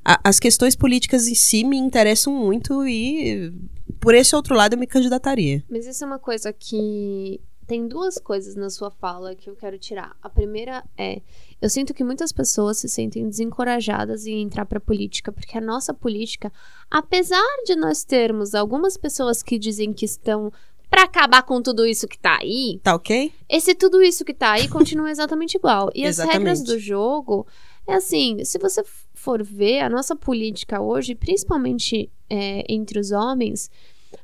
a- 0.03 0.19
as 0.23 0.39
questões 0.39 0.75
políticas 0.75 1.27
em 1.27 1.35
si 1.35 1.63
me 1.63 1.77
interessam 1.77 2.33
muito 2.33 2.87
e 2.87 3.51
por 3.99 4.15
esse 4.15 4.35
outro 4.35 4.55
lado 4.55 4.73
eu 4.73 4.79
me 4.79 4.87
candidataria. 4.87 5.63
Mas 5.69 5.85
isso 5.85 6.03
é 6.03 6.07
uma 6.07 6.19
coisa 6.19 6.51
que. 6.53 7.39
Tem 7.67 7.87
duas 7.87 8.17
coisas 8.17 8.53
na 8.55 8.69
sua 8.69 8.91
fala 8.91 9.33
que 9.33 9.49
eu 9.49 9.55
quero 9.55 9.77
tirar. 9.79 10.13
A 10.21 10.27
primeira 10.29 10.83
é: 10.97 11.21
eu 11.61 11.69
sinto 11.69 11.93
que 11.93 12.03
muitas 12.03 12.33
pessoas 12.33 12.79
se 12.79 12.89
sentem 12.89 13.29
desencorajadas 13.29 14.25
em 14.25 14.41
entrar 14.41 14.65
pra 14.65 14.79
política, 14.79 15.31
porque 15.31 15.57
a 15.57 15.61
nossa 15.61 15.93
política, 15.93 16.51
apesar 16.89 17.45
de 17.65 17.75
nós 17.77 18.03
termos 18.03 18.53
algumas 18.53 18.97
pessoas 18.97 19.41
que 19.41 19.57
dizem 19.57 19.93
que 19.93 20.03
estão 20.03 20.51
pra 20.89 21.03
acabar 21.03 21.43
com 21.43 21.61
tudo 21.61 21.85
isso 21.85 22.09
que 22.09 22.19
tá 22.19 22.39
aí, 22.41 22.77
Tá 22.83 22.93
ok? 22.93 23.31
esse 23.47 23.73
tudo 23.73 24.01
isso 24.03 24.25
que 24.25 24.33
tá 24.33 24.51
aí 24.51 24.67
continua 24.67 25.09
exatamente 25.09 25.55
igual. 25.55 25.89
E 25.95 26.03
as 26.05 26.15
Exatamente. 26.19 26.37
regras 26.39 26.61
do 26.63 26.77
jogo 26.77 27.47
é 27.87 27.93
assim: 27.93 28.43
se 28.43 28.59
você 28.59 28.83
for 29.21 29.43
ver, 29.43 29.81
a 29.81 29.89
nossa 29.89 30.15
política 30.15 30.81
hoje, 30.81 31.13
principalmente 31.13 32.09
é, 32.27 32.63
entre 32.67 32.99
os 32.99 33.11
homens, 33.11 33.69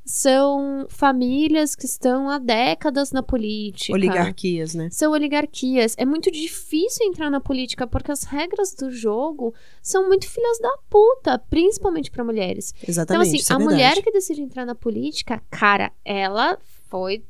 são 0.04 0.88
famílias 0.90 1.76
que 1.76 1.86
estão 1.86 2.30
há 2.30 2.40
décadas 2.40 3.12
na 3.12 3.22
política. 3.22 3.94
Oligarquias, 3.94 4.74
né? 4.74 4.90
São 4.92 5.12
oligarquias. 5.12 5.94
É 5.98 6.06
muito 6.06 6.32
difícil 6.32 7.06
entrar 7.06 7.30
na 7.30 7.40
política 7.40 7.86
porque 7.86 8.12
as 8.12 8.24
regras 8.24 8.74
do 8.74 8.90
jogo 8.90 9.54
são 9.82 10.08
muito 10.08 10.28
filhas 10.28 10.60
da 10.60 10.78
puta, 10.90 11.38
principalmente 11.38 12.10
pra 12.10 12.24
mulheres. 12.24 12.74
Então, 12.78 12.90
Exatamente. 12.90 13.28
assim, 13.28 13.38
isso 13.38 13.54
é 13.54 13.56
a 13.56 13.60
mulher 13.60 14.02
que 14.02 14.12
decide 14.12 14.42
entrar 14.42 14.66
na 14.66 14.76
política, 14.76 15.42
cara, 15.52 15.92
ela 16.04 16.58
foi 16.90 17.24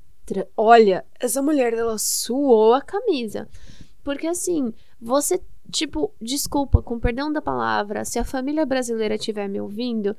Olha, 0.57 1.05
essa 1.21 1.41
mulher, 1.41 1.73
ela 1.73 1.97
suou 1.97 2.73
a 2.73 2.81
camisa. 2.81 3.47
Porque 4.03 4.27
assim, 4.27 4.73
você, 4.99 5.39
tipo, 5.71 6.13
desculpa, 6.21 6.81
com 6.81 6.99
perdão 6.99 7.31
da 7.31 7.41
palavra, 7.41 8.05
se 8.05 8.19
a 8.19 8.23
família 8.23 8.65
brasileira 8.65 9.15
estiver 9.15 9.47
me 9.47 9.59
ouvindo, 9.59 10.15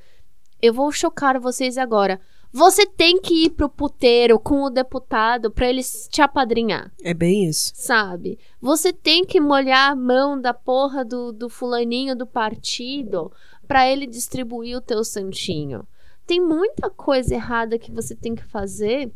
eu 0.61 0.73
vou 0.73 0.91
chocar 0.91 1.39
vocês 1.39 1.79
agora. 1.79 2.21
Você 2.51 2.87
tem 2.87 3.21
que 3.21 3.45
ir 3.45 3.51
pro 3.51 3.69
puteiro 3.69 4.39
com 4.41 4.63
o 4.63 4.71
deputado 4.71 5.51
para 5.51 5.69
eles 5.69 6.09
te 6.11 6.23
apadrinhar. 6.23 6.91
É 7.03 7.13
bem 7.13 7.47
isso. 7.47 7.73
Sabe? 7.75 8.39
Você 8.61 8.93
tem 8.93 9.25
que 9.25 9.39
molhar 9.39 9.93
a 9.93 9.97
mão 9.97 10.41
da 10.41 10.55
porra 10.55 11.05
do, 11.05 11.31
do 11.31 11.49
fulaninho 11.51 12.17
do 12.17 12.27
partido 12.27 13.31
para 13.67 13.87
ele 13.87 14.07
distribuir 14.07 14.77
o 14.77 14.81
teu 14.81 15.05
santinho. 15.05 15.87
Tem 16.27 16.41
muita 16.41 16.89
coisa 16.89 17.35
errada 17.35 17.79
que 17.79 17.93
você 17.93 18.15
tem 18.15 18.35
que 18.35 18.45
fazer 18.45 19.13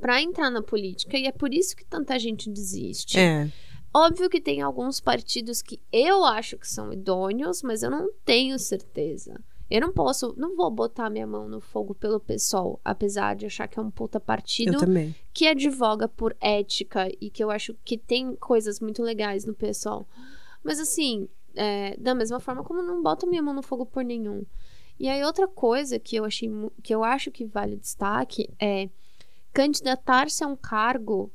para 0.00 0.20
entrar 0.22 0.50
na 0.50 0.62
política 0.62 1.16
e 1.18 1.26
é 1.26 1.32
por 1.32 1.52
isso 1.52 1.76
que 1.76 1.84
tanta 1.84 2.18
gente 2.18 2.50
desiste. 2.50 3.18
É. 3.18 3.50
Óbvio 3.96 4.28
que 4.28 4.42
tem 4.42 4.60
alguns 4.60 5.00
partidos 5.00 5.62
que 5.62 5.80
eu 5.90 6.22
acho 6.22 6.58
que 6.58 6.68
são 6.68 6.92
idôneos, 6.92 7.62
mas 7.62 7.82
eu 7.82 7.90
não 7.90 8.10
tenho 8.26 8.58
certeza. 8.58 9.42
Eu 9.70 9.80
não 9.80 9.90
posso, 9.90 10.34
não 10.36 10.54
vou 10.54 10.70
botar 10.70 11.08
minha 11.08 11.26
mão 11.26 11.48
no 11.48 11.62
fogo 11.62 11.94
pelo 11.94 12.20
pessoal, 12.20 12.78
apesar 12.84 13.34
de 13.34 13.46
achar 13.46 13.66
que 13.66 13.78
é 13.78 13.82
um 13.82 13.90
puta 13.90 14.20
partido 14.20 14.80
que 15.32 15.46
advoga 15.46 16.06
por 16.06 16.36
ética 16.42 17.08
e 17.18 17.30
que 17.30 17.42
eu 17.42 17.50
acho 17.50 17.74
que 17.86 17.96
tem 17.96 18.36
coisas 18.36 18.80
muito 18.80 19.02
legais 19.02 19.46
no 19.46 19.54
pessoal. 19.54 20.06
Mas 20.62 20.78
assim, 20.78 21.26
é, 21.54 21.96
da 21.96 22.14
mesma 22.14 22.38
forma 22.38 22.62
como 22.62 22.82
não 22.82 23.02
boto 23.02 23.26
minha 23.26 23.42
mão 23.42 23.54
no 23.54 23.62
fogo 23.62 23.86
por 23.86 24.04
nenhum. 24.04 24.44
E 25.00 25.08
aí 25.08 25.24
outra 25.24 25.48
coisa 25.48 25.98
que 25.98 26.16
eu 26.16 26.26
achei 26.26 26.50
que 26.82 26.94
eu 26.94 27.02
acho 27.02 27.30
que 27.30 27.46
vale 27.46 27.76
destaque 27.76 28.50
é 28.60 28.90
candidatar-se 29.54 30.44
a 30.44 30.46
um 30.46 30.54
cargo, 30.54 31.32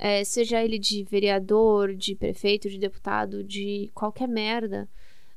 é, 0.00 0.24
seja 0.24 0.64
ele 0.64 0.78
de 0.78 1.04
vereador, 1.04 1.94
de 1.94 2.16
prefeito, 2.16 2.70
de 2.70 2.78
deputado, 2.78 3.44
de 3.44 3.90
qualquer 3.94 4.26
merda 4.26 4.88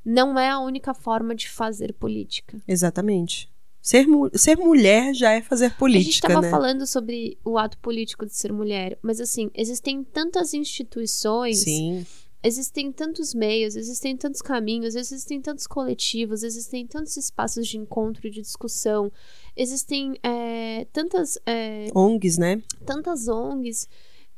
não 0.06 0.38
é 0.38 0.50
a 0.50 0.60
única 0.60 0.94
forma 0.94 1.36
de 1.36 1.50
fazer 1.50 1.94
política. 1.94 2.62
Exatamente. 2.68 3.50
Ser, 3.82 4.08
mu 4.08 4.30
ser 4.34 4.58
mulher 4.58 5.14
já 5.14 5.32
é 5.32 5.42
fazer 5.42 5.76
política, 5.76 6.00
A 6.00 6.04
gente 6.04 6.14
estava 6.14 6.42
né? 6.42 6.50
falando 6.50 6.88
sobre 6.88 7.38
o 7.44 7.58
ato 7.58 7.78
político 7.80 8.26
de 8.26 8.34
ser 8.34 8.52
mulher, 8.52 8.98
mas 9.02 9.20
assim, 9.20 9.52
existem 9.54 10.04
tantas 10.04 10.54
instituições, 10.54 11.60
Sim. 11.60 12.06
existem 12.42 12.92
tantos 12.94 13.34
meios, 13.34 13.76
existem 13.76 14.16
tantos 14.16 14.42
caminhos, 14.42 14.96
existem 14.96 15.42
tantos 15.42 15.68
coletivos, 15.68 16.44
existem 16.44 16.88
tantos 16.88 17.18
espaços 17.18 17.68
de 17.68 17.78
encontro 17.78 18.26
e 18.26 18.32
de 18.32 18.42
discussão, 18.42 19.12
existem 19.56 20.18
é, 20.24 20.86
tantas, 20.94 21.38
é, 21.46 21.88
ONGs, 21.94 22.38
né? 22.38 22.62
tantas 22.86 23.28
ONGs 23.28 23.90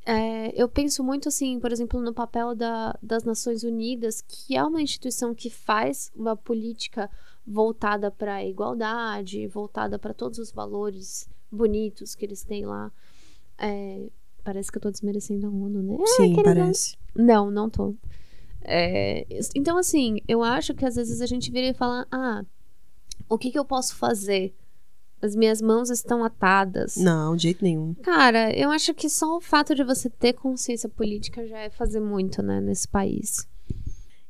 é, 0.06 0.54
eu 0.56 0.70
penso 0.70 1.04
muito 1.04 1.28
assim, 1.28 1.60
por 1.60 1.72
exemplo, 1.72 2.00
no 2.00 2.14
papel 2.14 2.54
da, 2.54 2.98
das 3.02 3.24
Nações 3.24 3.64
Unidas, 3.64 4.22
que 4.22 4.56
é 4.56 4.64
uma 4.64 4.82
instituição 4.82 5.34
que 5.34 5.50
faz 5.50 6.12
uma 6.16 6.38
política 6.38 7.10
voltada 7.46 8.12
para 8.12 8.36
a 8.36 8.46
igualdade, 8.46 9.48
voltada 9.48 9.98
para 9.98 10.14
todos 10.14 10.38
os 10.38 10.52
valores 10.52 11.28
bonitos 11.52 12.14
que 12.14 12.24
eles 12.24 12.44
têm 12.44 12.66
lá. 12.66 12.92
É, 13.58 14.08
parece 14.44 14.72
que 14.72 14.78
eu 14.78 14.82
tô 14.82 14.92
desmerecendo 14.92 15.48
a 15.48 15.50
ONU, 15.50 15.82
né? 15.82 15.98
Sim, 16.06 16.36
parece. 16.44 16.96
Não, 17.16 17.50
não 17.50 17.68
tô. 17.68 17.96
É, 18.62 19.26
então, 19.56 19.78
assim, 19.78 20.20
eu 20.28 20.44
acho 20.44 20.74
que 20.76 20.86
às 20.86 20.96
vezes 20.96 21.20
a 21.20 21.26
gente 21.26 21.52
vira 21.52 21.68
e 21.68 21.74
fala: 21.74 22.06
ah, 22.12 22.44
o 23.28 23.38
que, 23.38 23.52
que 23.52 23.58
eu 23.58 23.66
posso 23.66 23.96
fazer? 23.96 24.54
As 25.26 25.36
minhas 25.36 25.62
mãos 25.62 25.90
estão 25.90 26.24
atadas. 26.24 26.96
Não, 26.96 27.36
de 27.36 27.44
jeito 27.44 27.64
nenhum. 27.64 27.94
Cara, 27.96 28.56
eu 28.56 28.70
acho 28.72 28.94
que 28.94 29.10
só 29.10 29.38
o 29.38 29.42
fato 29.42 29.76
de 29.76 29.84
você 29.84 30.10
ter 30.10 30.34
consciência 30.34 30.88
política 30.88 31.46
já 31.48 31.60
é 31.60 31.70
fazer 31.70 32.00
muito, 32.00 32.42
né, 32.42 32.62
nesse 32.62 32.88
país. 32.88 33.48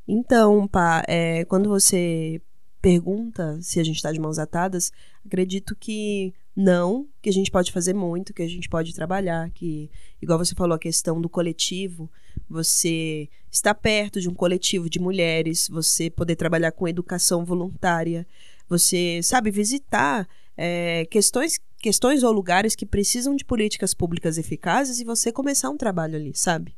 Então, 0.07 0.67
pá, 0.67 1.03
é, 1.07 1.45
quando 1.45 1.69
você 1.69 2.41
pergunta 2.81 3.59
se 3.61 3.79
a 3.79 3.83
gente 3.83 4.01
tá 4.01 4.11
de 4.11 4.19
mãos 4.19 4.37
atadas, 4.37 4.91
acredito 5.25 5.75
que 5.75 6.33
não, 6.55 7.07
que 7.21 7.29
a 7.29 7.33
gente 7.33 7.51
pode 7.51 7.71
fazer 7.71 7.93
muito, 7.93 8.33
que 8.33 8.43
a 8.43 8.47
gente 8.47 8.69
pode 8.69 8.93
trabalhar, 8.93 9.49
que, 9.49 9.89
igual 10.21 10.37
você 10.37 10.55
falou, 10.55 10.75
a 10.75 10.79
questão 10.79 11.19
do 11.19 11.27
coletivo, 11.27 12.09
você 12.49 13.27
está 13.51 13.73
perto 13.73 14.21
de 14.21 14.29
um 14.29 14.33
coletivo 14.33 14.89
de 14.89 14.99
mulheres, 14.99 15.67
você 15.67 16.09
poder 16.09 16.35
trabalhar 16.35 16.71
com 16.71 16.87
educação 16.87 17.43
voluntária, 17.43 18.25
você, 18.69 19.19
sabe, 19.23 19.51
visitar 19.51 20.27
é, 20.57 21.05
questões, 21.05 21.59
questões 21.79 22.23
ou 22.23 22.31
lugares 22.31 22.75
que 22.75 22.85
precisam 22.85 23.35
de 23.35 23.45
políticas 23.45 23.93
públicas 23.93 24.37
eficazes 24.37 24.99
e 24.99 25.03
você 25.03 25.31
começar 25.31 25.69
um 25.69 25.77
trabalho 25.77 26.15
ali, 26.15 26.33
sabe? 26.35 26.75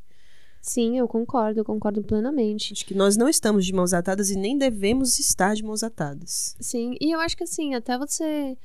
Sim, 0.60 0.98
eu 0.98 1.06
concordo, 1.06 1.60
eu 1.60 1.64
concordo 1.64 2.02
plenamente. 2.02 2.72
Acho 2.72 2.84
que 2.84 2.94
nós 2.94 3.16
não 3.16 3.28
estamos 3.28 3.64
de 3.64 3.72
mãos 3.72 3.94
atadas 3.94 4.30
e 4.30 4.36
nem 4.36 4.58
devemos 4.58 5.18
estar 5.18 5.54
de 5.54 5.62
mãos 5.62 5.82
atadas. 5.82 6.56
Sim, 6.60 6.96
e 7.00 7.12
eu 7.12 7.20
acho 7.20 7.36
que 7.36 7.44
assim, 7.44 7.74
até 7.74 7.96
você 7.96 8.56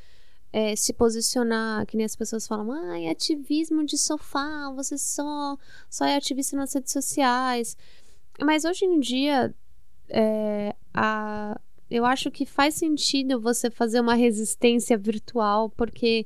é, 0.52 0.76
se 0.76 0.92
posicionar, 0.92 1.86
que 1.86 1.96
nem 1.96 2.06
as 2.06 2.16
pessoas 2.16 2.48
falam, 2.48 2.72
ah, 2.72 3.00
é 3.00 3.10
ativismo 3.10 3.86
de 3.86 3.98
sofá, 3.98 4.72
você 4.76 4.98
só, 4.98 5.58
só 5.90 6.06
é 6.06 6.16
ativista 6.16 6.56
nas 6.58 6.74
redes 6.74 6.92
sociais. 6.92 7.78
Mas 8.42 8.66
hoje 8.66 8.86
em 8.86 9.00
dia, 9.00 9.54
é, 10.10 10.76
a, 10.94 11.60
eu 11.94 12.06
acho 12.06 12.32
que 12.32 12.44
faz 12.44 12.74
sentido 12.74 13.40
você 13.40 13.70
fazer 13.70 14.00
uma 14.00 14.16
resistência 14.16 14.98
virtual, 14.98 15.70
porque 15.70 16.26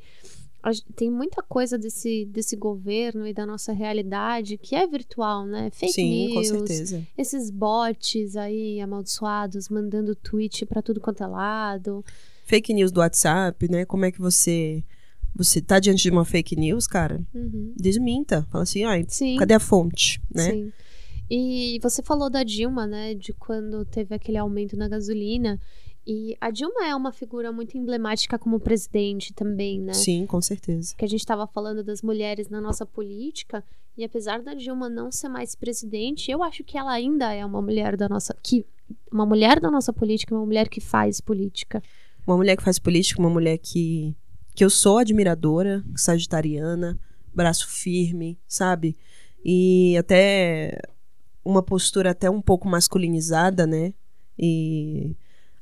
tem 0.95 1.11
muita 1.11 1.43
coisa 1.43 1.77
desse, 1.77 2.23
desse 2.25 2.55
governo 2.55 3.27
e 3.27 3.33
da 3.33 3.45
nossa 3.45 3.73
realidade 3.73 4.57
que 4.57 4.75
é 4.75 4.87
virtual, 4.87 5.45
né? 5.45 5.69
Fake 5.71 5.91
Sim, 5.91 6.27
news, 6.27 6.33
com 6.33 6.57
certeza. 6.57 7.05
esses 7.17 7.51
bots 7.51 8.37
aí 8.37 8.79
amaldiçoados 8.79 9.67
mandando 9.67 10.15
tweet 10.15 10.65
para 10.65 10.81
tudo 10.81 11.01
quanto 11.01 11.21
é 11.21 11.27
lado. 11.27 12.03
Fake 12.45 12.73
news 12.73 12.89
do 12.89 13.01
WhatsApp, 13.01 13.69
né? 13.69 13.83
Como 13.83 14.05
é 14.05 14.11
que 14.11 14.21
você 14.21 14.81
você 15.35 15.61
tá 15.61 15.79
diante 15.79 16.01
de 16.01 16.09
uma 16.09 16.23
fake 16.23 16.55
news, 16.55 16.87
cara? 16.87 17.21
Uhum. 17.35 17.73
Desminta. 17.75 18.47
Fala 18.49 18.63
assim, 18.63 18.85
ai, 18.85 19.05
Sim. 19.09 19.35
cadê 19.35 19.53
a 19.53 19.59
fonte, 19.59 20.21
né? 20.33 20.49
Sim. 20.49 20.71
E 21.29 21.79
você 21.81 22.01
falou 22.01 22.29
da 22.29 22.43
Dilma, 22.43 22.87
né? 22.87 23.13
De 23.13 23.33
quando 23.33 23.83
teve 23.85 24.15
aquele 24.15 24.37
aumento 24.37 24.77
na 24.77 24.87
gasolina. 24.87 25.59
E 26.05 26.37
a 26.39 26.49
Dilma 26.49 26.85
é 26.87 26.95
uma 26.95 27.11
figura 27.11 27.51
muito 27.51 27.77
emblemática 27.77 28.39
como 28.39 28.61
presidente 28.61 29.33
também, 29.33 29.81
né? 29.81 29.91
Sim, 29.91 30.25
com 30.25 30.41
certeza. 30.41 30.95
Que 30.95 31.03
a 31.03 31.07
gente 31.07 31.19
estava 31.19 31.45
falando 31.45 31.83
das 31.83 32.01
mulheres 32.01 32.47
na 32.47 32.61
nossa 32.61 32.85
política. 32.85 33.61
E 33.97 34.05
apesar 34.05 34.41
da 34.41 34.53
Dilma 34.53 34.87
não 34.87 35.11
ser 35.11 35.27
mais 35.27 35.53
presidente, 35.53 36.31
eu 36.31 36.41
acho 36.41 36.63
que 36.63 36.77
ela 36.77 36.93
ainda 36.93 37.33
é 37.33 37.45
uma 37.45 37.61
mulher 37.61 37.97
da 37.97 38.07
nossa. 38.07 38.33
que 38.41 38.65
Uma 39.11 39.25
mulher 39.25 39.59
da 39.59 39.69
nossa 39.69 39.91
política, 39.91 40.33
uma 40.33 40.45
mulher 40.45 40.69
que 40.69 40.79
faz 40.79 41.19
política. 41.19 41.83
Uma 42.25 42.37
mulher 42.37 42.55
que 42.55 42.63
faz 42.63 42.79
política, 42.79 43.19
uma 43.19 43.29
mulher 43.29 43.57
que, 43.57 44.15
que 44.55 44.63
eu 44.63 44.69
sou 44.69 44.99
admiradora, 44.99 45.83
sagitariana, 45.93 46.97
braço 47.33 47.67
firme, 47.67 48.39
sabe? 48.47 48.95
E 49.43 49.97
até 49.97 50.79
uma 51.47 51.63
postura 51.63 52.11
até 52.11 52.29
um 52.29 52.41
pouco 52.41 52.67
masculinizada, 52.67 53.65
né? 53.65 53.93
E 54.37 55.15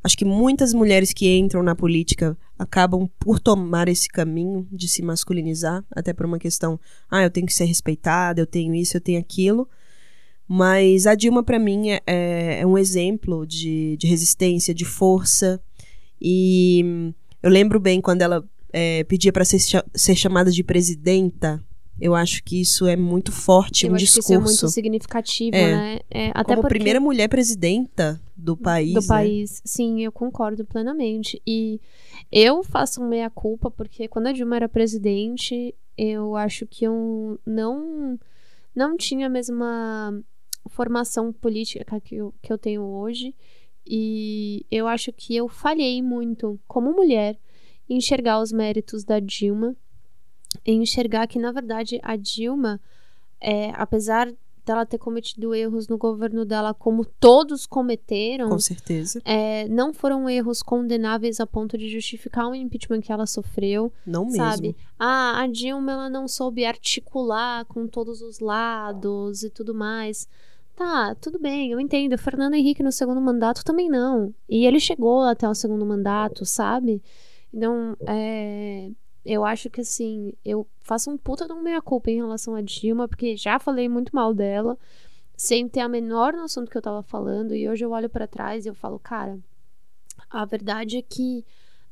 acho 0.04 0.18
que 0.18 0.26
muitas 0.26 0.74
mulheres 0.74 1.14
que 1.14 1.38
entram 1.38 1.62
na 1.62 1.76
política 1.76 2.36
acabam 2.58 3.08
por 3.20 3.40
tomar 3.40 3.88
esse 3.88 4.10
caminho 4.10 4.68
de 4.72 4.88
se 4.88 5.04
masculinizar, 5.04 5.86
até 5.92 6.12
por 6.12 6.26
uma 6.26 6.40
questão, 6.40 6.80
ah, 7.10 7.22
eu 7.22 7.30
tenho 7.30 7.46
que 7.46 7.54
ser 7.54 7.66
respeitada, 7.66 8.42
eu 8.42 8.48
tenho 8.48 8.74
isso, 8.74 8.98
eu 8.98 9.02
tenho 9.02 9.20
aquilo. 9.20 9.70
Mas 10.48 11.06
a 11.06 11.14
Dilma, 11.14 11.44
para 11.44 11.60
mim, 11.60 11.92
é, 11.92 12.02
é, 12.60 12.66
um 12.66 12.78
exemplo 12.78 13.46
de, 13.46 13.96
de 13.98 14.08
resistência, 14.08 14.74
de 14.74 14.86
força. 14.86 15.62
E 16.20 17.14
eu 17.44 17.50
lembro 17.50 17.80
bem 17.80 18.02
quando 18.02 18.22
ela 18.24 18.44
é, 18.74 19.04
pedia 19.04 19.32
para 19.32 19.46
ser, 19.46 19.60
ser 19.94 20.16
chamada 20.16 20.52
de 20.52 20.64
presidenta 20.64 21.64
eu 22.00 22.14
acho 22.14 22.44
que 22.44 22.60
isso 22.60 22.86
é 22.88 22.96
muito 22.96 23.32
forte, 23.32 23.86
eu 23.86 23.92
um 23.92 23.96
acho 23.96 24.06
discurso. 24.06 24.28
Que 24.28 24.34
isso 24.34 24.42
é 24.42 24.44
muito 24.44 24.68
significativo, 24.70 25.56
É. 25.56 25.72
né? 25.76 26.00
É, 26.10 26.28
até 26.34 26.56
Como 26.56 26.62
porque... 26.62 26.76
primeira 26.76 27.00
mulher 27.00 27.28
presidenta 27.30 28.22
do 28.36 28.58
país. 28.58 28.94
do 28.94 29.02
né? 29.02 29.08
país. 29.08 29.62
Sim, 29.64 30.02
eu 30.02 30.12
concordo 30.12 30.66
plenamente. 30.66 31.42
E 31.48 31.80
eu 32.32 32.64
faço 32.64 33.02
um 33.02 33.08
meia-culpa, 33.08 33.72
porque 33.72 34.08
quando 34.08 34.28
a 34.28 34.32
Dilma 34.34 34.58
era 34.58 34.68
presidente, 34.70 35.74
eu 35.98 36.36
acho 36.36 36.66
que 36.68 36.86
eu 36.86 37.40
não, 37.46 38.20
não 38.76 38.98
tinha 38.98 39.28
a 39.28 39.30
mesma 39.30 40.22
formação 40.68 41.32
política 41.32 42.00
que 42.02 42.16
eu, 42.16 42.34
que 42.42 42.52
eu 42.52 42.58
tenho 42.58 42.82
hoje. 42.82 43.34
E 43.88 44.66
eu 44.72 44.88
acho 44.88 45.14
que 45.14 45.36
eu 45.36 45.48
falhei 45.48 46.02
muito, 46.02 46.60
como 46.68 46.92
mulher, 46.92 47.38
em 47.88 47.98
enxergar 47.98 48.42
os 48.42 48.52
méritos 48.52 49.04
da 49.04 49.20
Dilma. 49.20 49.76
Enxergar 50.66 51.28
que, 51.28 51.40
na 51.40 51.52
verdade, 51.52 52.00
a 52.04 52.16
Dilma, 52.16 52.80
é, 53.42 53.72
apesar 53.76 54.32
dela 54.66 54.86
ter 54.86 54.98
cometido 54.98 55.54
erros 55.54 55.88
no 55.88 55.98
governo 55.98 56.44
dela, 56.44 56.74
como 56.74 57.06
todos 57.06 57.66
cometeram. 57.66 58.50
Com 58.50 58.60
certeza. 58.60 59.22
É, 59.24 59.68
não 59.68 59.94
foram 59.94 60.28
erros 60.28 60.62
condenáveis 60.64 61.40
a 61.40 61.46
ponto 61.46 61.78
de 61.78 61.88
justificar 61.88 62.50
o 62.50 62.56
impeachment 62.56 63.02
que 63.02 63.12
ela 63.12 63.28
sofreu. 63.28 63.94
Não 64.06 64.26
mesmo. 64.26 64.38
Sabe? 64.38 64.76
Ah, 64.98 65.42
a 65.42 65.48
Dilma 65.48 65.92
ela 65.92 66.10
não 66.10 66.28
soube 66.28 66.66
articular 66.66 67.64
com 67.66 67.88
todos 67.88 68.22
os 68.22 68.40
lados 68.40 69.44
e 69.44 69.50
tudo 69.50 69.74
mais. 69.74 70.28
Tá, 70.76 71.16
tudo 71.16 71.40
bem, 71.40 71.72
eu 71.72 71.80
entendo. 71.80 72.14
O 72.14 72.18
Fernando 72.18 72.56
Henrique 72.56 72.84
no 72.84 72.92
segundo 72.92 73.22
mandato 73.22 73.64
também 73.64 73.90
não. 73.90 74.34
E 74.50 74.66
ele 74.66 74.80
chegou 74.80 75.22
até 75.22 75.48
o 75.48 75.56
segundo 75.56 75.86
mandato, 75.86 76.46
sabe? 76.46 77.02
Então, 77.54 77.96
é, 78.06 78.90
eu 79.26 79.44
acho 79.44 79.70
que 79.70 79.82
assim, 79.82 80.34
eu 80.44 80.68
faço 80.82 81.10
um 81.10 81.18
puta 81.18 81.48
de 81.48 81.54
um 81.54 81.62
meia-culpa 81.62 82.12
em 82.12 82.18
relação 82.18 82.56
a 82.56 82.62
Dilma, 82.62 83.08
porque 83.08 83.36
já 83.36 83.58
falei 83.60 83.90
muito 83.90 84.16
mal 84.16 84.34
dela, 84.34 84.78
sem 85.36 85.68
ter 85.68 85.80
a 85.80 85.90
menor 85.90 86.34
noção 86.34 86.64
do 86.64 86.70
que 86.70 86.78
eu 86.78 86.82
tava 86.82 87.02
falando. 87.02 87.56
E 87.56 87.68
hoje 87.68 87.84
eu 87.84 87.92
olho 87.92 88.10
para 88.10 88.28
trás 88.28 88.66
e 88.66 88.70
eu 88.70 88.76
falo, 88.76 89.00
cara, 89.00 89.40
a 90.30 90.46
verdade 90.46 90.98
é 90.98 91.02
que 91.02 91.44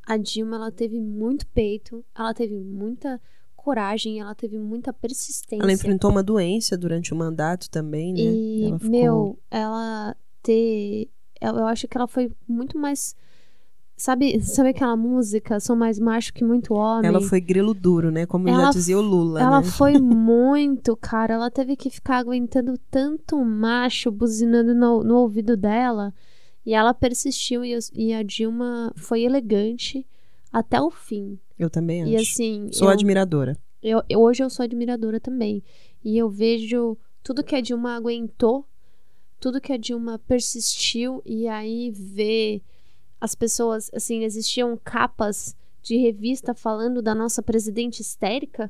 a 0.05 0.17
Dilma 0.17 0.57
ela 0.57 0.71
teve 0.71 0.99
muito 0.99 1.47
peito, 1.47 2.05
ela 2.15 2.33
teve 2.33 2.55
muita 2.59 3.19
coragem, 3.55 4.19
ela 4.19 4.35
teve 4.35 4.59
muita 4.59 4.91
persistência. 4.91 5.63
Ela 5.63 5.71
enfrentou 5.71 6.11
uma 6.11 6.21
doença 6.21 6.77
durante 6.77 7.13
o 7.13 7.15
mandato 7.15 7.69
também, 7.69 8.13
né? 8.13 8.19
E, 8.19 8.65
ela 8.65 8.79
ficou... 8.79 8.91
meu, 8.91 9.39
ela 9.49 10.15
ter. 10.41 11.09
Eu, 11.39 11.55
eu 11.55 11.67
acho 11.67 11.87
que 11.87 11.97
ela 11.97 12.07
foi 12.07 12.31
muito 12.47 12.77
mais. 12.77 13.15
Sabe, 14.03 14.37
sabe 14.41 14.71
aquela 14.71 14.97
música? 14.97 15.61
Sou 15.61 15.77
mais 15.77 15.97
macho 15.97 16.33
que 16.33 16.43
muito 16.43 16.73
homem. 16.73 17.07
Ela 17.07 17.21
foi 17.21 17.39
grilo 17.39 17.73
duro, 17.73 18.11
né? 18.11 18.25
Como 18.25 18.49
Ela 18.49 18.65
já 18.65 18.71
dizia 18.71 18.97
o 18.97 19.01
Lula, 19.01 19.41
Ela 19.41 19.61
né? 19.61 19.65
foi 19.65 19.93
muito, 19.97 20.93
cara. 20.97 21.35
Ela 21.35 21.49
teve 21.49 21.77
que 21.77 21.89
ficar 21.89 22.17
aguentando 22.17 22.77
tanto 22.91 23.41
macho 23.45 24.11
buzinando 24.11 24.75
no, 24.75 25.05
no 25.05 25.15
ouvido 25.19 25.55
dela. 25.55 26.13
E 26.65 26.73
ela 26.73 26.93
persistiu 26.93 27.63
e, 27.63 27.79
e 27.93 28.13
a 28.13 28.21
Dilma 28.23 28.91
foi 28.97 29.21
elegante 29.23 30.05
até 30.51 30.81
o 30.81 30.91
fim. 30.91 31.39
Eu 31.57 31.69
também 31.69 32.01
acho. 32.03 32.11
E 32.11 32.17
assim. 32.17 32.67
Sou 32.73 32.89
eu, 32.89 32.93
admiradora. 32.93 33.57
eu, 33.81 34.03
eu- 34.09 34.19
hoje 34.19 34.43
eu 34.43 34.49
sou 34.49 34.65
admiradora 34.65 35.17
também. 35.17 35.63
E 36.03 36.17
eu 36.17 36.29
vejo 36.29 36.97
tudo 37.23 37.41
que 37.41 37.55
a 37.55 37.61
Dilma 37.61 37.95
aguentou, 37.95 38.67
tudo 39.39 39.61
que 39.61 39.71
a 39.71 39.77
Dilma 39.77 40.19
persistiu, 40.19 41.21
e 41.25 41.47
aí 41.47 41.89
ver 41.89 42.61
as 43.23 43.33
pessoas, 43.33 43.89
assim, 43.93 44.25
existiam 44.25 44.77
capas 44.83 45.55
de 45.81 45.95
revista 45.95 46.53
falando 46.53 47.01
da 47.01 47.15
nossa 47.15 47.41
presidente 47.41 48.01
histérica. 48.01 48.69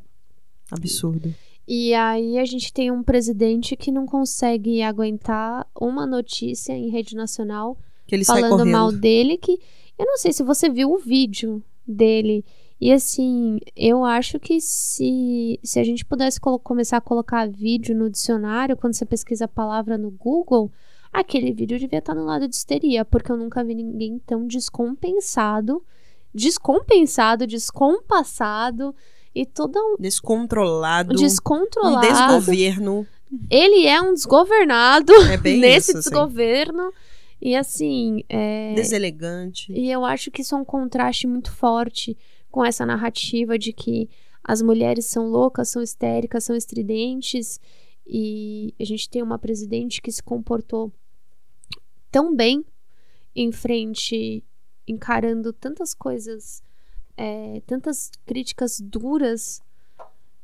Absurdo. 0.70 1.34
E 1.68 1.92
aí 1.96 2.38
a 2.38 2.46
gente 2.46 2.72
tem 2.72 2.92
um 2.92 3.02
presidente 3.02 3.76
que 3.76 3.92
não 3.92 4.06
consegue 4.06 4.84
aguentar 4.84 5.66
uma 5.76 6.06
notícia 6.06 6.72
em 6.72 6.92
rede 6.92 7.16
nacional 7.16 7.76
falando 8.28 8.64
mal 8.68 8.92
dele 8.92 9.38
que 9.38 9.54
eu 9.98 10.06
não 10.06 10.18
sei 10.18 10.32
se 10.32 10.44
você 10.44 10.70
viu 10.70 10.92
o 10.92 11.00
vídeo 11.00 11.64
dele 11.88 12.46
e 12.80 12.92
assim 12.92 13.60
eu 13.76 14.04
acho 14.04 14.40
que 14.40 14.62
se 14.62 15.60
se 15.64 15.80
a 15.80 15.84
gente 15.84 16.06
pudesse 16.06 16.40
começar 16.40 16.98
a 16.98 17.02
colocar 17.02 17.50
vídeo 17.50 17.96
no 17.96 18.08
dicionário 18.08 18.78
quando 18.78 18.94
você 18.94 19.06
pesquisa 19.06 19.46
a 19.46 19.48
palavra 19.48 19.98
no 19.98 20.12
Google 20.12 20.72
aquele 21.14 21.54
vídeo 21.54 21.78
devia 21.80 22.00
estar 22.00 22.16
no 22.16 22.26
lado 22.26 22.48
de 22.48 22.56
histeria 22.56 23.06
porque 23.06 23.32
eu 23.32 23.38
nunca 23.38 23.64
vi 23.64 23.76
ninguém 23.76 24.20
tão 24.26 24.48
descompensado 24.48 25.84
descompensado 26.34 27.46
descompassado 27.46 28.96
e 29.36 29.46
todo 29.46 29.78
um 29.80 29.96
Descontrolado. 30.00 31.14
Um 31.14 31.18
descontrolado 31.18 32.08
desgoverno. 32.08 33.08
ele 33.50 33.88
é 33.88 34.02
um 34.02 34.14
desgovernado 34.14 35.14
É 35.32 35.38
nesse 35.58 35.92
isso, 35.92 36.00
assim. 36.00 36.10
desgoverno 36.10 36.92
e 37.42 37.56
assim 37.56 38.24
é... 38.30 38.74
Deselegante. 38.74 39.72
E 39.72 39.92
eu 39.92 40.06
acho 40.06 40.32
que 40.32 40.42
isso 40.42 40.56
é 40.56 40.58
um 40.58 40.66
contraste 40.66 41.28
muito 41.28 41.52
forte 41.52 42.18
com 42.50 42.64
essa 42.64 42.86
narrativa 42.86 43.58
de 43.58 43.74
que 43.74 44.10
as 44.44 44.62
mulheres 44.62 45.06
são 45.06 45.28
loucas, 45.28 45.70
são 45.70 45.82
histéricas, 45.82 46.44
são 46.44 46.56
estridentes. 46.56 47.60
E 48.06 48.74
a 48.80 48.84
gente 48.84 49.10
tem 49.10 49.24
uma 49.24 49.40
presidente 49.40 50.02
que 50.02 50.12
se 50.12 50.22
comportou 50.22 50.92
tão 52.14 52.34
bem 52.36 52.64
em 53.36 53.52
frente, 53.52 54.44
encarando 54.88 55.52
tantas 55.52 55.96
coisas, 55.96 56.62
é, 57.18 57.62
tantas 57.66 58.12
críticas 58.26 58.80
duras. 58.80 59.60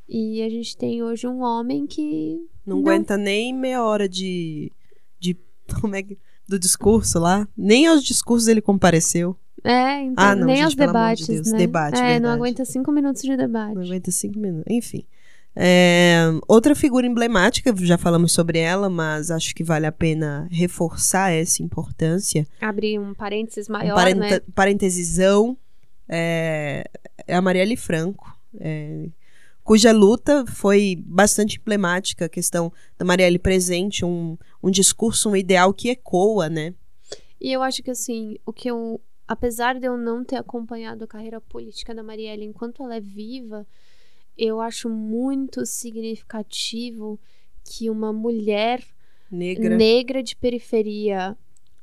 E 0.07 0.41
a 0.41 0.49
gente 0.49 0.75
tem 0.75 1.03
hoje 1.03 1.27
um 1.27 1.41
homem 1.43 1.85
que. 1.85 2.41
Não, 2.65 2.77
Não. 2.77 2.81
aguenta 2.81 3.15
nem 3.15 3.53
meia 3.53 3.83
hora 3.83 4.09
de. 4.09 4.71
de 5.19 5.37
como 5.79 5.95
é 5.95 6.01
que. 6.03 6.17
Do 6.47 6.57
discurso 6.57 7.19
lá. 7.19 7.47
Nem 7.55 7.85
aos 7.85 8.03
discursos 8.03 8.47
ele 8.47 8.59
compareceu. 8.61 9.37
É, 9.63 10.01
então, 10.01 10.23
Ah, 10.25 10.35
não, 10.35 10.47
nem 10.47 10.55
gente, 10.55 10.63
aos 10.65 10.73
de 10.73 10.77
debates, 10.77 11.27
Deus, 11.27 11.51
né? 11.51 11.57
debate, 11.59 11.95
é, 11.97 12.01
não 12.01 12.09
verdade. 12.09 12.33
aguenta 12.35 12.65
cinco 12.65 12.91
minutos 12.91 13.21
de 13.21 13.37
debate. 13.37 13.75
Não 13.75 13.83
aguenta 13.83 14.09
cinco 14.09 14.39
minutos. 14.39 14.65
Enfim. 14.67 15.05
É, 15.55 16.25
outra 16.47 16.73
figura 16.75 17.05
emblemática, 17.05 17.73
já 17.77 17.97
falamos 17.97 18.31
sobre 18.31 18.59
ela, 18.59 18.89
mas 18.89 19.29
acho 19.31 19.53
que 19.53 19.63
vale 19.63 19.85
a 19.85 19.91
pena 19.91 20.47
reforçar 20.51 21.31
essa 21.31 21.61
importância. 21.61 22.47
Abrir 22.61 22.99
um 22.99 23.13
parênteses 23.13 23.67
Um 23.69 23.73
maior, 23.73 23.95
parenta- 23.95 24.19
né? 24.35 24.41
Parentesizão. 24.55 25.57
É, 26.07 26.89
é 27.27 27.35
a 27.35 27.41
Marielle 27.41 27.77
Franco. 27.77 28.35
é, 28.59 29.07
cuja 29.63 29.91
luta 29.91 30.45
foi 30.47 30.95
bastante 31.05 31.59
emblemática, 31.59 32.25
a 32.25 32.29
questão 32.29 32.73
da 32.97 33.05
Marielle 33.05 33.37
presente, 33.37 34.03
um, 34.03 34.35
um 34.63 34.71
discurso, 34.71 35.29
um 35.29 35.35
ideal 35.35 35.71
que 35.71 35.89
ecoa, 35.89 36.49
né? 36.49 36.73
E 37.39 37.51
eu 37.53 37.61
acho 37.61 37.83
que, 37.83 37.91
assim, 37.91 38.37
o 38.45 38.51
que 38.51 38.69
eu. 38.69 38.99
Apesar 39.27 39.79
de 39.79 39.85
eu 39.85 39.95
não 39.95 40.23
ter 40.23 40.37
acompanhado 40.37 41.03
a 41.03 41.07
carreira 41.07 41.39
política 41.39 41.93
da 41.93 42.01
Marielle 42.01 42.43
enquanto 42.45 42.81
ela 42.83 42.95
é 42.95 42.99
viva, 42.99 43.67
eu 44.39 44.61
acho 44.61 44.89
muito 44.89 45.65
significativo 45.65 47.19
que 47.65 47.89
uma 47.89 48.13
mulher 48.13 48.81
Negra. 49.29 49.75
negra 49.75 50.23
de 50.23 50.35
periferia, 50.35 51.37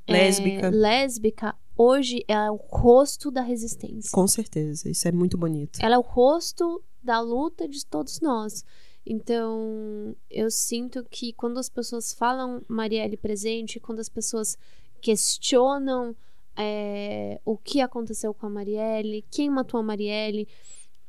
é, 0.07 0.13
Lésbica. 0.13 0.71
lésbica, 0.71 1.55
hoje 1.77 2.25
ela 2.27 2.47
é 2.47 2.51
o 2.51 2.57
rosto 2.57 3.31
da 3.31 3.43
resistência. 3.43 4.11
Com 4.11 4.27
certeza, 4.27 4.89
isso 4.89 5.07
é 5.07 5.13
muito 5.13 5.37
bonito. 5.37 5.79
Ela 5.83 5.97
é 5.97 5.99
o 5.99 6.03
rosto 6.03 6.83
da 7.03 7.21
luta 7.21 7.69
de 7.69 7.85
todos 7.85 8.21
nós. 8.21 8.65
Então, 9.05 10.17
eu 10.31 10.51
sinto 10.51 11.05
que 11.09 11.33
quando 11.35 11.59
as 11.59 11.69
pessoas 11.69 12.13
falam 12.13 12.63
Marielle 12.67 13.17
presente, 13.17 13.79
quando 13.79 14.01
as 14.01 14.09
pessoas 14.09 14.57
questionam 15.01 16.17
é, 16.57 17.39
o 17.45 17.57
que 17.57 17.81
aconteceu 17.81 18.33
com 18.33 18.47
a 18.47 18.51
Marielle, 18.51 19.25
quem 19.31 19.51
matou 19.51 19.79
a 19.79 19.83
Marielle, 19.83 20.49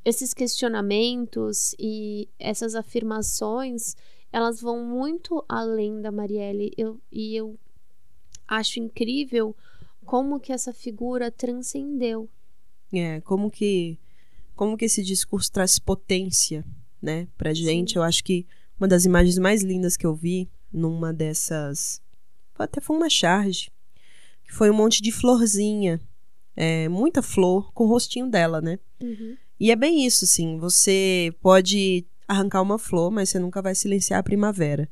esses 0.07 0.33
questionamentos 0.33 1.75
e 1.77 2.29
essas 2.39 2.75
afirmações, 2.75 3.93
elas 4.31 4.61
vão 4.61 4.81
muito 4.85 5.43
além 5.49 6.01
da 6.01 6.09
Marielle. 6.13 6.71
Eu, 6.77 6.97
e 7.11 7.35
eu 7.35 7.59
acho 8.47 8.79
incrível 8.79 9.53
como 10.05 10.39
que 10.39 10.53
essa 10.53 10.71
figura 10.71 11.29
transcendeu. 11.29 12.29
É, 12.93 13.19
como 13.19 13.51
que 13.51 13.99
como 14.55 14.77
que 14.77 14.85
esse 14.85 15.03
discurso 15.03 15.51
traz 15.51 15.77
potência, 15.77 16.65
né, 17.01 17.27
pra 17.37 17.53
gente. 17.53 17.97
Eu 17.97 18.01
acho 18.01 18.23
que 18.23 18.47
uma 18.79 18.87
das 18.87 19.03
imagens 19.03 19.37
mais 19.37 19.61
lindas 19.61 19.97
que 19.97 20.05
eu 20.05 20.15
vi 20.15 20.49
numa 20.71 21.13
dessas 21.13 22.01
até 22.57 22.79
foi 22.79 22.95
uma 22.95 23.09
charge, 23.09 23.69
que 24.45 24.53
foi 24.53 24.71
um 24.71 24.73
monte 24.73 25.01
de 25.01 25.11
florzinha, 25.11 25.99
é, 26.55 26.87
muita 26.87 27.21
flor 27.21 27.73
com 27.73 27.83
o 27.83 27.87
rostinho 27.87 28.31
dela, 28.31 28.61
né? 28.61 28.79
E 29.59 29.71
é 29.71 29.75
bem 29.75 30.05
isso, 30.05 30.25
assim, 30.25 30.57
você 30.57 31.33
pode 31.41 32.05
arrancar 32.27 32.61
uma 32.61 32.77
flor, 32.77 33.09
mas 33.09 33.29
você 33.29 33.39
nunca 33.39 33.61
vai 33.61 33.73
silenciar 33.73 34.19
a 34.19 34.23
primavera. 34.23 34.89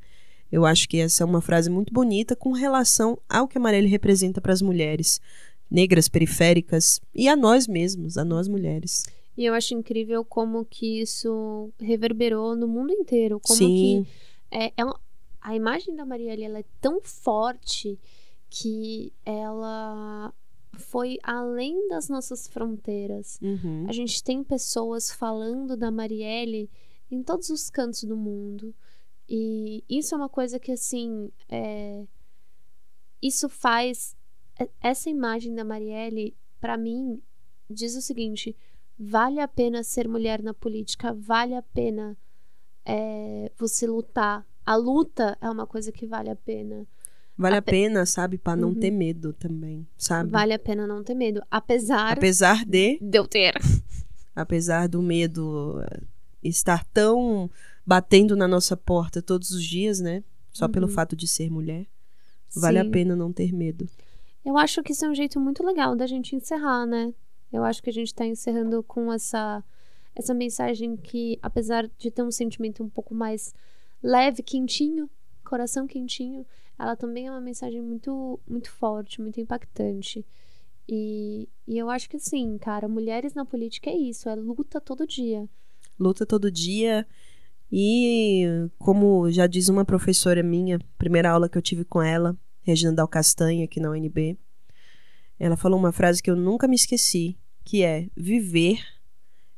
Eu 0.51 0.65
acho 0.65 0.87
que 0.87 0.97
essa 0.97 1.23
é 1.23 1.25
uma 1.25 1.41
frase 1.41 1.69
muito 1.69 1.93
bonita 1.93 2.35
com 2.35 2.51
relação 2.51 3.17
ao 3.27 3.47
que 3.47 3.57
a 3.57 3.61
Marielle 3.61 3.87
representa 3.87 4.39
para 4.39 4.53
as 4.53 4.61
mulheres 4.61 5.19
negras, 5.69 6.07
periféricas 6.07 7.01
e 7.13 7.27
a 7.27 7.35
nós 7.35 7.67
mesmos, 7.67 8.17
a 8.17 8.23
nós 8.23 8.47
mulheres. 8.47 9.05
E 9.37 9.45
eu 9.45 9.53
acho 9.53 9.73
incrível 9.73 10.23
como 10.23 10.63
que 10.63 11.01
isso 11.01 11.69
reverberou 11.79 12.55
no 12.55 12.67
mundo 12.67 12.93
inteiro. 12.93 13.39
Como 13.39 13.57
Sim, 13.57 14.05
que 14.05 14.57
é, 14.57 14.67
é 14.67 14.83
a 15.41 15.55
imagem 15.55 15.95
da 15.95 16.05
Marielle 16.05 16.43
ela 16.43 16.59
é 16.59 16.65
tão 16.79 17.01
forte 17.01 17.99
que 18.49 19.11
ela 19.25 20.33
foi 20.75 21.17
além 21.23 21.87
das 21.87 22.09
nossas 22.09 22.47
fronteiras. 22.47 23.39
uhum. 23.41 23.85
A 23.87 23.91
gente 23.91 24.23
tem 24.23 24.43
pessoas 24.43 25.11
falando 25.11 25.75
da 25.75 25.91
Marielle 25.91 26.69
em 27.09 27.21
todos 27.23 27.49
os 27.49 27.69
cantos 27.69 28.03
do 28.03 28.15
mundo. 28.17 28.73
E 29.27 29.83
isso 29.89 30.13
é 30.13 30.17
uma 30.17 30.29
coisa 30.29 30.59
que, 30.59 30.71
assim, 30.71 31.31
é, 31.49 32.05
isso 33.21 33.49
faz. 33.49 34.15
é- 34.59 34.69
Essa 34.81 35.09
imagem 35.09 35.53
da 35.55 35.63
Marielle, 35.63 36.35
pra 36.59 36.77
mim, 36.77 37.21
diz 37.69 37.95
o 37.95 38.01
seguinte: 38.01 38.55
vale 38.97 39.39
a 39.39 39.47
pena 39.47 39.83
ser 39.83 40.07
mulher 40.07 40.43
na 40.43 40.53
política, 40.53 41.13
vale 41.13 41.55
a 41.55 41.61
pena 41.61 42.17
é, 42.85 43.51
você 43.57 43.87
lutar 43.87 44.45
a 44.65 44.75
luta 44.75 45.37
é 45.41 45.49
uma 45.49 45.67
coisa 45.67 45.91
que 45.91 46.07
vale 46.07 46.29
a 46.29 46.35
pena. 46.35 46.87
Vale 47.37 47.55
a, 47.55 47.59
Ape- 47.59 47.71
pena, 47.71 48.05
sabe, 48.05 48.37
pra 48.37 48.55
não 48.55 48.69
Uhum. 48.69 48.75
ter 48.79 48.91
medo 48.91 49.33
também, 49.33 49.85
sabe? 49.97 50.29
Vale 50.29 50.53
a 50.53 50.59
pena 50.59 50.87
não 50.87 51.03
ter 51.03 51.13
medo. 51.15 51.41
Apesar 51.51 52.13
Apesar 52.13 52.63
de, 52.65 52.97
de 53.01 53.17
eu 53.17 53.27
ter. 53.27 53.53
apesar 54.35 54.87
do 54.87 55.01
medo 55.01 55.81
eh, 55.81 55.99
estar 56.43 56.83
tão 56.85 57.49
batendo 57.85 58.35
na 58.35 58.47
nossa 58.47 58.75
porta 58.77 59.21
todos 59.21 59.51
os 59.51 59.63
dias, 59.63 59.99
né? 59.99 60.23
Só 60.51 60.67
pelo 60.67 60.87
Uhum. 60.87 60.93
fato 60.93 61.15
de 61.15 61.27
ser 61.27 61.49
mulher, 61.51 61.85
vale 62.55 62.79
a 62.79 62.83
Sim. 62.85 62.91
pena 62.91 63.15
não 63.15 63.31
ter 63.33 63.51
medo. 63.53 63.87
Eu 64.45 64.57
acho 64.57 64.81
que 64.81 64.91
isso 64.93 65.03
é 65.05 65.09
um 65.09 65.15
jeito 65.15 65.39
muito 65.39 65.63
legal 65.65 65.95
da 65.95 66.07
gente 66.07 66.35
encerrar, 66.35 66.85
né? 66.85 67.13
Eu 67.51 67.63
acho 67.63 67.81
que 67.83 67.89
a 67.89 67.93
gente 67.93 68.13
tá 68.13 68.25
encerrando 68.25 68.81
com 68.83 69.11
essa 69.11 69.63
essa 70.15 70.33
mensagem 70.33 70.95
que, 70.95 71.37
apesar 71.41 71.89
de 71.97 72.09
ter 72.09 72.23
um 72.23 72.31
sentimento 72.31 72.81
um 72.81 72.87
pouco 72.87 73.13
mais 73.13 73.53
leve, 74.01 74.41
quentinho, 74.41 75.09
coração 75.43 75.85
quentinho, 75.85 76.45
ela 76.77 76.95
também 76.95 77.27
é 77.27 77.31
uma 77.31 77.41
mensagem 77.41 77.81
muito 77.81 78.39
muito 78.47 78.71
forte, 78.71 79.21
muito 79.21 79.39
impactante. 79.39 80.25
E, 80.87 81.49
e 81.67 81.77
eu 81.77 81.89
acho 81.89 82.09
que 82.09 82.19
sim, 82.19 82.57
cara, 82.59 82.87
mulheres 82.87 83.33
na 83.33 83.45
política 83.45 83.89
é 83.89 83.95
isso, 83.95 84.29
é 84.29 84.35
luta 84.35 84.79
todo 84.79 85.07
dia. 85.07 85.49
luta 85.99 86.25
todo 86.25 86.51
dia. 86.51 87.07
E 87.71 88.69
como 88.77 89.29
já 89.31 89.47
diz 89.47 89.69
uma 89.69 89.83
professora 89.83 90.43
minha, 90.43 90.79
primeira 90.97 91.31
aula 91.31 91.49
que 91.49 91.57
eu 91.57 91.61
tive 91.61 91.83
com 91.83 92.01
ela, 92.01 92.37
Regina 92.61 92.93
Dal 92.93 93.07
Castanha, 93.07 93.65
aqui 93.65 93.79
na 93.79 93.89
UNB, 93.89 94.37
ela 95.39 95.57
falou 95.57 95.79
uma 95.79 95.91
frase 95.91 96.21
que 96.21 96.29
eu 96.29 96.35
nunca 96.35 96.67
me 96.67 96.75
esqueci, 96.75 97.37
que 97.63 97.83
é 97.83 98.07
viver 98.15 98.79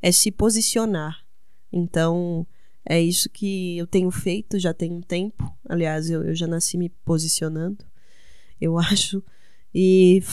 é 0.01 0.11
se 0.11 0.32
posicionar. 0.32 1.26
Então, 1.72 2.47
é 2.89 3.01
isso 3.01 3.29
que 3.29 3.77
eu 3.77 3.85
tenho 3.85 4.09
feito 4.09 4.57
já 4.57 4.73
tem 4.73 4.91
um 4.93 5.01
tempo. 5.01 5.43
Aliás, 5.67 6.09
eu, 6.09 6.23
eu 6.23 6.35
já 6.35 6.47
nasci 6.47 6.77
me 6.77 6.89
posicionando, 6.89 7.85
eu 8.59 8.77
acho. 8.79 9.23
E 9.73 10.23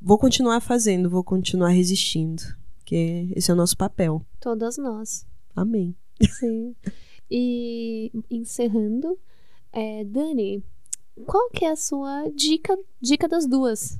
vou 0.00 0.18
continuar 0.18 0.60
fazendo, 0.60 1.08
vou 1.08 1.24
continuar 1.24 1.70
resistindo. 1.70 2.42
Porque 2.78 3.28
esse 3.34 3.50
é 3.50 3.54
o 3.54 3.56
nosso 3.56 3.76
papel. 3.76 4.24
Todas 4.38 4.76
nós. 4.76 5.26
Amém. 5.56 5.96
Sim. 6.38 6.76
E 7.30 8.12
encerrando, 8.30 9.18
é, 9.72 10.04
Dani, 10.04 10.62
qual 11.26 11.48
que 11.50 11.64
é 11.64 11.70
a 11.70 11.76
sua 11.76 12.28
dica, 12.28 12.76
dica 13.00 13.26
das 13.26 13.46
duas? 13.46 13.98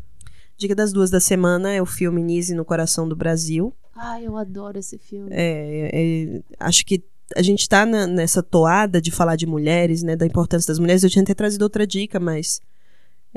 Dica 0.57 0.75
das 0.75 0.93
duas 0.93 1.11
da 1.11 1.19
semana 1.19 1.73
é 1.73 1.81
o 1.81 1.87
filme 1.87 2.23
Nise 2.23 2.55
no 2.55 2.65
Coração 2.65 3.09
do 3.09 3.17
Brasil. 3.17 3.75
Ai, 3.95 4.27
eu 4.27 4.37
adoro 4.37 4.79
esse 4.79 4.99
filme. 4.99 5.31
É, 5.33 5.91
é, 5.93 6.43
acho 6.61 6.85
que 6.85 7.03
a 7.37 7.43
gente 7.43 7.69
tá 7.69 7.87
na- 7.87 8.07
nessa 8.07 8.43
toada 8.43 9.01
de 9.01 9.11
falar 9.11 9.37
de 9.37 9.47
mulheres, 9.47 10.03
né? 10.03 10.17
Da 10.17 10.27
importância 10.27 10.69
das 10.69 10.79
mulheres. 10.79 11.03
Eu 11.03 11.11
tinha 11.11 11.23
até 11.23 11.35
trazido 11.35 11.63
outra 11.63 11.87
dica, 11.87 12.21
mas 12.21 12.61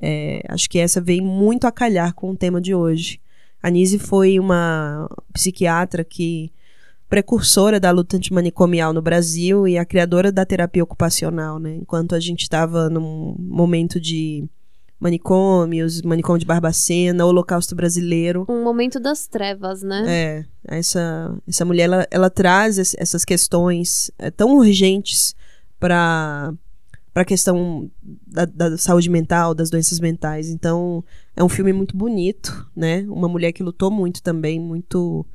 é, 0.02 0.44
acho 0.50 0.70
que 0.70 0.78
essa 0.80 1.02
vem 1.02 1.22
muito 1.22 1.66
a 1.66 1.72
calhar 1.72 2.14
com 2.14 2.32
o 2.32 2.38
tema 2.38 2.62
de 2.62 2.76
hoje. 2.76 3.20
A 3.62 3.70
Nise 3.70 3.98
foi 3.98 4.40
uma 4.40 5.10
psiquiatra 5.34 6.04
que 6.04 6.52
precursora 7.10 7.80
da 7.80 7.90
luta 7.90 8.18
antimanicomial 8.18 8.94
no 8.94 9.02
Brasil 9.02 9.68
e 9.68 9.78
a 9.78 9.86
criadora 9.86 10.32
da 10.32 10.46
terapia 10.46 10.84
ocupacional, 10.84 11.58
né? 11.58 11.76
Enquanto 11.76 12.14
a 12.14 12.20
gente 12.20 12.42
estava 12.44 12.90
num 12.90 13.36
momento 13.40 14.00
de 14.00 14.46
manicômios, 15.00 16.02
manicômio 16.02 16.40
de 16.40 16.46
Barbacena, 16.46 17.26
Holocausto 17.26 17.76
brasileiro, 17.76 18.46
Um 18.50 18.64
momento 18.64 19.00
das 19.00 19.28
trevas, 19.28 19.82
né? 19.84 20.04
é, 20.08 20.46
essa, 20.78 21.36
essa 21.48 21.64
mulher, 21.66 21.84
ela, 21.84 22.08
ela 22.10 22.30
traz 22.30 22.78
es- 22.78 22.96
essas 22.98 23.24
questões 23.24 24.10
é, 24.18 24.32
tão 24.32 24.56
urgentes 24.58 25.36
para 25.80 26.54
para 27.14 27.24
a 27.24 27.26
questão 27.26 27.90
da, 28.28 28.46
da 28.46 28.78
saúde 28.78 29.10
mental, 29.10 29.56
das 29.56 29.72
doenças 29.72 30.00
mentais. 30.00 30.50
Então, 30.52 31.04
é 31.36 31.44
um 31.44 31.50
filme 31.50 31.74
muito 31.74 31.98
bonito, 31.98 32.70
né? 32.76 33.08
Uma 33.10 33.28
mulher 33.28 33.52
que 33.54 33.64
lutou 33.64 33.90
muito 33.90 34.22
também, 34.22 34.60
muito 34.60 35.26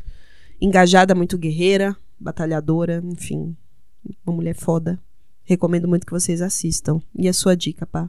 engajada, 0.60 1.12
muito 1.12 1.36
guerreira, 1.36 1.96
batalhadora, 2.20 3.02
enfim, 3.04 3.56
uma 4.24 4.32
mulher 4.36 4.54
foda. 4.54 4.96
Recomendo 5.42 5.88
muito 5.88 6.06
que 6.06 6.12
vocês 6.12 6.40
assistam. 6.40 7.00
E 7.18 7.28
a 7.28 7.32
sua 7.32 7.56
dica, 7.56 7.84
pá? 7.84 8.08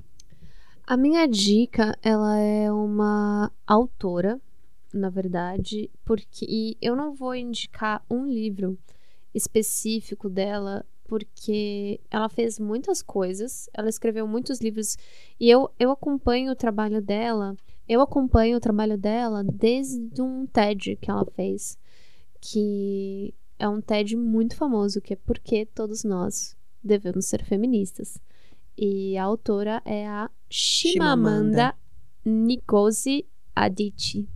A 0.85 0.97
minha 0.97 1.25
dica, 1.25 1.97
ela 2.01 2.37
é 2.37 2.69
uma 2.69 3.49
autora, 3.65 4.39
na 4.93 5.09
verdade, 5.09 5.89
porque 6.03 6.75
eu 6.81 6.93
não 6.93 7.13
vou 7.13 7.33
indicar 7.33 8.03
um 8.09 8.25
livro 8.25 8.77
específico 9.33 10.29
dela, 10.29 10.85
porque 11.05 12.01
ela 12.11 12.27
fez 12.27 12.59
muitas 12.59 13.01
coisas, 13.01 13.69
ela 13.73 13.87
escreveu 13.87 14.27
muitos 14.27 14.59
livros 14.59 14.97
e 15.39 15.49
eu, 15.49 15.71
eu 15.79 15.89
acompanho 15.89 16.51
o 16.51 16.55
trabalho 16.55 17.01
dela, 17.01 17.55
eu 17.87 18.01
acompanho 18.01 18.57
o 18.57 18.61
trabalho 18.61 18.97
dela 18.97 19.41
desde 19.41 20.21
um 20.21 20.45
TED 20.45 20.97
que 20.97 21.09
ela 21.09 21.25
fez, 21.33 21.77
que 22.41 23.33
é 23.57 23.69
um 23.69 23.79
TED 23.79 24.17
muito 24.17 24.57
famoso, 24.57 24.99
que 24.99 25.13
é 25.13 25.15
Porque 25.15 25.65
Todos 25.65 26.03
Nós 26.03 26.57
Devemos 26.83 27.25
Ser 27.25 27.41
Feministas. 27.45 28.19
E 28.77 29.17
a 29.17 29.23
autora 29.23 29.81
é 29.85 30.07
a 30.07 30.29
Chimamanda 30.49 31.75
Ngozi 32.25 33.25
Adichie. 33.55 34.27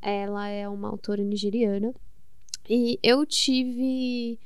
Ela 0.00 0.48
é 0.48 0.68
uma 0.68 0.88
autora 0.88 1.22
nigeriana. 1.22 1.94
E 2.68 2.98
eu 3.02 3.26
tive 3.26 4.38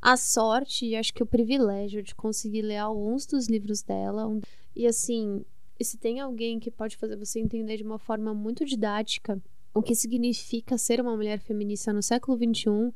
a 0.00 0.16
sorte 0.16 0.86
e 0.86 0.96
acho 0.96 1.12
que 1.12 1.22
o 1.22 1.26
privilégio 1.26 2.02
de 2.02 2.14
conseguir 2.14 2.62
ler 2.62 2.78
alguns 2.78 3.26
dos 3.26 3.48
livros 3.48 3.82
dela. 3.82 4.30
E 4.74 4.86
assim, 4.86 5.44
se 5.80 5.98
tem 5.98 6.20
alguém 6.20 6.58
que 6.58 6.70
pode 6.70 6.96
fazer 6.96 7.16
você 7.16 7.40
entender 7.40 7.76
de 7.76 7.82
uma 7.82 7.98
forma 7.98 8.32
muito 8.32 8.64
didática 8.64 9.40
o 9.72 9.82
que 9.82 9.94
significa 9.94 10.76
ser 10.76 11.00
uma 11.00 11.14
mulher 11.14 11.38
feminista 11.38 11.92
no 11.92 12.02
século 12.02 12.36
XXI, 12.36 12.92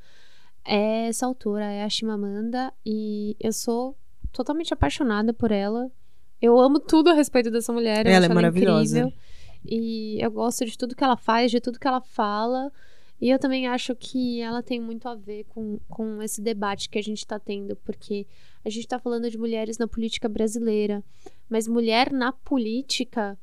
é 0.64 1.08
essa 1.08 1.26
autora, 1.26 1.64
é 1.70 1.84
a 1.84 1.88
Chimamanda. 1.88 2.72
E 2.84 3.36
eu 3.38 3.52
sou 3.52 3.96
totalmente 4.34 4.74
apaixonada 4.74 5.32
por 5.32 5.50
ela. 5.50 5.90
Eu 6.42 6.58
amo 6.58 6.78
tudo 6.78 7.08
a 7.08 7.14
respeito 7.14 7.50
dessa 7.50 7.72
mulher. 7.72 8.06
Ela 8.06 8.26
é 8.26 8.28
maravilhosa. 8.28 8.98
incrível. 8.98 9.18
E 9.64 10.18
eu 10.22 10.30
gosto 10.30 10.66
de 10.66 10.76
tudo 10.76 10.94
que 10.94 11.02
ela 11.02 11.16
faz, 11.16 11.50
de 11.50 11.60
tudo 11.60 11.78
que 11.78 11.88
ela 11.88 12.02
fala. 12.02 12.70
E 13.20 13.30
eu 13.30 13.38
também 13.38 13.66
acho 13.66 13.94
que 13.94 14.40
ela 14.40 14.62
tem 14.62 14.80
muito 14.80 15.08
a 15.08 15.14
ver 15.14 15.44
com, 15.44 15.78
com 15.88 16.20
esse 16.20 16.42
debate 16.42 16.90
que 16.90 16.98
a 16.98 17.02
gente 17.02 17.18
está 17.18 17.38
tendo, 17.38 17.76
porque 17.76 18.26
a 18.64 18.68
gente 18.68 18.82
está 18.82 18.98
falando 18.98 19.30
de 19.30 19.38
mulheres 19.38 19.78
na 19.78 19.86
política 19.86 20.28
brasileira, 20.28 21.02
mas 21.48 21.66
mulher 21.66 22.12
na 22.12 22.32
política, 22.32 23.38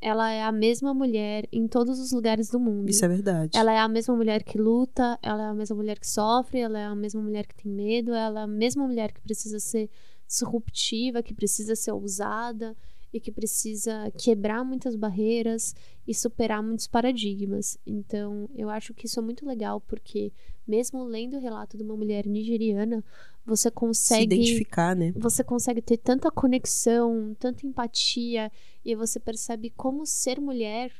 ela 0.00 0.32
é 0.32 0.42
a 0.42 0.50
mesma 0.50 0.94
mulher 0.94 1.46
em 1.52 1.68
todos 1.68 2.00
os 2.00 2.10
lugares 2.10 2.48
do 2.48 2.58
mundo. 2.58 2.88
Isso 2.88 3.04
é 3.04 3.08
verdade. 3.08 3.56
Ela 3.56 3.72
é 3.72 3.78
a 3.78 3.86
mesma 3.86 4.16
mulher 4.16 4.42
que 4.42 4.58
luta, 4.58 5.18
ela 5.22 5.44
é 5.44 5.46
a 5.46 5.54
mesma 5.54 5.76
mulher 5.76 5.98
que 5.98 6.08
sofre, 6.08 6.58
ela 6.58 6.78
é 6.78 6.86
a 6.86 6.94
mesma 6.96 7.20
mulher 7.20 7.46
que 7.46 7.54
tem 7.54 7.70
medo, 7.70 8.12
ela 8.12 8.40
é 8.40 8.42
a 8.44 8.48
mesma 8.48 8.84
mulher 8.86 9.12
que 9.12 9.20
precisa 9.20 9.60
ser 9.60 9.90
disruptiva, 10.30 11.22
que 11.22 11.34
precisa 11.34 11.74
ser 11.74 11.90
ousada 11.90 12.76
e 13.12 13.18
que 13.18 13.32
precisa 13.32 14.10
quebrar 14.16 14.64
muitas 14.64 14.94
barreiras 14.94 15.74
e 16.06 16.14
superar 16.14 16.62
muitos 16.62 16.86
paradigmas. 16.86 17.76
Então, 17.84 18.48
eu 18.54 18.70
acho 18.70 18.94
que 18.94 19.06
isso 19.06 19.18
é 19.18 19.22
muito 19.22 19.44
legal 19.44 19.80
porque 19.80 20.32
mesmo 20.66 21.02
lendo 21.02 21.36
o 21.36 21.40
relato 21.40 21.76
de 21.76 21.82
uma 21.82 21.96
mulher 21.96 22.24
nigeriana, 22.26 23.04
você 23.44 23.68
Se 23.68 23.74
consegue 23.74 24.36
identificar, 24.36 24.94
né? 24.94 25.12
você 25.16 25.42
consegue 25.42 25.82
ter 25.82 25.96
tanta 25.96 26.30
conexão, 26.30 27.34
tanta 27.40 27.66
empatia, 27.66 28.52
e 28.84 28.94
você 28.94 29.18
percebe 29.18 29.70
como 29.70 30.06
ser 30.06 30.40
mulher 30.40 30.92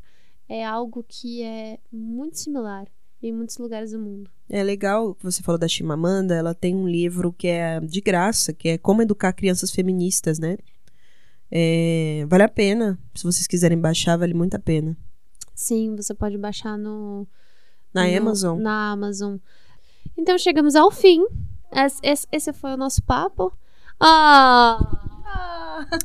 é 0.49 0.65
algo 0.65 1.05
que 1.07 1.45
é 1.45 1.79
muito 1.93 2.41
similar 2.41 2.89
em 3.23 3.33
muitos 3.33 3.59
lugares 3.59 3.93
do 3.93 3.99
mundo. 3.99 4.31
É 4.49 4.63
legal 4.63 5.15
que 5.15 5.23
você 5.25 5.43
falou 5.43 5.59
da 5.59 5.69
Chimamanda, 5.69 6.35
ela 6.35 6.55
tem 6.55 6.75
um 6.75 6.89
livro 6.89 7.33
que 7.33 7.47
é 7.49 7.79
de 7.81 8.01
graça, 8.01 8.53
que 8.53 8.69
é 8.71 8.79
Como 8.79 9.03
Educar 9.03 9.33
Crianças 9.33 9.71
Feministas, 9.71 10.39
né? 10.39 10.57
É, 11.51 12.25
vale 12.29 12.43
a 12.45 12.49
pena. 12.49 12.99
Se 13.15 13.25
vocês 13.25 13.47
quiserem 13.47 13.79
baixar, 13.79 14.17
vale 14.17 14.33
muito 14.35 14.55
a 14.55 14.59
pena. 14.59 14.97
Sim, 15.55 15.95
você 15.97 16.15
pode 16.15 16.39
baixar 16.39 16.79
no 16.79 17.27
Na 17.93 18.07
no- 18.07 18.17
Amazon. 18.19 18.59
Na 18.61 18.93
Amazon. 18.93 19.37
Então 20.17 20.39
chegamos 20.39 20.75
ao 20.75 20.91
fim. 20.91 21.25
Esse, 21.73 22.01
esse- 22.03 22.27
esse 22.33 22.53
foi 22.53 22.73
o 22.73 22.77
nosso 22.77 23.03
papo. 23.03 23.53
Ah, 23.99 24.79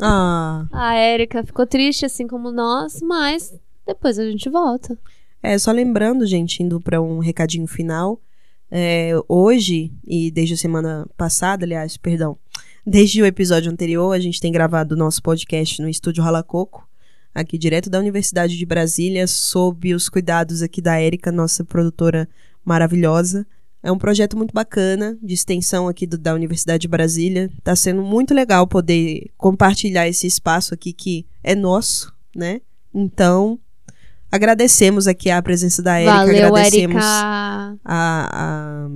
Ah, 0.02 0.68
a 0.72 0.98
Erika 0.98 1.44
ficou 1.44 1.66
triste, 1.66 2.06
assim 2.06 2.28
como 2.28 2.52
nós, 2.52 3.02
mas 3.02 3.54
depois 3.86 4.18
a 4.20 4.24
gente 4.26 4.50
volta. 4.50 4.98
É 5.42 5.58
só 5.58 5.72
lembrando, 5.72 6.26
gente, 6.26 6.64
indo 6.64 6.80
para 6.82 7.02
um 7.02 7.20
recadinho 7.20 7.68
final. 7.68 8.20
é, 8.72 9.12
hoje, 9.30 9.92
e 10.06 10.32
desde 10.32 10.56
a 10.56 10.58
semana 10.58 11.08
passada, 11.16 11.66
aliás, 11.66 11.98
perdão, 11.98 12.38
desde 12.86 13.22
o 13.22 13.26
episódio 13.26 13.72
anterior, 13.72 14.12
a 14.12 14.20
gente 14.20 14.42
tem 14.42 14.52
gravado 14.52 14.96
o 14.96 14.98
nosso 14.98 15.22
podcast 15.22 15.82
no 15.82 15.88
estúdio 15.88 16.24
Ralacoco, 16.24 16.88
aqui 17.34 17.58
direto 17.58 17.90
da 17.90 18.00
Universidade 18.00 18.58
de 18.58 18.66
Brasília, 18.66 19.28
sob 19.28 19.94
os 19.94 20.10
cuidados 20.10 20.62
aqui 20.62 20.82
da 20.82 21.00
Érica, 21.00 21.32
nossa 21.32 21.64
produtora 21.64 22.28
maravilhosa. 22.64 23.46
É 23.84 23.92
um 23.92 24.00
projeto 24.00 24.36
muito 24.36 24.52
bacana, 24.52 25.16
de 25.22 25.36
extensão 25.36 25.88
aqui 25.88 26.08
do, 26.08 26.18
da 26.18 26.34
Universidade 26.34 26.82
de 26.82 26.88
Brasília. 26.88 27.52
Está 27.60 27.76
sendo 27.76 28.02
muito 28.02 28.34
legal 28.34 28.66
poder 28.66 29.30
compartilhar 29.38 30.08
esse 30.08 30.26
espaço 30.26 30.74
aqui 30.74 30.92
que 30.92 31.24
é 31.44 31.54
nosso, 31.54 32.12
né? 32.36 32.62
Então, 32.92 33.60
Agradecemos 34.32 35.08
aqui 35.08 35.30
a 35.30 35.42
presença 35.42 35.82
da 35.82 35.98
Érica, 35.98 36.18
Valeu, 36.18 36.48
agradecemos 36.48 37.04
A, 37.04 37.76
a, 37.86 38.90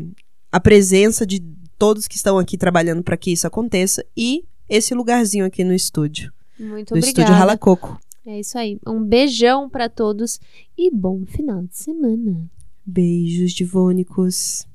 a 0.51 0.59
presença 0.59 1.25
de 1.25 1.39
todos 1.77 2.07
que 2.07 2.17
estão 2.17 2.37
aqui 2.37 2.57
trabalhando 2.57 3.01
para 3.01 3.15
que 3.15 3.31
isso 3.31 3.47
aconteça 3.47 4.03
e 4.15 4.43
esse 4.67 4.93
lugarzinho 4.93 5.45
aqui 5.45 5.63
no 5.63 5.73
estúdio. 5.73 6.31
Muito 6.59 6.93
no 6.93 6.99
estúdio 6.99 7.33
Rala 7.33 7.57
Coco. 7.57 7.99
É 8.25 8.39
isso 8.39 8.57
aí. 8.57 8.77
Um 8.85 9.01
beijão 9.01 9.69
para 9.69 9.89
todos 9.89 10.39
e 10.77 10.91
bom 10.91 11.25
final 11.25 11.63
de 11.63 11.77
semana. 11.77 12.49
Beijos 12.85 13.53
divônicos. 13.53 14.67